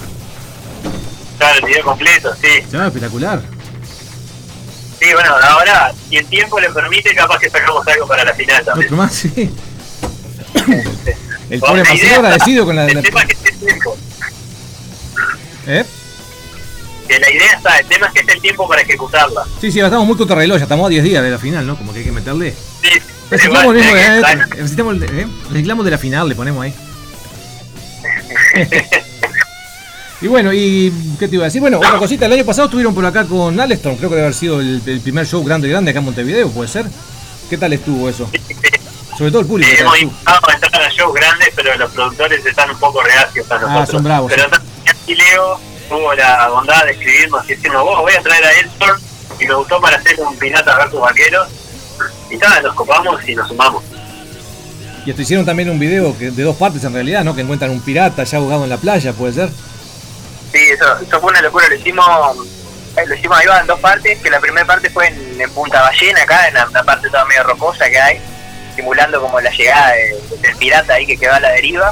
Claro, 1.38 1.60
el 1.60 1.66
video 1.66 1.86
completo, 1.86 2.30
sí. 2.42 2.50
Ya, 2.74 2.88
espectacular. 2.88 3.42
Sí, 5.00 5.14
bueno, 5.14 5.34
ahora, 5.42 5.94
si 6.10 6.18
el 6.18 6.26
tiempo 6.26 6.60
le 6.60 6.70
permite, 6.72 7.14
capaz 7.16 7.40
que 7.40 7.50
sacamos 7.50 7.88
algo 7.88 8.06
para 8.08 8.26
la 8.26 8.34
final 8.34 8.64
también. 8.66 8.96
Más, 8.96 9.14
sí. 9.14 9.50
El 11.50 11.60
pobre 11.60 11.84
idea- 11.96 12.16
agradecido 12.18 12.66
con 12.66 12.76
la... 12.76 12.86
El 12.86 12.96
la- 12.96 13.02
tema 13.02 13.22
es 13.22 13.28
que 13.28 13.34
es 13.34 13.44
el 13.54 13.60
tiempo. 13.60 13.98
¿Eh? 15.68 15.86
Que 17.08 17.20
la 17.20 17.32
idea 17.32 17.54
está, 17.54 17.78
el 17.80 17.86
tema 17.88 18.08
es 18.08 18.14
que 18.14 18.20
es 18.20 18.28
el 18.28 18.42
tiempo 18.42 18.68
para 18.68 18.82
ejecutarla. 18.82 19.44
Sí, 19.62 19.72
sí, 19.72 19.80
ahora 19.80 19.88
estamos 19.88 20.06
muy 20.08 20.18
contra 20.18 20.36
reloj, 20.36 20.58
ya 20.58 20.64
estamos 20.64 20.86
a 20.86 20.90
10 20.90 21.04
días 21.04 21.24
de 21.24 21.32
la 21.32 21.40
final, 21.40 21.66
¿no? 21.66 21.76
Como 21.78 21.92
que 21.94 22.00
hay 22.00 22.06
que 22.06 22.12
meterle. 22.12 22.54
Sí, 22.84 22.90
Reciclamos, 23.32 23.76
el 23.76 23.82
eh, 23.84 24.22
eh, 24.22 25.28
reciclamos 25.52 25.86
de 25.86 25.92
la 25.92 25.98
final, 25.98 26.28
le 26.30 26.36
ponemos 26.36 26.64
ahí. 26.64 26.74
y 30.22 30.28
bueno, 30.28 30.54
y 30.54 30.92
¿qué 31.18 31.28
te 31.28 31.36
iba 31.36 31.46
a 31.46 31.48
decir? 31.48 31.62
Bueno, 31.62 31.78
otra 31.78 31.98
cosita, 31.98 32.26
el 32.26 32.34
año 32.34 32.46
pasado 32.46 32.66
estuvieron 32.66 32.94
por 32.94 33.06
acá 33.06 33.26
con 33.26 33.60
Alestorm, 33.60 33.98
creo 33.98 34.10
que 34.10 34.16
debe 34.16 34.28
haber 34.28 34.36
sido 34.36 34.60
el, 34.60 34.82
el 34.86 35.02
primer 35.02 35.26
show 35.26 35.44
grande 35.44 35.70
grande 35.70 35.92
acá 35.92 36.00
en 36.00 36.06
Montevideo, 36.06 36.50
¿puede 36.50 36.70
ser? 36.70 36.86
¿Qué 37.50 37.58
tal 37.58 37.74
estuvo 37.74 38.08
eso? 38.08 38.30
Sobre 39.18 39.32
todo 39.32 39.42
el 39.42 39.48
público. 39.48 39.70
Sí, 39.70 39.78
¿qué 39.78 39.84
tal 39.84 39.96
hemos 39.98 40.00
intentado 40.00 40.52
entrar 40.54 40.84
a 40.84 40.90
shows 40.90 41.14
grandes, 41.14 41.50
pero 41.56 41.76
los 41.78 41.92
productores 41.92 42.46
están 42.46 42.70
un 42.70 42.80
poco 42.80 43.02
reacios 43.02 43.52
a 43.52 43.56
nosotros. 43.56 43.82
Ah, 43.82 43.86
son 43.86 44.04
bravos, 44.04 44.32
Pero 44.34 44.48
aquí 44.88 45.16
Leo 45.16 45.60
tuvo 45.90 46.14
la 46.14 46.48
bondad 46.50 46.86
de 46.86 46.92
escribirnos 46.92 47.44
y 47.46 47.56
decirnos, 47.56 47.84
vos 47.84 48.02
voy 48.02 48.14
a 48.14 48.22
traer 48.22 48.46
a 48.46 48.60
Elton 48.60 49.00
y 49.40 49.46
me 49.46 49.54
gustó 49.56 49.82
para 49.82 49.98
hacer 49.98 50.20
un 50.22 50.38
Pinatas 50.38 50.78
versus 50.78 51.02
Vaqueros. 51.02 51.48
Y 52.30 52.38
nada, 52.38 52.62
nos 52.62 52.76
copamos 52.76 53.28
y 53.28 53.36
nos 53.36 53.48
sumamos. 53.48 53.84
Y 55.06 55.10
esto 55.10 55.22
hicieron 55.22 55.46
también 55.46 55.70
un 55.70 55.80
video 55.80 56.18
que, 56.18 56.32
de 56.32 56.44
dos 56.44 56.56
partes 56.56 56.84
en 56.84 56.94
realidad, 56.94 57.24
¿no? 57.24 57.36
Que 57.36 57.42
encuentran 57.42 57.72
un 57.72 57.82
pirata 57.82 58.24
ya 58.24 58.38
ahogado 58.38 58.64
en 58.64 58.70
la 58.70 58.78
playa, 58.78 59.14
¿puede 59.14 59.34
ser? 59.34 59.50
Sí, 60.52 60.70
eso, 60.70 60.98
eso 61.00 61.22
fue 61.22 61.30
una 61.32 61.42
locura. 61.42 61.68
Lo 61.68 61.76
hicimos, 61.76 62.38
eh, 62.98 63.06
lo 63.06 63.16
hicimos 63.16 63.38
ahí 63.38 63.48
va 63.48 63.60
en 63.60 63.68
dos 63.68 63.80
partes, 63.80 64.20
que 64.20 64.30
la 64.30 64.40
primera 64.40 64.66
parte 64.66 64.90
fue 64.90 65.08
en, 65.08 65.40
en 65.42 65.50
Punta 65.52 65.82
Ballena, 65.82 66.24
acá, 66.24 66.48
en 66.48 66.54
la, 66.56 66.84
parte 66.84 67.10
toda 67.10 67.26
medio 67.26 67.44
rocosa 67.44 67.90
que 67.90 68.00
hay, 68.00 68.22
simulando 68.76 69.22
como 69.22 69.40
la 69.40 69.50
llegada 69.52 69.92
de- 69.94 70.20
del 70.42 70.56
pirata 70.58 70.94
ahí 70.94 71.06
que 71.06 71.18
quedó 71.18 71.34
a 71.34 71.40
la 71.40 71.50
deriva. 71.52 71.92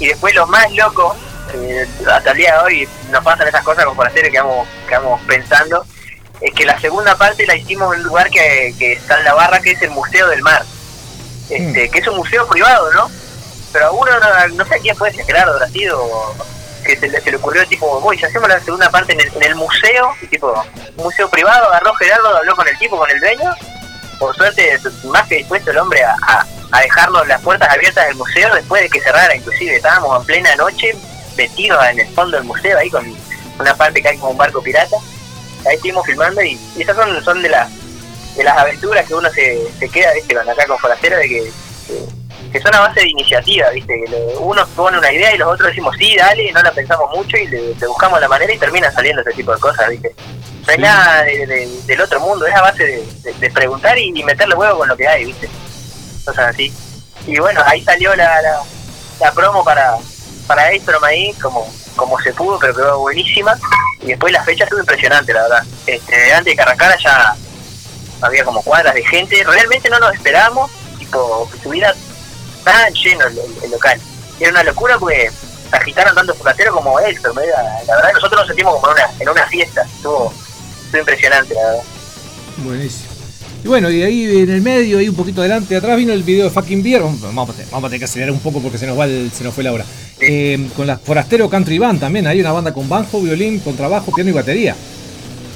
Y 0.00 0.06
después 0.08 0.34
lo 0.34 0.46
más 0.46 0.70
loco, 0.72 1.14
eh, 1.54 1.86
hasta 2.10 2.30
el 2.30 2.36
día 2.38 2.54
de 2.54 2.58
hoy 2.64 2.88
nos 3.10 3.22
pasan 3.22 3.46
esas 3.48 3.62
cosas 3.62 3.84
con 3.84 3.94
forasteros 3.96 4.30
que 4.30 4.40
vamos, 4.40 4.66
que 4.88 4.94
vamos 4.96 5.20
pensando, 5.26 5.84
es 6.40 6.52
que 6.54 6.64
la 6.64 6.80
segunda 6.80 7.16
parte 7.16 7.46
la 7.46 7.54
hicimos 7.54 7.94
en 7.94 8.00
un 8.00 8.06
lugar 8.06 8.28
que, 8.30 8.74
que 8.78 8.94
está 8.94 9.18
en 9.18 9.24
la 9.24 9.34
barra, 9.34 9.60
que 9.60 9.72
es 9.72 9.82
el 9.82 9.90
Museo 9.90 10.26
del 10.28 10.42
Mar. 10.42 10.64
Este, 11.50 11.88
que 11.90 11.98
es 11.98 12.08
un 12.08 12.16
museo 12.16 12.48
privado, 12.48 12.90
¿no? 12.94 13.10
Pero 13.72 13.86
a 13.86 13.90
uno 13.90 14.10
no, 14.18 14.48
no 14.56 14.66
sé 14.66 14.80
quién 14.80 14.96
puede 14.96 15.12
ser, 15.12 15.26
Gerardo, 15.26 15.52
habrá 15.54 15.68
sido 15.68 16.34
que 16.82 16.96
se 16.96 17.08
le, 17.08 17.20
se 17.20 17.30
le 17.30 17.36
ocurrió 17.36 17.66
tipo, 17.66 18.00
voy, 18.00 18.18
si 18.18 18.24
hacemos 18.24 18.48
la 18.48 18.60
segunda 18.60 18.90
parte 18.90 19.12
en 19.12 19.42
el, 19.42 19.54
museo, 19.54 20.14
y 20.20 20.26
tipo, 20.26 20.64
museo 20.96 21.28
privado, 21.28 21.68
agarró 21.68 21.94
Gerardo, 21.94 22.36
habló 22.36 22.54
con 22.54 22.68
el 22.68 22.78
tipo, 22.78 22.98
con 22.98 23.10
el 23.10 23.20
dueño, 23.20 23.54
por 24.18 24.34
suerte, 24.36 24.78
más 25.04 25.26
que 25.26 25.36
dispuesto 25.36 25.70
el 25.70 25.78
hombre 25.78 26.02
a, 26.04 26.46
dejarnos 26.80 27.26
las 27.28 27.40
puertas 27.42 27.68
abiertas 27.68 28.06
del 28.06 28.16
museo 28.16 28.54
después 28.54 28.82
de 28.82 28.88
que 28.88 29.00
cerrara, 29.00 29.36
inclusive. 29.36 29.76
Estábamos 29.76 30.20
en 30.20 30.26
plena 30.26 30.56
noche, 30.56 30.96
metidos 31.36 31.84
en 31.86 32.00
el 32.00 32.08
fondo 32.14 32.38
del 32.38 32.46
museo, 32.46 32.78
ahí 32.78 32.88
con 32.88 33.04
una 33.58 33.74
parte 33.76 34.00
que 34.00 34.08
hay 34.08 34.18
como 34.18 34.32
un 34.32 34.38
barco 34.38 34.62
pirata, 34.62 34.96
ahí 35.66 35.74
estuvimos 35.74 36.06
filmando 36.06 36.42
y, 36.42 36.58
y 36.76 36.82
esas 36.82 36.96
son, 36.96 37.22
son 37.22 37.42
de 37.42 37.50
las 37.50 37.70
de 38.36 38.44
las 38.44 38.56
aventuras 38.56 39.06
que 39.06 39.14
uno 39.14 39.30
se, 39.30 39.70
se 39.78 39.88
queda, 39.88 40.12
viste, 40.14 40.34
con 40.34 40.48
acá 40.48 40.66
con 40.66 40.78
Forastero, 40.78 41.16
de 41.18 41.28
que, 41.28 41.52
que, 41.86 42.08
que 42.52 42.60
son 42.60 42.74
a 42.74 42.80
base 42.80 43.00
de 43.00 43.08
iniciativa, 43.08 43.70
viste, 43.70 43.94
que 44.04 44.10
le- 44.10 44.36
uno 44.38 44.66
pone 44.76 44.98
una 44.98 45.10
idea 45.12 45.34
y 45.34 45.38
los 45.38 45.48
otros 45.52 45.68
decimos 45.68 45.94
sí, 45.98 46.16
dale, 46.16 46.52
no 46.52 46.62
la 46.62 46.70
pensamos 46.72 47.10
mucho 47.16 47.36
y 47.36 47.46
le, 47.48 47.74
le 47.74 47.86
buscamos 47.86 48.20
la 48.20 48.28
manera 48.28 48.52
y 48.52 48.58
termina 48.58 48.90
saliendo 48.92 49.22
ese 49.22 49.32
tipo 49.32 49.52
de 49.54 49.60
cosas, 49.60 49.88
viste. 49.88 50.14
No 50.66 50.72
hay 50.72 50.78
nada 50.78 51.22
de- 51.24 51.46
de- 51.46 51.80
del 51.86 52.00
otro 52.00 52.20
mundo, 52.20 52.46
es 52.46 52.54
a 52.54 52.60
base 52.62 52.84
de, 52.84 53.50
preguntar 53.50 53.98
y, 53.98 54.12
y 54.14 54.22
meterle 54.24 54.54
huevo 54.54 54.78
con 54.78 54.88
lo 54.88 54.96
que 54.96 55.08
hay, 55.08 55.24
viste. 55.24 55.48
Cosas 56.24 56.48
así. 56.54 56.72
Y 57.26 57.38
bueno, 57.38 57.62
ahí 57.66 57.82
salió 57.84 58.14
la, 58.14 58.40
la, 58.42 58.60
la 59.20 59.32
promo 59.32 59.64
para, 59.64 59.96
para 60.46 60.66
Astrom 60.68 61.02
ahí, 61.04 61.32
como, 61.40 61.66
como 61.96 62.20
se 62.20 62.32
pudo, 62.32 62.58
pero 62.58 62.74
quedó 62.74 62.98
buenísima. 63.00 63.56
Y 64.02 64.06
después 64.08 64.32
la 64.32 64.42
fecha 64.44 64.64
estuvo 64.64 64.80
impresionante, 64.80 65.32
la 65.32 65.42
verdad. 65.42 65.64
Este, 65.86 66.32
antes 66.32 66.52
de 66.52 66.56
que 66.56 66.62
arrancara 66.62 66.96
ya 66.98 67.34
había 68.20 68.44
como 68.44 68.62
cuadras 68.62 68.94
de 68.94 69.04
gente. 69.04 69.42
Realmente 69.44 69.88
no 69.90 69.98
nos 69.98 70.14
esperábamos, 70.14 70.70
tipo, 70.98 71.48
que 71.50 71.56
estuviera 71.56 71.94
tan 72.64 72.92
lleno 72.94 73.26
el, 73.26 73.38
el- 73.38 73.64
el 73.64 73.70
local. 73.70 74.00
Y 74.38 74.42
era 74.44 74.52
una 74.52 74.64
locura 74.64 74.98
porque 74.98 75.30
se 75.70 75.76
agitaron 75.76 76.14
tanto 76.14 76.34
Focatero 76.34 76.72
como 76.74 76.98
Héctor. 77.00 77.34
La 77.34 77.94
verdad, 77.96 78.12
nosotros 78.14 78.40
nos 78.40 78.46
sentimos 78.46 78.74
como 78.74 78.88
en 78.88 78.92
una, 78.94 79.10
en 79.20 79.28
una 79.28 79.46
fiesta. 79.46 79.82
Estuvo, 79.82 80.32
estuvo 80.84 80.98
impresionante, 81.00 81.54
la 81.54 81.60
verdad. 81.62 81.82
Buenísimo. 82.58 83.12
Y 83.64 83.68
bueno, 83.68 83.88
y 83.90 84.02
ahí 84.02 84.40
en 84.42 84.50
el 84.50 84.60
medio, 84.60 84.98
ahí 84.98 85.08
un 85.08 85.14
poquito 85.14 85.40
adelante, 85.40 85.76
atrás 85.76 85.96
vino 85.96 86.12
el 86.12 86.24
video 86.24 86.44
de 86.46 86.50
Fucking 86.50 86.82
Beer. 86.82 87.00
Vamos 87.02 87.50
a 87.50 87.52
tener, 87.52 87.70
vamos 87.70 87.84
a 87.84 87.88
tener 87.88 88.00
que 88.00 88.04
acelerar 88.06 88.32
un 88.32 88.40
poco 88.40 88.60
porque 88.60 88.76
se 88.76 88.86
nos 88.88 88.98
va 88.98 89.04
el- 89.04 89.30
se 89.32 89.44
nos 89.44 89.54
fue 89.54 89.62
la 89.62 89.72
hora. 89.72 89.84
Eh, 90.20 90.68
con 90.76 90.86
la 90.86 90.98
Forastero 90.98 91.48
Country 91.48 91.78
Band 91.78 92.00
también, 92.00 92.26
hay 92.26 92.40
una 92.40 92.50
banda 92.52 92.72
con 92.74 92.88
bajo, 92.88 93.20
violín, 93.20 93.60
contrabajo, 93.60 94.12
piano 94.12 94.30
y 94.30 94.32
batería. 94.32 94.74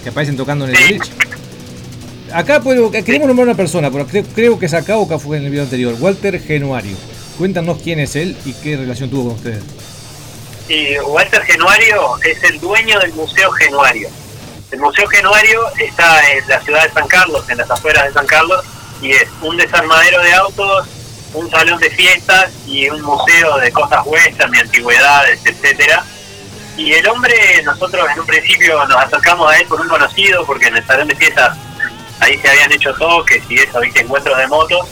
Que 0.05 0.11
aparecen 0.11 0.37
tocando 0.37 0.67
en 0.67 0.71
el 0.71 0.77
Sí. 0.77 0.95
boliche. 0.99 1.13
Acá 2.33 2.61
puedo, 2.61 2.91
queremos 2.91 3.29
nombrar 3.29 3.47
una 3.47 3.57
persona, 3.57 3.91
pero 3.91 4.07
creo, 4.07 4.25
creo 4.35 4.59
que 4.59 4.67
es 4.67 4.75
acá 4.75 4.97
o 4.97 5.07
acá 5.07 5.19
fue 5.19 5.37
en 5.37 5.45
el 5.45 5.51
video 5.51 5.65
anterior. 5.65 5.95
Walter 5.99 6.41
Genuario. 6.41 6.97
Cuéntanos 7.39 7.79
quién 7.83 8.01
es 8.01 8.17
él 8.17 8.37
y 8.45 8.53
qué 8.55 8.77
relación 8.77 9.11
tuvo 9.11 9.29
con 9.29 9.35
ustedes. 9.35 9.63
Y 10.69 10.99
Walter 10.99 11.43
Genuario 11.43 12.19
es 12.25 12.43
el 12.43 12.59
dueño 12.59 12.99
del 12.99 13.13
Museo 13.13 13.51
Genuario. 13.53 14.09
El 14.73 14.81
Museo 14.81 15.07
Genuario 15.07 15.61
está 15.79 16.33
en 16.33 16.49
la 16.49 16.61
ciudad 16.61 16.83
de 16.83 16.91
San 16.93 17.07
Carlos, 17.07 17.49
en 17.49 17.59
las 17.59 17.71
afueras 17.71 18.07
de 18.07 18.13
San 18.13 18.27
Carlos, 18.27 18.65
y 19.01 19.13
es 19.13 19.29
un 19.43 19.57
desarmadero 19.57 20.21
de 20.23 20.33
autos, 20.33 20.89
un 21.35 21.49
salón 21.51 21.79
de 21.79 21.91
fiestas 21.91 22.51
y 22.67 22.89
un 22.89 23.01
museo 23.03 23.59
de 23.59 23.71
cosas 23.71 24.05
western, 24.05 24.51
de 24.51 24.61
antigüedades, 24.61 25.41
etcétera. 25.45 26.05
Y 26.77 26.93
el 26.93 27.07
hombre, 27.09 27.63
nosotros 27.65 28.09
en 28.13 28.21
un 28.21 28.27
principio 28.27 28.85
nos 28.87 28.97
acercamos 28.97 29.51
a 29.51 29.59
él 29.59 29.67
por 29.69 29.81
un 29.81 29.89
conocido, 29.89 30.45
porque 30.45 30.67
en 30.67 30.77
el 30.77 30.87
salón 30.87 31.09
de 31.09 31.15
fiestas 31.15 31.57
ahí 32.21 32.39
se 32.39 32.49
habían 32.49 32.73
hecho 32.73 32.93
toques 32.95 33.43
y 33.49 33.59
eso, 33.61 33.81
viste, 33.81 34.01
encuentros 34.01 34.37
de 34.39 34.47
motos. 34.47 34.87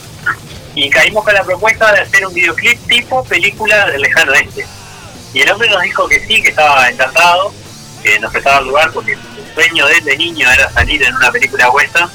Y 0.75 0.91
caímos 0.91 1.25
con 1.25 1.35
la 1.35 1.45
propuesta 1.45 1.93
de 1.93 2.01
hacer 2.01 2.27
un 2.27 2.35
videoclip 2.35 2.79
tipo 2.89 3.25
película 3.25 3.87
del 3.91 4.01
lejano 4.03 4.33
este. 4.33 4.67
Y 5.33 5.41
el 5.43 5.51
hombre 5.51 5.69
nos 5.71 5.83
dijo 5.83 6.09
que 6.09 6.19
sí, 6.27 6.43
que 6.43 6.49
estaba 6.49 6.89
encantado, 6.89 7.53
que 8.03 8.19
nos 8.19 8.33
prestaba 8.33 8.59
el 8.59 8.67
lugar 8.67 8.91
porque 8.93 9.13
el 9.13 9.19
sueño 9.55 9.87
de 9.87 9.95
él 9.99 10.05
de 10.05 10.17
niño 10.17 10.51
era 10.51 10.71
salir 10.73 11.03
en 11.03 11.15
una 11.15 11.31
película 11.31 11.71
western. 11.71 12.11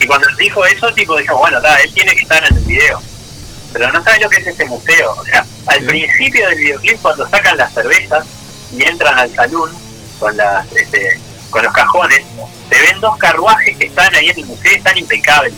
Y 0.00 0.06
cuando 0.06 0.28
nos 0.28 0.38
dijo 0.38 0.64
eso, 0.64 0.92
tipo, 0.94 1.16
dijo, 1.18 1.36
bueno, 1.36 1.60
ta, 1.60 1.76
él 1.82 1.92
tiene 1.92 2.14
que 2.14 2.22
estar 2.22 2.42
en 2.50 2.56
el 2.56 2.64
video. 2.64 3.02
Pero 3.72 3.92
no 3.92 4.02
sabe 4.02 4.20
lo 4.20 4.30
que 4.30 4.36
es 4.40 4.46
este 4.46 4.64
museo. 4.64 5.12
O 5.18 5.24
sea, 5.24 5.44
al 5.66 5.80
Sí. 5.80 5.86
principio 5.86 6.48
del 6.48 6.58
videoclip, 6.58 7.00
cuando 7.02 7.28
sacan 7.28 7.56
las 7.58 7.72
cervezas 7.74 8.24
y 8.72 8.82
entran 8.82 9.18
al 9.18 9.34
salón 9.34 9.70
con, 10.18 10.36
las, 10.36 10.70
este, 10.72 11.20
con 11.50 11.62
los 11.64 11.72
cajones, 11.72 12.24
se 12.70 12.80
ven 12.80 13.00
dos 13.00 13.16
carruajes 13.18 13.76
que 13.76 13.86
están 13.86 14.14
ahí 14.14 14.28
en 14.28 14.38
el 14.38 14.46
museo 14.46 14.76
están 14.76 14.96
impecables. 14.96 15.54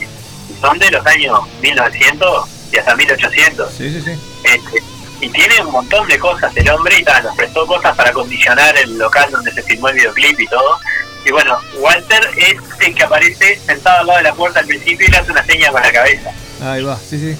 Son 0.60 0.78
de 0.78 0.90
los 0.90 1.04
años 1.06 1.40
1900 1.60 2.48
y 2.72 2.76
hasta 2.78 2.96
1800. 2.96 3.72
Sí, 3.72 3.92
sí, 3.92 4.02
sí. 4.02 4.12
Este, 4.44 4.82
y 5.20 5.28
tiene 5.30 5.60
un 5.62 5.72
montón 5.72 6.06
de 6.08 6.18
cosas 6.18 6.52
el 6.56 6.68
hombre 6.70 6.98
y 6.98 7.04
tal, 7.04 7.22
nos 7.24 7.36
prestó 7.36 7.66
cosas 7.66 7.96
para 7.96 8.10
acondicionar 8.10 8.76
el 8.76 8.98
local 8.98 9.30
donde 9.30 9.52
se 9.52 9.62
filmó 9.62 9.88
el 9.88 9.96
videoclip 9.96 10.40
y 10.40 10.46
todo. 10.46 10.78
Y 11.24 11.32
bueno, 11.32 11.58
Walter 11.78 12.28
es 12.36 12.56
el 12.86 12.94
que 12.94 13.02
aparece 13.02 13.58
sentado 13.66 14.00
al 14.00 14.06
lado 14.06 14.18
de 14.18 14.24
la 14.24 14.34
puerta 14.34 14.60
al 14.60 14.66
principio 14.66 15.06
y 15.08 15.10
le 15.10 15.18
hace 15.18 15.32
una 15.32 15.44
seña 15.44 15.72
con 15.72 15.82
la 15.82 15.92
cabeza. 15.92 16.30
Ahí 16.62 16.82
va, 16.82 16.96
sí, 16.98 17.18
sí. 17.18 17.36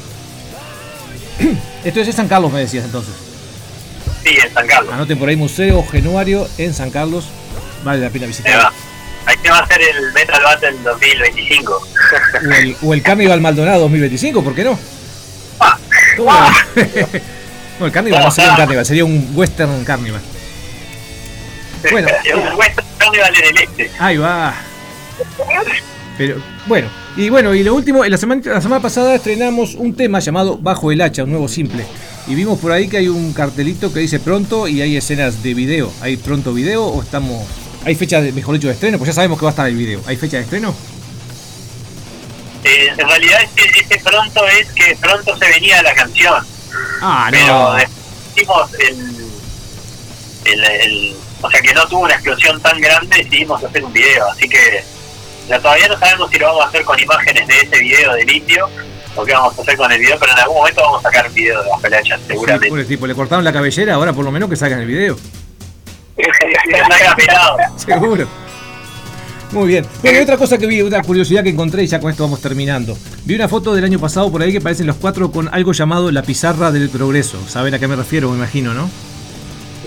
Esto 1.85 2.01
es 2.01 2.09
en 2.09 2.15
San 2.15 2.29
Carlos, 2.29 2.53
me 2.53 2.61
decías 2.61 2.85
entonces. 2.85 3.15
Sí, 4.25 4.37
en 4.43 4.53
San 4.53 4.67
Carlos. 4.67 4.93
Anoten 4.93 5.19
por 5.19 5.29
ahí 5.29 5.37
Museo 5.37 5.85
Genuario 5.87 6.49
en 6.59 6.75
San 6.75 6.91
Carlos. 6.91 7.27
Vale 7.85 8.01
la 8.03 8.11
pena 8.11 8.25
Ahí 8.25 8.29
visitar. 8.29 8.73
Ahí 9.27 9.37
se 9.43 9.51
va 9.51 9.59
a 9.59 9.63
hacer 9.63 9.81
el 9.83 10.13
Metal 10.13 10.41
Battle 10.43 10.73
2025. 10.85 11.73
O 11.73 12.53
el, 12.53 12.77
o 12.83 12.95
el 12.95 13.03
Carnival 13.03 13.41
Maldonado 13.41 13.81
2025, 13.81 14.43
¿por 14.43 14.55
qué 14.55 14.65
no? 14.65 14.79
Ah, 15.59 15.79
¿Cómo 16.17 16.33
ah. 16.33 16.53
no? 17.81 17.87
el 17.87 17.93
Carnival 17.93 18.23
no 18.23 18.31
sería 18.31 18.51
un 18.51 18.57
Carnival, 18.57 18.87
sería 18.87 19.05
un 19.05 19.31
Western 19.35 19.85
Carnival. 19.85 20.21
Bueno. 21.91 22.09
Un 22.35 22.59
Western 22.59 22.87
Carnival 22.99 23.35
en 23.37 23.45
el 23.45 23.63
este. 23.63 23.91
Ahí 23.99 24.17
va. 24.17 24.55
Pero, 26.19 26.43
bueno, 26.67 26.89
y 27.17 27.29
bueno, 27.29 27.55
y 27.55 27.63
lo 27.63 27.75
último, 27.75 28.05
la 28.05 28.17
semana, 28.17 28.43
la 28.45 28.61
semana 28.61 28.81
pasada 28.81 29.15
estrenamos 29.15 29.75
un 29.75 29.95
tema 29.95 30.19
llamado 30.19 30.59
Bajo 30.59 30.91
el 30.91 31.01
hacha, 31.01 31.25
un 31.25 31.31
nuevo 31.31 31.49
simple. 31.49 31.85
Y 32.27 32.35
vimos 32.35 32.59
por 32.59 32.73
ahí 32.73 32.89
que 32.89 32.97
hay 32.97 33.09
un 33.09 33.33
cartelito 33.33 33.93
que 33.93 34.01
dice 34.01 34.19
pronto 34.19 34.67
y 34.67 34.81
hay 34.81 34.97
escenas 34.97 35.43
de 35.43 35.55
video. 35.55 35.93
¿Hay 36.01 36.17
pronto 36.17 36.53
video 36.53 36.87
o 36.87 37.03
estamos.? 37.03 37.66
¿Hay 37.87 37.95
fecha, 37.95 38.21
de, 38.21 38.33
mejor 38.33 38.55
dicho, 38.57 38.67
de 38.67 38.75
estreno? 38.75 38.99
Pues 38.99 39.09
ya 39.09 39.15
sabemos 39.15 39.39
que 39.39 39.45
va 39.45 39.51
a 39.51 39.53
estar 39.53 39.67
el 39.67 39.77
video. 39.77 40.01
¿Hay 40.07 40.17
fecha 40.17 40.37
de 40.39 40.43
estreno? 40.43 40.75
Eh, 42.65 42.89
en 42.99 43.09
realidad 43.09 43.39
este, 43.43 43.81
este 43.81 44.01
pronto 44.01 44.45
es 44.49 44.67
que 44.73 44.97
pronto 45.01 45.37
se 45.39 45.49
venía 45.49 45.81
la 45.83 45.95
canción. 45.95 46.45
Ah, 47.01 47.29
pero 47.31 47.47
no. 47.47 47.75
decidimos 47.75 48.75
el, 48.75 49.17
el, 50.47 50.65
el- 50.65 51.17
o 51.43 51.51
sea 51.51 51.61
que 51.61 51.73
no 51.75 51.87
tuvo 51.87 52.01
una 52.01 52.15
explosión 52.15 52.61
tan 52.61 52.81
grande 52.81 53.19
decidimos 53.19 53.63
hacer 53.63 53.85
un 53.85 53.93
video 53.93 54.27
así 54.31 54.49
que 54.49 54.83
ya 55.49 55.61
todavía 55.61 55.87
no 55.89 55.99
sabemos 55.99 56.31
si 56.31 56.39
lo 56.39 56.47
vamos 56.47 56.65
a 56.65 56.69
hacer 56.69 56.83
con 56.85 56.99
imágenes 56.99 57.47
de 57.47 57.61
ese 57.61 57.79
video 57.79 58.15
del 58.15 58.31
indio 58.31 58.69
o 59.15 59.25
qué 59.25 59.33
vamos 59.33 59.57
a 59.59 59.63
hacer 59.63 59.77
con 59.77 59.93
el 59.93 59.99
video 60.01 60.19
pero 60.19 60.33
en 60.33 60.39
algún 60.39 60.57
momento 60.57 60.81
vamos 60.81 61.01
a 61.05 61.09
sacar 61.09 61.29
un 61.29 61.35
video 61.35 61.63
de 61.63 61.69
Bajo 61.69 61.87
el 61.87 61.95
Hacha 61.95 62.17
Sí, 62.17 62.23
seguramente 62.29 62.69
pobre 62.69 62.85
tipo, 62.85 63.07
le 63.07 63.15
cortaron 63.15 63.45
la 63.45 63.53
cabellera, 63.53 63.95
ahora 63.95 64.13
por 64.15 64.25
lo 64.25 64.33
menos 64.33 64.49
que 64.49 64.57
salgan 64.57 64.81
el 64.81 64.87
video. 64.87 65.17
Seguro. 67.77 68.27
Muy 69.53 69.69
bien. 69.69 69.87
Bueno, 70.03 70.19
y 70.19 70.23
otra 70.23 70.37
cosa 70.37 70.59
que 70.59 70.67
vi, 70.67 70.83
una 70.83 71.03
curiosidad 71.03 71.45
que 71.45 71.51
encontré 71.51 71.85
y 71.85 71.87
ya 71.87 72.01
con 72.01 72.11
esto 72.11 72.25
vamos 72.25 72.41
terminando. 72.41 72.99
Vi 73.25 73.35
una 73.35 73.49
foto 73.49 73.75
del 73.75 73.85
año 73.85 73.99
pasado 74.01 74.31
por 74.31 74.43
ahí 74.43 74.53
que 74.53 74.61
parecen 74.61 74.87
los 74.87 74.97
cuatro 74.97 75.31
con 75.31 75.49
algo 75.55 75.73
llamado 75.73 76.11
la 76.11 76.23
pizarra 76.23 76.73
del 76.73 76.91
progreso. 76.91 77.39
¿Saben 77.49 77.73
a 77.75 77.79
qué 77.79 77.87
me 77.87 77.95
refiero? 77.97 78.29
Me 78.31 78.37
imagino, 78.39 78.75
¿no? 78.75 78.91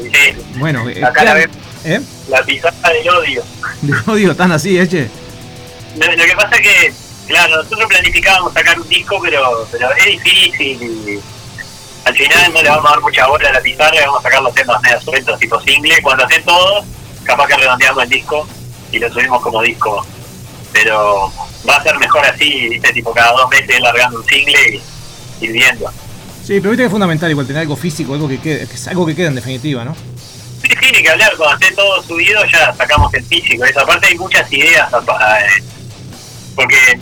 Sí, 0.02 0.10
Bueno, 0.58 0.88
eh, 0.90 1.04
Acá 1.04 1.24
la 1.26 1.34
claro- 1.34 1.52
¿eh? 1.84 2.00
la 2.30 2.42
pizarra 2.44 2.90
del 2.94 3.10
odio. 3.10 3.44
No 4.08 4.16
digo 4.16 4.34
tan 4.36 4.52
así, 4.54 4.78
¿eh? 4.78 4.88
che? 4.88 5.10
Lo, 5.98 6.06
lo 6.16 6.24
que 6.24 6.36
pasa 6.36 6.56
es 6.56 6.62
que, 6.62 6.94
claro, 7.28 7.58
nosotros 7.58 7.86
planificábamos 7.90 8.54
sacar 8.54 8.80
un 8.80 8.88
disco, 8.88 9.20
pero, 9.22 9.68
pero 9.72 9.90
es 9.96 10.06
difícil 10.06 11.20
al 12.06 12.16
final 12.16 12.54
no 12.54 12.62
le 12.62 12.70
vamos 12.70 12.86
a 12.86 12.90
dar 12.90 13.02
mucha 13.02 13.28
bola 13.28 13.50
a 13.50 13.54
la 13.54 13.62
pizarra 13.62 13.98
vamos 14.06 14.20
a 14.20 14.24
sacar 14.24 14.42
los 14.42 14.54
temas 14.54 14.82
medio 14.82 15.02
sueltos, 15.02 15.40
tipo 15.40 15.60
single. 15.62 16.02
Cuando 16.02 16.24
estén 16.24 16.44
todos, 16.44 16.86
capaz 17.24 17.48
que 17.48 17.58
redondeamos 17.58 18.04
el 18.04 18.10
disco 18.10 18.48
y 18.92 19.00
lo 19.00 19.12
subimos 19.12 19.42
como 19.42 19.62
disco. 19.62 20.06
Pero 20.72 21.32
va 21.68 21.76
a 21.76 21.84
ser 21.84 21.98
mejor 21.98 22.26
así, 22.26 22.70
¿viste? 22.70 22.94
tipo 22.94 23.14
cada 23.14 23.32
dos 23.34 23.50
meses 23.50 23.80
largando 23.80 24.20
un 24.20 24.26
single 24.26 24.82
y, 25.42 25.46
y 25.46 25.48
viendo. 25.48 25.92
Sí, 26.44 26.60
pero 26.60 26.72
viste 26.72 26.84
que 26.84 26.86
es 26.86 26.92
fundamental 26.92 27.30
igual 27.30 27.46
tener 27.46 27.62
algo 27.62 27.76
físico, 27.76 28.14
algo 28.14 28.28
que 28.28 28.40
quede, 28.40 28.68
que 28.68 28.74
es 28.74 28.88
algo 28.88 29.06
que 29.06 29.16
quede 29.16 29.28
en 29.28 29.36
definitiva, 29.36 29.86
¿no? 29.86 29.96
Sí, 30.62 30.70
sí, 30.82 30.92
ni 30.92 31.04
que 31.04 31.10
hablar, 31.10 31.32
cuando 31.38 31.56
esté 31.56 31.76
todo 31.76 32.02
subido 32.04 32.44
ya 32.46 32.74
sacamos 32.74 33.14
el 33.14 33.24
físico. 33.24 33.66
Esa 33.66 33.86
parte 33.86 34.08
hay 34.08 34.18
muchas 34.18 34.52
ideas, 34.52 34.92
eh, 34.92 35.64
porque 36.56 37.00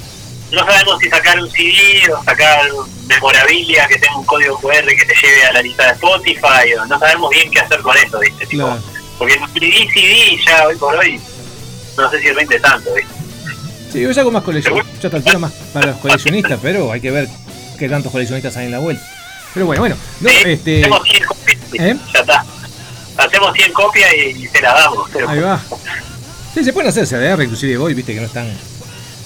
no 0.51 0.65
sabemos 0.65 0.99
si 0.99 1.09
sacar 1.09 1.39
un 1.41 1.49
CD 1.51 2.11
o 2.13 2.23
sacar 2.23 2.61
memorabilia 3.07 3.87
que 3.87 3.97
tenga 3.99 4.17
un 4.17 4.25
código 4.25 4.57
QR 4.59 4.85
que 4.85 5.05
te 5.05 5.13
lleve 5.15 5.45
a 5.45 5.53
la 5.53 5.61
lista 5.61 5.85
de 5.87 5.91
Spotify, 5.93 6.73
o 6.79 6.85
no 6.85 6.99
sabemos 6.99 7.29
bien 7.31 7.51
qué 7.51 7.59
hacer 7.59 7.81
con 7.81 7.97
eso, 7.97 8.19
¿viste? 8.19 8.45
Tipo, 8.45 8.65
Claro. 8.65 8.81
Porque 9.17 9.33
el 9.33 9.39
CD, 9.53 9.89
CD 9.93 10.39
ya 10.45 10.67
hoy 10.67 10.75
por 10.75 10.95
hoy, 10.95 11.19
no 11.97 12.09
sé 12.11 12.21
si 12.21 12.31
rinde 12.31 12.59
tanto, 12.59 12.93
¿viste? 12.93 13.13
Sí, 13.91 14.01
yo 14.01 14.09
algo 14.09 14.31
más 14.31 14.43
coleccionista, 14.43 15.09
ya 15.09 15.15
altura 15.15 15.39
más 15.39 15.51
para 15.73 15.87
los 15.87 15.97
coleccionistas, 15.97 16.59
pero 16.61 16.91
hay 16.91 17.01
que 17.01 17.09
ver 17.11 17.27
qué 17.79 17.89
tantos 17.89 18.11
coleccionistas 18.11 18.55
hay 18.57 18.65
en 18.65 18.71
la 18.73 18.79
vuelta. 18.79 19.03
Pero 19.53 19.65
bueno, 19.65 19.81
bueno, 19.81 19.95
no, 20.19 20.29
Sí, 20.29 20.35
este, 20.45 20.81
Hacemos 20.81 21.03
100 21.07 21.23
copias. 21.25 21.57
¿Eh? 21.73 21.97
ya 22.13 22.19
está. 22.19 22.45
Hacemos 23.17 23.53
100 23.53 23.73
copias 23.73 24.13
y, 24.13 24.43
y 24.43 24.47
se 24.47 24.61
la 24.61 24.73
damos. 24.73 25.09
pero- 25.11 25.29
ahí 25.29 25.39
va. 25.39 25.59
Sí, 26.53 26.63
se 26.63 26.73
pueden 26.73 26.89
hacer 26.89 27.07
CDR, 27.07 27.41
inclusive 27.43 27.77
hoy, 27.77 27.93
viste 27.93 28.13
que 28.13 28.19
no 28.19 28.27
es 28.27 28.33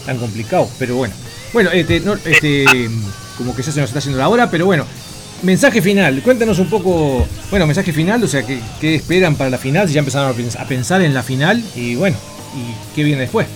tan, 0.05 0.17
complicado, 0.17 0.69
pero 0.79 0.95
bueno. 0.95 1.13
Bueno, 1.53 1.69
este, 1.71 1.99
no, 1.99 2.13
este, 2.25 2.65
como 3.37 3.55
que 3.55 3.61
ya 3.63 3.71
se 3.71 3.79
nos 3.81 3.89
está 3.89 3.99
haciendo 3.99 4.19
la 4.19 4.29
hora, 4.29 4.49
pero 4.49 4.65
bueno. 4.65 4.85
Mensaje 5.43 5.81
final, 5.81 6.21
cuéntanos 6.21 6.59
un 6.59 6.69
poco, 6.69 7.27
bueno, 7.49 7.65
mensaje 7.65 7.91
final, 7.91 8.23
o 8.23 8.27
sea, 8.27 8.43
¿qué, 8.45 8.59
qué 8.79 8.93
esperan 8.95 9.35
para 9.35 9.49
la 9.49 9.57
final? 9.57 9.87
Si 9.87 9.95
ya 9.95 9.99
empezaron 9.99 10.29
a 10.29 10.35
pens- 10.35 10.59
a 10.59 10.65
pensar 10.67 11.01
en 11.01 11.15
la 11.15 11.23
final 11.23 11.63
y 11.75 11.95
bueno, 11.95 12.15
y 12.55 12.93
qué 12.95 13.03
viene 13.03 13.21
después. 13.21 13.47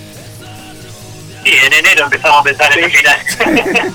Sí, 1.43 1.51
en 1.63 1.73
enero 1.73 2.05
empezamos 2.05 2.39
a 2.39 2.43
pensar 2.43 2.75
en 2.75 2.85
el 2.85 2.91
final. 2.91 3.17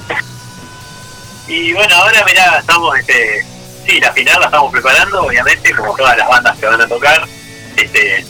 y 1.49 1.73
bueno, 1.73 1.95
ahora 1.97 2.25
mirá, 2.25 2.61
estamos, 2.61 2.97
este, 2.97 3.45
sí, 3.87 3.99
la 3.99 4.13
final 4.13 4.39
la 4.39 4.47
estamos 4.47 4.71
preparando, 4.71 5.23
obviamente, 5.23 5.73
como 5.75 5.97
todas 5.97 6.17
las 6.17 6.29
bandas 6.29 6.57
que 6.59 6.67
van 6.67 6.81
a 6.81 6.87
tocar. 6.87 7.27
Este, 7.77 8.25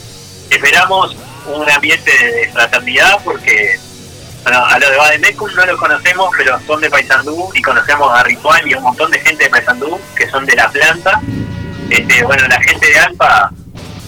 esperamos 0.49 1.15
un 1.53 1.69
ambiente 1.69 2.11
de 2.11 2.51
fraternidad 2.51 3.19
porque 3.23 3.79
bueno, 4.43 4.65
a 4.65 4.79
los 4.79 4.89
de 4.89 4.97
Bademecum 4.97 5.53
no 5.53 5.65
los 5.65 5.79
conocemos, 5.79 6.29
pero 6.35 6.59
son 6.65 6.81
de 6.81 6.89
Paysandú 6.89 7.49
y 7.53 7.61
conocemos 7.61 8.11
a 8.17 8.23
Ritual 8.23 8.67
y 8.67 8.73
a 8.73 8.77
un 8.77 8.83
montón 8.83 9.11
de 9.11 9.19
gente 9.19 9.43
de 9.43 9.49
Paysandú 9.49 9.99
que 10.15 10.29
son 10.29 10.45
de 10.45 10.55
la 10.55 10.69
planta. 10.69 11.21
Este, 11.89 12.23
bueno, 12.23 12.47
la 12.47 12.59
gente 12.61 12.87
de 12.87 12.99
Alfa 12.99 13.51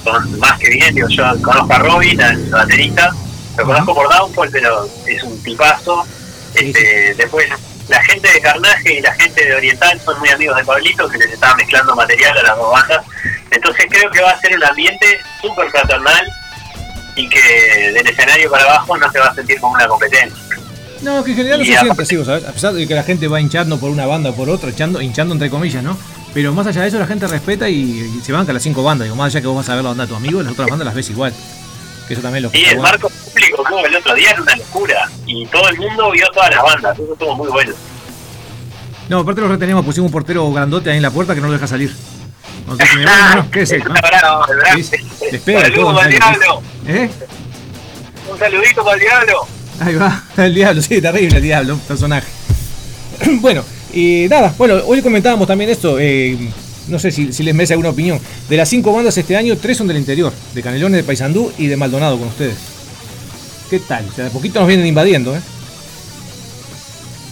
son 0.03 0.39
más 0.39 0.57
que 0.59 0.69
bien, 0.69 0.95
digo, 0.95 1.07
yo 1.09 1.23
conozco 1.41 1.73
a 1.73 1.79
Robin, 1.79 2.21
al 2.21 2.49
baterista, 2.49 3.11
lo 3.57 3.65
conozco 3.65 3.93
por 3.93 4.09
Downfall, 4.09 4.49
pero 4.51 4.87
es 5.05 5.23
un 5.23 5.41
tipazo. 5.43 6.05
Este, 6.55 7.13
Después, 7.15 7.47
la 7.89 8.01
gente 8.03 8.31
de 8.31 8.41
Carnaje 8.41 8.93
y 8.93 9.01
la 9.01 9.13
gente 9.13 9.45
de 9.45 9.55
Oriental 9.55 9.99
son 10.01 10.19
muy 10.19 10.29
amigos 10.29 10.57
de 10.57 10.63
Pablito, 10.63 11.07
que 11.09 11.17
les 11.17 11.31
estaba 11.31 11.55
mezclando 11.55 11.95
material 11.95 12.37
a 12.37 12.43
las 12.43 12.57
dos 12.57 12.71
bandas. 12.71 13.05
Entonces 13.51 13.85
creo 13.89 14.09
que 14.09 14.21
va 14.21 14.31
a 14.31 14.39
ser 14.39 14.55
un 14.55 14.63
ambiente 14.63 15.19
súper 15.41 15.69
fraternal 15.69 16.25
y 17.15 17.29
que 17.29 17.91
del 17.93 18.07
escenario 18.07 18.49
para 18.49 18.63
abajo 18.63 18.97
no 18.97 19.11
se 19.11 19.19
va 19.19 19.27
a 19.27 19.35
sentir 19.35 19.59
como 19.59 19.73
una 19.73 19.87
competencia. 19.87 20.37
No, 21.01 21.23
que 21.23 21.31
en 21.31 21.37
general 21.37 21.59
no 21.59 21.65
se 21.65 21.77
siente 21.77 22.01
así, 22.01 22.15
vos 22.15 22.25
sabés, 22.25 22.45
a 22.45 22.51
pesar 22.53 22.73
de 22.73 22.87
que 22.87 22.95
la 22.95 23.03
gente 23.03 23.27
va 23.27 23.41
hinchando 23.41 23.77
por 23.77 23.89
una 23.89 24.05
banda 24.05 24.29
o 24.29 24.35
por 24.35 24.49
otra, 24.49 24.69
hinchando, 24.69 25.01
hinchando 25.01 25.33
entre 25.33 25.49
comillas, 25.49 25.83
¿no? 25.83 25.97
Pero 26.33 26.53
más 26.53 26.65
allá 26.65 26.81
de 26.81 26.87
eso 26.87 26.97
la 26.97 27.05
gente 27.05 27.27
respeta 27.27 27.69
y, 27.69 27.99
y 28.17 28.21
se 28.23 28.31
banca 28.31 28.53
las 28.53 28.63
cinco 28.63 28.83
bandas, 28.83 29.05
digo, 29.05 29.15
más 29.15 29.27
allá 29.27 29.41
que 29.41 29.47
vos 29.47 29.57
vas 29.57 29.69
a 29.69 29.75
ver 29.75 29.83
la 29.83 29.89
banda 29.89 30.05
de 30.05 30.09
tu 30.09 30.15
amigo, 30.15 30.41
las 30.41 30.53
otras 30.53 30.69
bandas 30.69 30.85
las 30.85 30.95
ves 30.95 31.09
igual. 31.09 31.33
Que 32.07 32.13
eso 32.13 32.21
también 32.21 32.43
lo 32.43 32.49
Y 32.53 32.65
el 32.65 32.79
marco 32.79 33.09
público 33.09 33.63
que 33.63 33.73
hubo 33.73 33.85
el 33.85 33.95
otro 33.95 34.13
día 34.15 34.31
era 34.31 34.41
una 34.41 34.55
locura. 34.55 35.09
Y 35.25 35.45
todo 35.47 35.69
el 35.69 35.77
mundo 35.77 36.11
vio 36.11 36.27
todas 36.33 36.49
las 36.49 36.61
bandas. 36.61 36.99
Eso 36.99 37.13
estuvo 37.13 37.35
muy 37.35 37.49
bueno. 37.49 37.73
No, 39.09 39.19
aparte 39.19 39.41
lo 39.41 39.47
retenemos, 39.47 39.85
pusimos 39.85 40.07
un 40.07 40.11
portero 40.11 40.51
grandote 40.51 40.89
ahí 40.89 40.97
en 40.97 41.01
la 41.01 41.11
puerta 41.11 41.33
que 41.35 41.41
no 41.41 41.47
lo 41.47 41.53
deja 41.53 41.67
salir. 41.67 41.93
No, 42.67 42.77
sé 42.77 42.85
si 42.87 42.97
me- 42.97 43.05
no, 43.05 43.35
no, 43.35 43.51
¿qué 43.51 43.61
es 43.61 43.71
eso? 43.71 43.89
Un 43.89 43.97
abrazo, 43.97 44.51
el 44.51 44.57
brazo. 44.57 44.77
Sí, 44.77 45.27
les 45.31 45.41
pega 45.41 45.59
y 45.59 45.61
Saludos 45.63 46.01
al 46.03 46.09
diablo. 46.11 46.61
¿Eh? 46.87 47.09
Un 48.31 48.39
saludito 48.39 48.83
para 48.83 48.95
el 48.95 48.99
diablo. 49.01 49.47
Ahí 49.79 49.95
va, 49.95 50.23
el 50.37 50.55
diablo, 50.55 50.81
sí, 50.81 51.01
terrible 51.01 51.37
el 51.37 51.43
diablo, 51.43 51.77
personaje. 51.87 52.27
bueno, 53.41 53.63
y 53.93 54.27
nada, 54.29 54.53
bueno, 54.57 54.75
hoy 54.85 55.01
comentábamos 55.01 55.47
también 55.47 55.69
esto, 55.69 55.97
eh, 55.99 56.37
no 56.87 56.99
sé 56.99 57.11
si, 57.11 57.33
si 57.33 57.43
les 57.43 57.53
merece 57.53 57.73
alguna 57.73 57.89
opinión. 57.89 58.19
De 58.49 58.57
las 58.57 58.69
cinco 58.69 58.93
bandas 58.93 59.17
este 59.17 59.35
año, 59.35 59.57
tres 59.57 59.77
son 59.77 59.87
del 59.87 59.97
interior, 59.97 60.31
de 60.53 60.61
Canelones, 60.63 60.97
de 60.97 61.03
Paysandú 61.03 61.51
y 61.57 61.67
de 61.67 61.75
Maldonado 61.77 62.17
con 62.17 62.27
ustedes. 62.29 62.57
¿Qué 63.69 63.79
tal? 63.79 64.07
O 64.09 64.13
sea, 64.15 64.25
de 64.25 64.29
poquito 64.31 64.59
nos 64.59 64.67
vienen 64.67 64.85
invadiendo, 64.87 65.35
¿eh? 65.35 65.41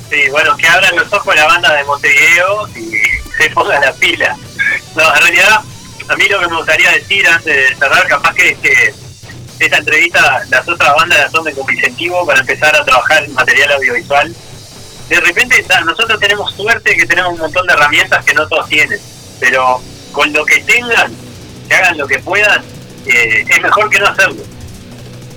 Sí, 0.10 0.18
bueno, 0.30 0.56
que 0.58 0.68
abran 0.68 0.96
los 0.96 1.12
ojos 1.14 1.36
la 1.36 1.46
banda 1.46 1.74
de 1.74 1.84
Montevideo 1.86 2.68
y 2.76 2.92
se 3.42 3.50
ponga 3.52 3.80
la 3.80 3.94
pila. 3.94 4.36
No, 4.96 5.16
en 5.16 5.22
realidad, 5.22 5.62
a 6.08 6.16
mí 6.16 6.28
lo 6.28 6.40
que 6.40 6.48
me 6.48 6.58
gustaría 6.58 6.92
decir 6.92 7.28
antes 7.28 7.70
de 7.70 7.76
cerrar, 7.76 8.08
capaz 8.08 8.34
que 8.34 8.50
es 8.50 8.58
que 8.60 8.94
esta 9.60 9.78
entrevista 9.78 10.44
las 10.50 10.68
otras 10.68 10.96
bandas 10.96 11.20
la 11.20 11.30
tomen 11.30 11.56
como 11.56 11.72
incentivo 11.72 12.26
para 12.26 12.40
empezar 12.40 12.76
a 12.76 12.84
trabajar 12.84 13.24
en 13.24 13.34
material 13.34 13.72
audiovisual. 13.74 14.36
De 15.08 15.20
repente, 15.20 15.66
nosotros 15.86 16.20
tenemos 16.20 16.54
suerte 16.56 16.96
que 16.96 17.06
tenemos 17.06 17.34
un 17.34 17.40
montón 17.40 17.68
de 17.68 17.74
herramientas 17.74 18.26
que 18.26 18.34
no 18.34 18.48
todos 18.48 18.68
tienen, 18.70 19.00
pero 19.40 19.82
con 20.12 20.32
lo 20.34 20.46
que 20.46 20.62
tengan, 20.62 21.14
que 21.68 21.76
hagan 21.76 21.98
lo 21.98 22.08
que 22.08 22.20
puedan, 22.20 22.64
eh, 23.06 23.46
es 23.48 23.62
mejor 23.62 23.90
que 23.90 24.00
no 24.00 24.08
hacerlo. 24.08 24.44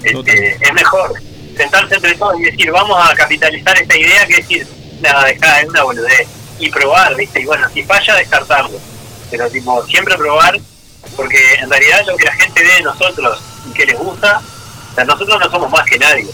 Este, 0.03 0.59
es 0.61 0.73
mejor 0.73 1.15
sentarse 1.57 1.95
entre 1.95 2.15
todos 2.15 2.39
y 2.41 2.45
decir, 2.45 2.71
vamos 2.71 2.99
a 2.99 3.15
capitalizar 3.15 3.77
esta 3.79 3.97
idea, 3.97 4.27
que 4.27 4.35
es 4.35 4.49
decir, 4.49 4.67
nada, 5.01 5.25
dejá, 5.25 5.61
es 5.61 5.69
una 5.69 5.83
boludez, 5.83 6.29
y 6.59 6.71
probar, 6.71 7.15
¿viste? 7.17 7.41
Y 7.41 7.47
bueno, 7.47 7.67
si 7.73 7.83
falla, 7.83 8.17
descartarlo. 8.17 8.79
Pero, 9.37 9.51
tipo, 9.51 9.85
siempre 9.87 10.17
probar, 10.17 10.57
porque 11.17 11.55
en 11.59 11.69
realidad 11.69 12.05
lo 12.07 12.17
que 12.17 12.25
la 12.25 12.35
gente 12.35 12.63
ve 12.63 12.73
de 12.75 12.83
nosotros 12.83 13.43
y 13.69 13.73
que 13.73 13.85
les 13.85 13.99
gusta, 13.99 14.41
o 14.93 14.95
sea, 14.95 15.05
nosotros 15.05 15.41
no 15.41 15.51
somos 15.51 15.73
más 15.73 15.83
que 15.87 15.99
nadie. 15.99 16.29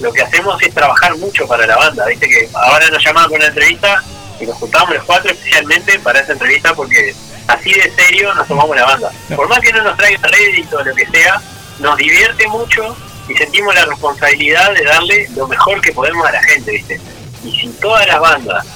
Lo 0.00 0.12
que 0.12 0.20
hacemos 0.20 0.60
es 0.60 0.74
trabajar 0.74 1.16
mucho 1.18 1.46
para 1.46 1.64
la 1.64 1.76
banda, 1.76 2.04
¿viste? 2.06 2.28
Que 2.28 2.48
ahora 2.52 2.90
nos 2.90 3.04
llamaban 3.04 3.30
con 3.30 3.38
una 3.38 3.46
entrevista 3.46 4.02
y 4.40 4.46
nos 4.46 4.56
juntamos 4.56 4.92
los 4.92 5.04
cuatro 5.04 5.30
especialmente 5.30 5.96
para 6.00 6.18
esa 6.18 6.32
entrevista 6.32 6.74
porque 6.74 7.14
así 7.46 7.72
de 7.72 7.88
serio 7.94 8.34
nos 8.34 8.48
tomamos 8.48 8.74
la 8.74 8.84
banda. 8.84 9.12
Por 9.36 9.48
más 9.48 9.60
que 9.60 9.72
no 9.72 9.84
nos 9.84 9.96
traiga 9.96 10.18
rédito 10.26 10.78
o 10.78 10.82
lo 10.82 10.92
que 10.92 11.06
sea, 11.06 11.40
nos 11.78 11.96
divierte 11.98 12.48
mucho 12.48 12.96
y 13.28 13.34
sentimos 13.36 13.72
la 13.76 13.84
responsabilidad 13.84 14.74
de 14.74 14.82
darle 14.86 15.28
lo 15.36 15.46
mejor 15.46 15.80
que 15.80 15.92
podemos 15.92 16.26
a 16.26 16.32
la 16.32 16.42
gente, 16.42 16.72
¿viste? 16.72 17.00
Y 17.44 17.52
si 17.52 17.68
todas 17.80 18.08
las 18.08 18.18
bandas 18.18 18.66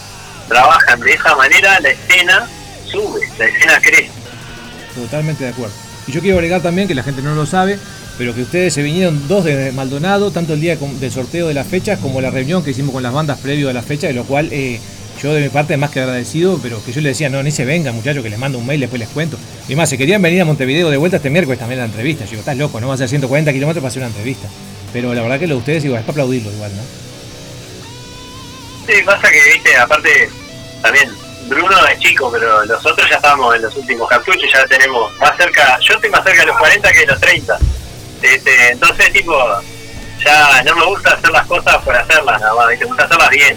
trabajan 0.47 1.01
de 1.01 1.12
esa 1.12 1.35
manera, 1.35 1.81
la 1.81 1.89
escena 1.89 2.49
sube, 2.95 3.20
la 3.38 3.45
escena 3.45 3.80
crece. 3.80 4.11
Totalmente 4.95 5.45
de 5.45 5.51
acuerdo. 5.51 5.74
Y 6.07 6.12
yo 6.12 6.20
quiero 6.20 6.36
agregar 6.36 6.62
también 6.62 6.88
que 6.88 6.95
la 6.95 7.03
gente 7.03 7.22
no 7.22 7.34
lo 7.34 7.47
sabe, 7.47 7.78
pero 8.18 8.34
que 8.34 8.42
ustedes 8.42 8.72
se 8.72 8.82
vinieron 8.82 9.26
dos 9.28 9.45
de 9.45 9.72
Maldonado, 9.72 10.30
tanto 10.30 10.55
el 10.55 10.61
día 10.61 10.76
del 10.76 11.11
sorteo 11.11 11.49
de 11.49 11.55
las 11.55 11.66
fechas 11.66 11.99
como 11.99 12.20
la 12.20 12.30
reunión 12.30 12.62
que 12.62 12.70
hicimos 12.70 12.92
con 12.92 13.03
las 13.03 13.12
bandas 13.12 13.38
previo 13.38 13.68
a 13.68 13.72
la 13.72 13.82
fecha, 13.82 14.07
de 14.07 14.12
lo 14.12 14.24
cual 14.24 14.49
eh, 14.53 14.80
yo 15.22 15.32
de 15.32 15.42
mi 15.42 15.49
parte 15.49 15.76
más 15.76 15.90
que 15.90 16.01
agradecido, 16.01 16.61
pero 16.62 16.84
que 16.84 16.92
yo 16.92 17.01
les 17.01 17.12
decía, 17.12 17.28
no, 17.28 17.42
ni 17.42 17.51
se 17.51 17.64
vengan 17.64 17.95
muchachos, 17.95 18.22
que 18.22 18.30
les 18.30 18.38
mando 18.38 18.59
un 18.59 18.66
mail, 18.66 18.80
después 18.80 19.01
les 19.01 19.09
cuento. 19.09 19.38
Y 19.68 19.74
más, 19.74 19.88
si 19.88 19.99
querían 19.99 20.20
venir 20.22 20.42
a 20.42 20.45
Montevideo 20.45 20.90
de 20.90 20.97
vuelta 20.97 21.16
este 21.16 21.30
miércoles 21.30 21.59
también 21.59 21.80
a 21.80 21.84
la 21.84 21.88
entrevista, 21.88 22.24
yo 22.24 22.32
digo, 22.32 22.40
estás 22.40 22.57
loco, 22.57 22.80
no 22.80 22.88
vas 22.88 23.01
a 23.01 23.05
hacer 23.05 23.11
140 23.11 23.53
kilómetros 23.53 23.82
para 23.82 23.88
hacer 23.88 24.03
una 24.03 24.09
entrevista. 24.09 24.49
Pero 24.92 25.14
la 25.14 25.22
verdad 25.22 25.40
que 25.40 25.47
lo 25.47 25.55
de 25.55 25.59
ustedes 25.61 25.84
igual, 25.84 26.01
es 26.01 26.07
para 26.07 26.12
aplaudirlo 26.12 26.53
igual, 26.53 26.70
¿no? 26.76 26.82
Sí, 28.86 29.01
pasa 29.05 29.30
que, 29.30 29.53
viste, 29.53 29.76
aparte, 29.76 30.28
también, 30.82 31.09
Bruno 31.49 31.76
es 31.86 31.99
chico, 31.99 32.30
pero 32.32 32.64
los 32.64 32.84
otros 32.84 33.09
ya 33.09 33.16
estamos 33.16 33.55
en 33.55 33.62
los 33.62 33.76
últimos 33.76 34.09
cartuchos, 34.09 34.51
ya 34.53 34.66
tenemos 34.66 35.12
más 35.18 35.36
cerca, 35.36 35.78
yo 35.80 35.95
estoy 35.95 36.11
más 36.11 36.24
cerca 36.24 36.40
de 36.40 36.47
los 36.47 36.59
40 36.59 36.92
que 36.92 37.01
de 37.01 37.07
los 37.07 37.20
30. 37.20 37.59
Este, 38.22 38.70
entonces, 38.70 39.12
tipo, 39.12 39.32
ya 40.24 40.62
no 40.64 40.76
me 40.76 40.86
gusta 40.86 41.14
hacer 41.14 41.30
las 41.30 41.47
cosas 41.47 41.76
por 41.78 41.95
hacerlas, 41.95 42.40
nada 42.40 42.55
más, 42.55 42.68
me 42.68 42.84
gusta 42.86 43.05
hacerlas 43.05 43.30
bien. 43.30 43.57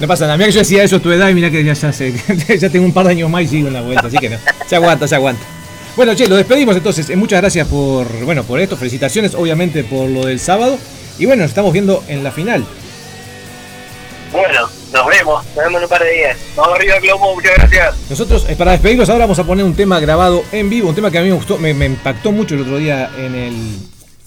No 0.00 0.06
pasa 0.08 0.24
nada, 0.24 0.36
mira 0.36 0.48
que 0.48 0.54
yo 0.54 0.60
decía 0.60 0.82
eso 0.82 0.96
a 0.96 1.00
tu 1.00 1.12
edad 1.12 1.28
y 1.28 1.34
mira 1.34 1.50
que 1.50 1.62
ya, 1.62 1.74
ya, 1.74 1.92
sé, 1.92 2.12
ya 2.58 2.70
tengo 2.70 2.84
un 2.84 2.92
par 2.92 3.06
de 3.06 3.12
años 3.12 3.30
más 3.30 3.42
y 3.42 3.48
sigo 3.48 3.68
en 3.68 3.74
la 3.74 3.82
vuelta, 3.82 4.06
así 4.06 4.18
que 4.18 4.30
no, 4.30 4.38
se 4.66 4.76
aguanta, 4.76 5.06
se 5.06 5.14
aguanta. 5.14 5.44
Bueno, 5.94 6.14
che, 6.14 6.26
lo 6.26 6.36
despedimos 6.36 6.74
entonces. 6.76 7.10
Eh, 7.10 7.16
Muchas 7.16 7.40
gracias 7.42 7.68
por, 7.68 8.06
bueno, 8.24 8.44
por 8.44 8.58
esto. 8.60 8.76
Felicitaciones, 8.76 9.34
obviamente, 9.34 9.84
por 9.84 10.08
lo 10.08 10.24
del 10.24 10.40
sábado. 10.40 10.78
Y 11.18 11.26
bueno, 11.26 11.42
nos 11.42 11.50
estamos 11.50 11.72
viendo 11.72 12.02
en 12.08 12.24
la 12.24 12.32
final. 12.32 12.64
Bueno, 14.32 14.70
nos 15.02 15.16
vemos. 15.16 15.44
Nos 15.46 15.64
vemos 15.64 15.78
en 15.78 15.82
un 15.84 15.88
par 15.88 16.02
de 16.02 16.10
días. 16.12 16.36
Vamos 16.56 16.74
arriba, 16.74 16.98
Globo, 17.00 17.34
muchas 17.34 17.54
gracias. 17.56 17.94
Nosotros, 18.10 18.46
eh, 18.48 18.56
para 18.56 18.72
despedirnos 18.72 19.08
ahora, 19.08 19.24
vamos 19.24 19.38
a 19.38 19.44
poner 19.44 19.64
un 19.64 19.74
tema 19.74 20.00
grabado 20.00 20.42
en 20.52 20.70
vivo. 20.70 20.88
Un 20.88 20.94
tema 20.94 21.10
que 21.10 21.18
a 21.18 21.22
mí 21.22 21.28
me 21.28 21.34
gustó, 21.34 21.58
me, 21.58 21.74
me 21.74 21.86
impactó 21.86 22.32
mucho 22.32 22.54
el 22.54 22.62
otro 22.62 22.76
día 22.78 23.10
en 23.18 23.34
el. 23.34 23.76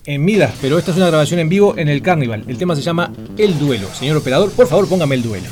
En 0.07 0.23
Midas, 0.23 0.53
pero 0.61 0.77
esta 0.77 0.91
es 0.91 0.97
una 0.97 1.07
grabación 1.07 1.39
en 1.39 1.49
vivo 1.49 1.73
en 1.77 1.89
el 1.89 2.03
Carnival. 2.03 2.43
El 2.47 2.59
tema 2.59 2.75
se 2.75 2.83
llama 2.83 3.11
El 3.39 3.57
Duelo. 3.57 3.87
Señor 3.91 4.17
operador, 4.17 4.51
por 4.51 4.67
favor, 4.67 4.87
póngame 4.87 5.15
el 5.15 5.23
duelo. 5.23 5.47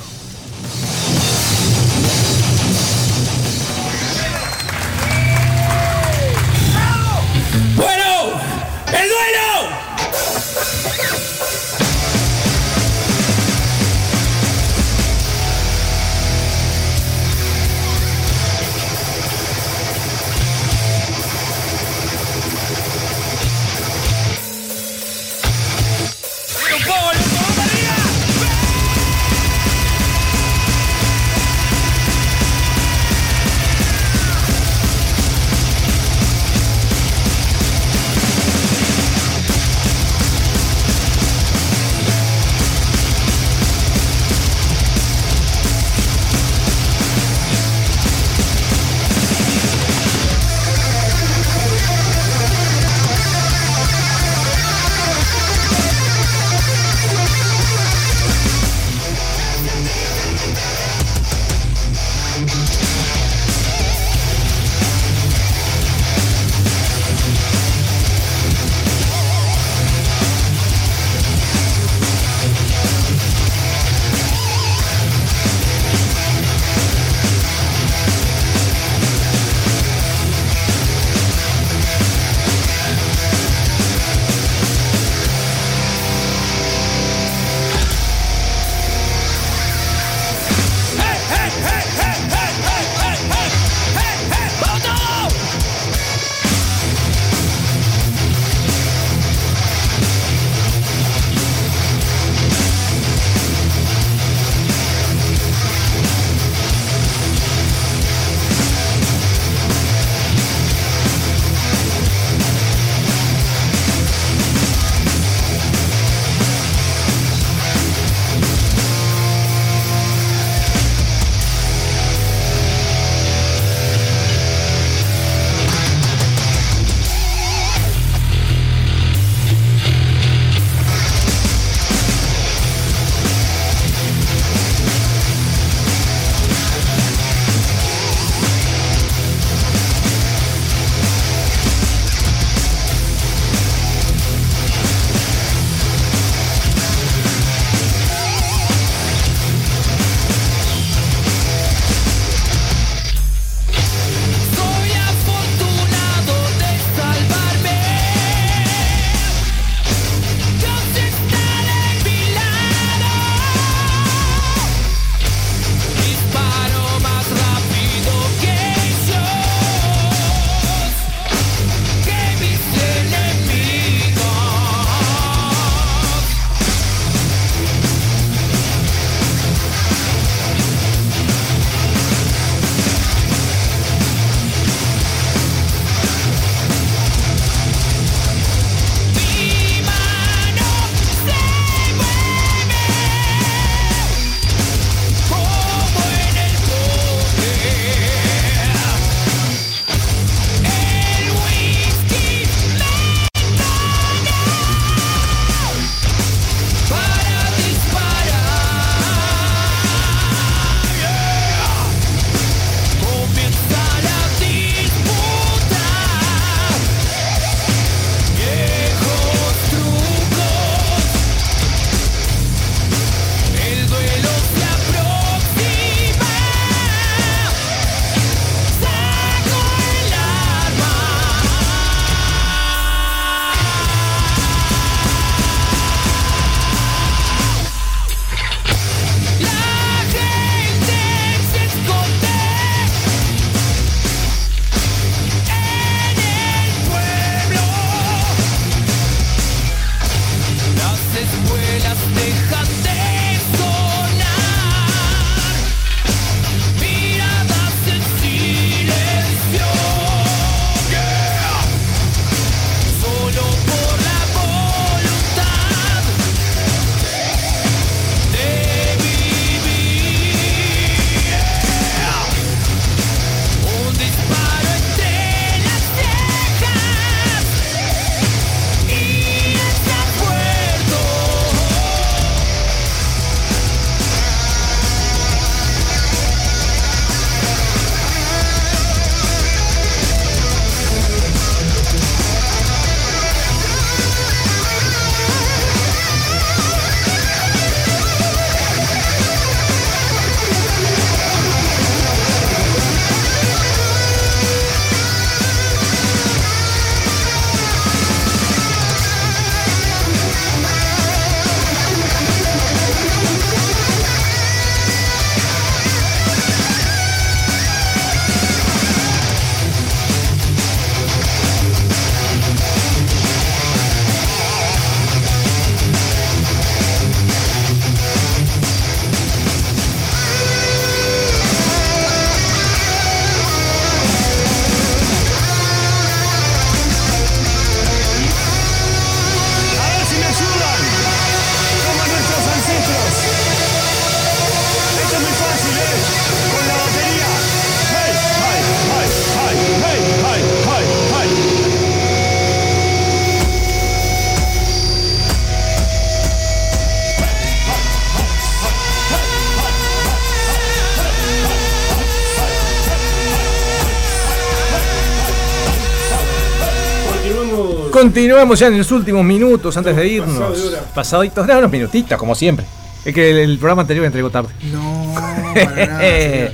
Continuamos 368.07 368.59
ya 368.59 368.67
en 368.67 368.77
los 368.77 368.91
últimos 368.91 369.23
minutos 369.23 369.75
antes 369.77 369.95
de 369.95 370.07
irnos. 370.07 370.59
Pasaditos, 370.93 371.47
no, 371.47 371.57
unos 371.59 371.71
minutitos, 371.71 372.17
como 372.17 372.35
siempre. 372.35 372.65
Es 373.05 373.13
que 373.13 373.31
el, 373.31 373.37
el 373.51 373.57
programa 373.57 373.81
anterior 373.83 374.05
entregó 374.05 374.29
tarde. 374.29 374.49
No, 374.71 375.13
para 375.15 375.85
nada. 375.85 376.51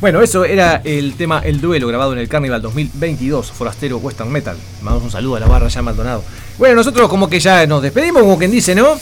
bueno, 0.00 0.20
eso 0.22 0.44
era 0.44 0.80
el 0.84 1.14
tema 1.14 1.40
El 1.44 1.60
Duelo 1.60 1.88
grabado 1.88 2.12
en 2.12 2.18
el 2.20 2.28
Carnival 2.28 2.62
2022, 2.62 3.50
Forastero 3.50 3.98
Western 3.98 4.30
Metal. 4.30 4.56
Mandamos 4.82 5.04
un 5.04 5.10
saludo 5.10 5.36
a 5.36 5.40
la 5.40 5.46
barra 5.48 5.66
ya 5.68 5.82
Maldonado. 5.82 6.22
Bueno, 6.58 6.76
nosotros 6.76 7.08
como 7.08 7.28
que 7.28 7.40
ya 7.40 7.66
nos 7.66 7.82
despedimos, 7.82 8.22
como 8.22 8.38
quien 8.38 8.50
dice, 8.52 8.74
¿no? 8.74 8.96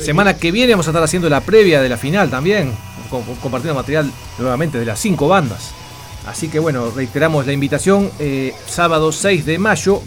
Semana 0.00 0.34
que 0.36 0.50
viene 0.50 0.72
vamos 0.72 0.86
a 0.88 0.90
estar 0.90 1.02
haciendo 1.02 1.28
la 1.28 1.40
previa 1.42 1.80
de 1.80 1.88
la 1.88 1.96
final 1.96 2.28
también, 2.28 2.72
co- 3.08 3.22
compartiendo 3.40 3.74
material 3.78 4.10
nuevamente 4.38 4.78
de 4.78 4.84
las 4.84 4.98
cinco 5.00 5.28
bandas. 5.28 5.70
Así 6.26 6.48
que 6.48 6.58
bueno, 6.58 6.90
reiteramos 6.94 7.46
la 7.46 7.52
invitación, 7.52 8.10
eh, 8.18 8.52
sábado 8.68 9.12
6 9.12 9.46
de 9.46 9.58
mayo, 9.58 10.02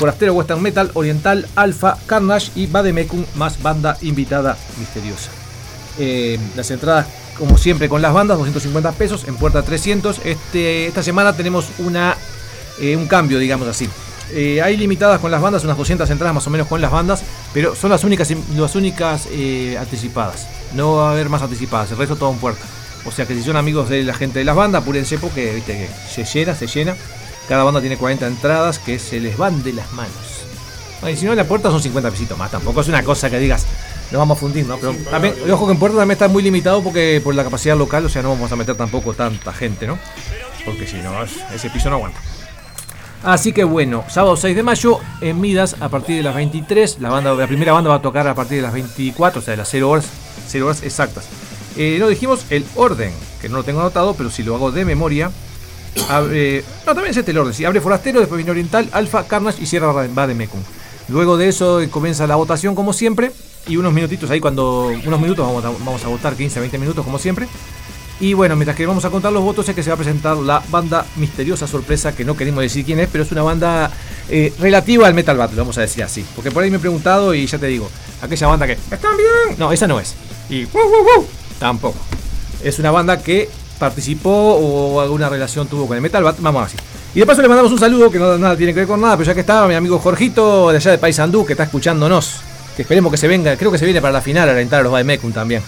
Forastero 0.00 0.32
Western 0.32 0.62
Metal, 0.62 0.90
Oriental, 0.94 1.46
Alfa, 1.56 1.98
Carnage 2.06 2.52
y 2.54 2.66
Bademecum 2.66 3.22
más 3.34 3.62
banda 3.62 3.98
invitada 4.00 4.56
misteriosa. 4.78 5.30
Eh, 5.98 6.38
las 6.56 6.70
entradas, 6.70 7.06
como 7.38 7.58
siempre, 7.58 7.90
con 7.90 8.00
las 8.00 8.14
bandas, 8.14 8.38
250 8.38 8.92
pesos, 8.92 9.28
en 9.28 9.36
puerta 9.36 9.62
300. 9.62 10.22
Este, 10.24 10.86
esta 10.86 11.02
semana 11.02 11.34
tenemos 11.34 11.68
una, 11.80 12.16
eh, 12.80 12.96
un 12.96 13.08
cambio, 13.08 13.38
digamos 13.38 13.68
así. 13.68 13.90
Eh, 14.32 14.62
hay 14.62 14.78
limitadas 14.78 15.20
con 15.20 15.30
las 15.30 15.42
bandas, 15.42 15.64
unas 15.64 15.76
200 15.76 16.08
entradas 16.08 16.34
más 16.34 16.46
o 16.46 16.50
menos 16.50 16.66
con 16.66 16.80
las 16.80 16.90
bandas, 16.90 17.22
pero 17.52 17.76
son 17.76 17.90
las 17.90 18.02
únicas, 18.02 18.32
las 18.56 18.74
únicas 18.74 19.28
anticipadas. 19.78 20.46
No 20.74 20.96
va 20.96 21.10
a 21.10 21.12
haber 21.12 21.28
más 21.28 21.42
anticipadas, 21.42 21.90
el 21.90 21.98
resto 21.98 22.16
todo 22.16 22.30
en 22.30 22.38
puerta. 22.38 22.64
O 23.04 23.10
sea 23.10 23.26
que 23.26 23.34
si 23.34 23.42
son 23.42 23.56
amigos 23.56 23.90
de 23.90 24.02
la 24.02 24.14
gente 24.14 24.38
de 24.38 24.46
las 24.46 24.56
bandas, 24.56 24.80
apúrense 24.80 25.18
porque 25.18 25.52
viste 25.52 25.72
que 25.74 25.88
se 26.08 26.24
llena, 26.24 26.54
se 26.54 26.66
llena. 26.66 26.96
Cada 27.50 27.64
banda 27.64 27.80
tiene 27.80 27.96
40 27.96 28.28
entradas 28.28 28.78
que 28.78 29.00
se 29.00 29.18
les 29.18 29.36
van 29.36 29.62
de 29.64 29.72
las 29.72 29.92
manos. 29.92 30.14
Y 31.10 31.16
si 31.16 31.24
no, 31.26 31.32
en 31.32 31.38
la 31.38 31.44
puerta 31.44 31.68
son 31.68 31.82
50 31.82 32.08
pesitos 32.12 32.38
más. 32.38 32.50
Tampoco 32.52 32.80
es 32.80 32.86
una 32.86 33.02
cosa 33.02 33.28
que 33.28 33.40
digas, 33.40 33.66
nos 34.12 34.20
vamos 34.20 34.38
a 34.38 34.40
fundir, 34.40 34.64
¿no? 34.66 34.76
Pero 34.78 34.94
también, 35.10 35.34
ojo 35.50 35.66
que 35.66 35.72
en 35.72 35.78
puerta 35.80 35.98
también 35.98 36.12
está 36.12 36.28
muy 36.28 36.44
limitado 36.44 36.80
porque 36.80 37.20
por 37.24 37.34
la 37.34 37.42
capacidad 37.42 37.76
local, 37.76 38.04
o 38.06 38.08
sea, 38.08 38.22
no 38.22 38.28
vamos 38.28 38.52
a 38.52 38.56
meter 38.56 38.76
tampoco 38.76 39.14
tanta 39.14 39.52
gente, 39.52 39.86
¿no? 39.88 39.98
Porque 40.64 40.86
si 40.86 40.98
no, 40.98 41.24
es- 41.24 41.32
ese 41.52 41.70
piso 41.70 41.90
no 41.90 41.96
aguanta. 41.96 42.20
Así 43.24 43.52
que 43.52 43.64
bueno, 43.64 44.04
sábado 44.08 44.36
6 44.36 44.54
de 44.54 44.62
mayo 44.62 45.00
en 45.20 45.40
Midas 45.40 45.74
a 45.80 45.88
partir 45.88 46.16
de 46.18 46.22
las 46.22 46.34
23. 46.36 46.98
La, 47.00 47.10
banda, 47.10 47.34
la 47.34 47.46
primera 47.48 47.72
banda 47.72 47.90
va 47.90 47.96
a 47.96 48.02
tocar 48.02 48.28
a 48.28 48.34
partir 48.34 48.58
de 48.58 48.62
las 48.62 48.72
24, 48.72 49.40
o 49.40 49.44
sea, 49.44 49.52
de 49.52 49.58
las 49.58 49.68
0 49.68 49.90
horas, 49.90 50.06
0 50.48 50.66
horas 50.66 50.82
exactas. 50.84 51.24
Eh, 51.76 51.96
no 51.98 52.06
dijimos 52.08 52.44
el 52.50 52.64
orden, 52.76 53.12
que 53.42 53.48
no 53.48 53.56
lo 53.56 53.64
tengo 53.64 53.80
anotado, 53.80 54.14
pero 54.14 54.30
si 54.30 54.42
lo 54.44 54.54
hago 54.54 54.70
de 54.70 54.84
memoria. 54.84 55.30
Abre, 56.08 56.64
no, 56.86 56.94
también 56.94 57.10
es 57.10 57.16
este 57.16 57.30
el 57.32 57.38
orden. 57.38 57.54
Si 57.54 57.64
abre 57.64 57.80
Forastero, 57.80 58.20
después 58.20 58.36
viene 58.38 58.50
Oriental, 58.50 58.88
Alfa, 58.92 59.26
Carnage 59.26 59.62
y 59.62 59.66
cierra 59.66 59.92
va 59.92 60.26
de 60.26 60.34
Mekun. 60.34 60.62
Luego 61.08 61.36
de 61.36 61.48
eso 61.48 61.80
eh, 61.80 61.88
comienza 61.90 62.26
la 62.26 62.36
votación 62.36 62.74
como 62.74 62.92
siempre. 62.92 63.32
Y 63.66 63.76
unos 63.76 63.92
minutitos 63.92 64.30
ahí 64.30 64.40
cuando. 64.40 64.86
Unos 65.04 65.20
minutos 65.20 65.46
vamos 65.46 65.64
a, 65.64 65.70
vamos 65.70 66.04
a 66.04 66.08
votar, 66.08 66.34
15, 66.34 66.60
20 66.60 66.78
minutos 66.78 67.04
como 67.04 67.18
siempre. 67.18 67.46
Y 68.20 68.34
bueno, 68.34 68.54
mientras 68.54 68.76
que 68.76 68.84
vamos 68.84 69.04
a 69.06 69.10
contar 69.10 69.32
los 69.32 69.42
votos 69.42 69.66
es 69.68 69.74
que 69.74 69.82
se 69.82 69.88
va 69.88 69.94
a 69.94 69.96
presentar 69.96 70.36
la 70.36 70.62
banda 70.70 71.06
misteriosa 71.16 71.66
sorpresa, 71.66 72.14
que 72.14 72.22
no 72.24 72.36
queremos 72.36 72.62
decir 72.62 72.84
quién 72.84 73.00
es, 73.00 73.08
pero 73.10 73.24
es 73.24 73.32
una 73.32 73.42
banda 73.42 73.90
eh, 74.28 74.52
relativa 74.60 75.06
al 75.06 75.14
Metal 75.14 75.36
Battle, 75.38 75.56
vamos 75.56 75.78
a 75.78 75.80
decir 75.80 76.04
así. 76.04 76.24
Porque 76.36 76.50
por 76.50 76.62
ahí 76.62 76.70
me 76.70 76.76
he 76.76 76.80
preguntado 76.80 77.32
y 77.34 77.46
ya 77.46 77.58
te 77.58 77.66
digo, 77.66 77.90
aquella 78.20 78.46
banda 78.46 78.66
que 78.66 78.72
están 78.72 79.16
bien. 79.16 79.58
No, 79.58 79.72
esa 79.72 79.86
no 79.86 79.98
es. 79.98 80.14
Y 80.50 80.64
"Woo, 80.66 80.82
woo, 80.82 81.02
woo", 81.16 81.26
tampoco. 81.58 81.98
Es 82.62 82.78
una 82.78 82.90
banda 82.90 83.22
que 83.22 83.48
participó 83.80 84.30
o 84.30 85.00
alguna 85.00 85.28
relación 85.28 85.66
tuvo 85.66 85.88
con 85.88 85.96
el 85.96 86.02
Metal 86.02 86.22
vamos 86.22 86.66
así. 86.66 86.76
Y 87.14 87.18
de 87.18 87.26
paso 87.26 87.42
le 87.42 87.48
mandamos 87.48 87.72
un 87.72 87.78
saludo 87.78 88.10
que 88.10 88.18
no 88.18 88.38
nada 88.38 88.56
tiene 88.56 88.72
que 88.72 88.80
ver 88.80 88.86
con 88.86 89.00
nada, 89.00 89.16
pero 89.16 89.26
ya 89.26 89.34
que 89.34 89.40
estaba 89.40 89.66
mi 89.66 89.74
amigo 89.74 89.98
Jorgito 89.98 90.70
de 90.70 90.76
allá 90.76 90.92
de 90.92 90.98
Paysandú 90.98 91.44
que 91.44 91.54
está 91.54 91.64
escuchándonos, 91.64 92.42
que 92.76 92.82
esperemos 92.82 93.10
que 93.10 93.16
se 93.16 93.26
venga, 93.26 93.56
creo 93.56 93.72
que 93.72 93.78
se 93.78 93.86
viene 93.86 94.00
para 94.00 94.12
la 94.12 94.20
final 94.20 94.48
a 94.48 94.52
alentar 94.52 94.80
a 94.80 94.82
los 94.84 94.92
Baemekun 94.92 95.32
también. 95.32 95.62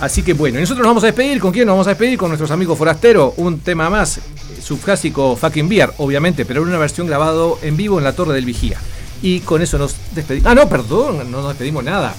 Así 0.00 0.22
que 0.22 0.34
bueno, 0.34 0.58
y 0.58 0.60
nosotros 0.60 0.82
nos 0.82 0.90
vamos 0.90 1.04
a 1.04 1.06
despedir. 1.06 1.40
¿Con 1.40 1.52
quién 1.52 1.66
nos 1.66 1.72
vamos 1.72 1.86
a 1.86 1.90
despedir? 1.90 2.18
Con 2.18 2.28
nuestros 2.28 2.50
amigos 2.50 2.76
forasteros. 2.76 3.32
Un 3.38 3.60
tema 3.60 3.88
más, 3.88 4.20
subclásico 4.62 5.36
Fucking 5.36 5.68
Beer, 5.70 5.90
obviamente, 5.96 6.44
pero 6.44 6.62
en 6.62 6.68
una 6.68 6.78
versión 6.78 7.06
grabado 7.06 7.58
en 7.62 7.78
vivo 7.78 7.96
en 7.96 8.04
la 8.04 8.12
Torre 8.12 8.34
del 8.34 8.44
Vigía. 8.44 8.78
Y 9.22 9.40
con 9.40 9.62
eso 9.62 9.78
nos 9.78 9.96
despedimos. 10.14 10.50
Ah, 10.50 10.54
no, 10.54 10.68
perdón, 10.68 11.30
no 11.30 11.38
nos 11.38 11.48
despedimos 11.48 11.82
nada. 11.82 12.14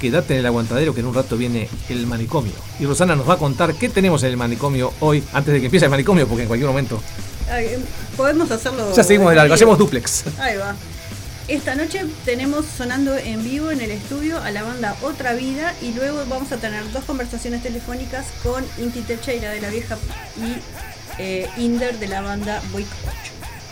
Quédate 0.00 0.34
en 0.34 0.40
el 0.40 0.46
aguantadero 0.46 0.94
que 0.94 1.00
en 1.00 1.06
un 1.06 1.14
rato 1.14 1.36
viene 1.36 1.68
el 1.88 2.06
manicomio. 2.06 2.52
Y 2.78 2.86
Rosana 2.86 3.16
nos 3.16 3.28
va 3.28 3.34
a 3.34 3.38
contar 3.38 3.74
qué 3.74 3.88
tenemos 3.88 4.22
en 4.22 4.30
el 4.30 4.36
manicomio 4.36 4.92
hoy, 5.00 5.22
antes 5.32 5.52
de 5.52 5.60
que 5.60 5.66
empiece 5.66 5.86
el 5.86 5.90
manicomio, 5.90 6.26
porque 6.26 6.42
en 6.42 6.48
cualquier 6.48 6.68
momento. 6.68 7.02
Ay, 7.50 7.66
eh, 7.66 7.78
Podemos 8.16 8.50
hacerlo. 8.50 8.92
Ya 8.94 9.02
seguimos 9.04 9.30
de 9.30 9.36
largo, 9.36 9.52
en 9.52 9.54
hacemos 9.54 9.78
duplex. 9.78 10.24
Ahí 10.38 10.56
va. 10.56 10.74
Esta 11.48 11.74
noche 11.74 12.04
tenemos 12.26 12.66
sonando 12.66 13.16
en 13.16 13.42
vivo 13.42 13.70
en 13.70 13.80
el 13.80 13.90
estudio 13.90 14.38
a 14.42 14.50
la 14.50 14.64
banda 14.64 14.94
Otra 15.02 15.32
Vida 15.32 15.74
y 15.80 15.92
luego 15.94 16.22
vamos 16.28 16.52
a 16.52 16.58
tener 16.58 16.90
dos 16.92 17.04
conversaciones 17.04 17.62
telefónicas 17.62 18.26
con 18.42 18.62
Inti 18.76 19.00
Techeira 19.00 19.50
de 19.50 19.62
la 19.62 19.70
vieja 19.70 19.96
y 20.36 20.60
eh, 21.18 21.48
Inder 21.56 21.98
de 21.98 22.08
la 22.08 22.20
banda 22.20 22.60
Boy 22.70 22.84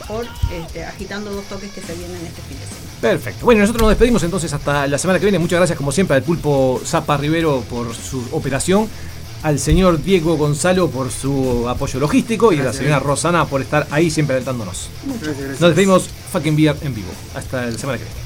por 0.09 0.27
este, 0.53 0.85
agitando 0.85 1.31
dos 1.31 1.45
toques 1.47 1.71
que 1.73 1.83
se 1.83 1.95
vienen 1.95 2.25
este 2.25 2.41
fin 2.43 2.59
de 2.59 2.65
semana. 2.65 2.86
Perfecto. 3.01 3.45
Bueno, 3.45 3.61
nosotros 3.61 3.83
nos 3.83 3.91
despedimos 3.91 4.23
entonces 4.23 4.53
hasta 4.53 4.87
la 4.87 4.99
semana 4.99 5.19
que 5.19 5.27
viene. 5.27 5.39
Muchas 5.39 5.59
gracias, 5.59 5.77
como 5.77 5.93
siempre, 5.93 6.17
al 6.17 6.23
pulpo 6.23 6.81
Zapa 6.85 7.17
Rivero 7.17 7.63
por 7.69 7.95
su 7.95 8.23
operación, 8.33 8.89
al 9.43 9.59
señor 9.59 10.03
Diego 10.03 10.37
Gonzalo 10.37 10.89
por 10.89 11.11
su 11.11 11.69
apoyo 11.69 12.01
logístico 12.01 12.53
y 12.53 12.61
a 12.61 12.65
la 12.65 12.73
señora 12.73 12.99
Rosana 12.99 13.45
por 13.45 13.61
estar 13.61 13.87
ahí 13.91 14.11
siempre 14.11 14.37
alentándonos. 14.37 14.89
Gracias, 15.05 15.37
gracias. 15.37 15.61
Nos 15.61 15.71
despedimos 15.71 16.09
fucking 16.33 16.57
beer 16.57 16.77
en 16.83 16.95
vivo. 16.95 17.11
Hasta 17.35 17.67
la 17.67 17.79
semana 17.79 17.99
que 17.99 18.05
viene. 18.05 18.26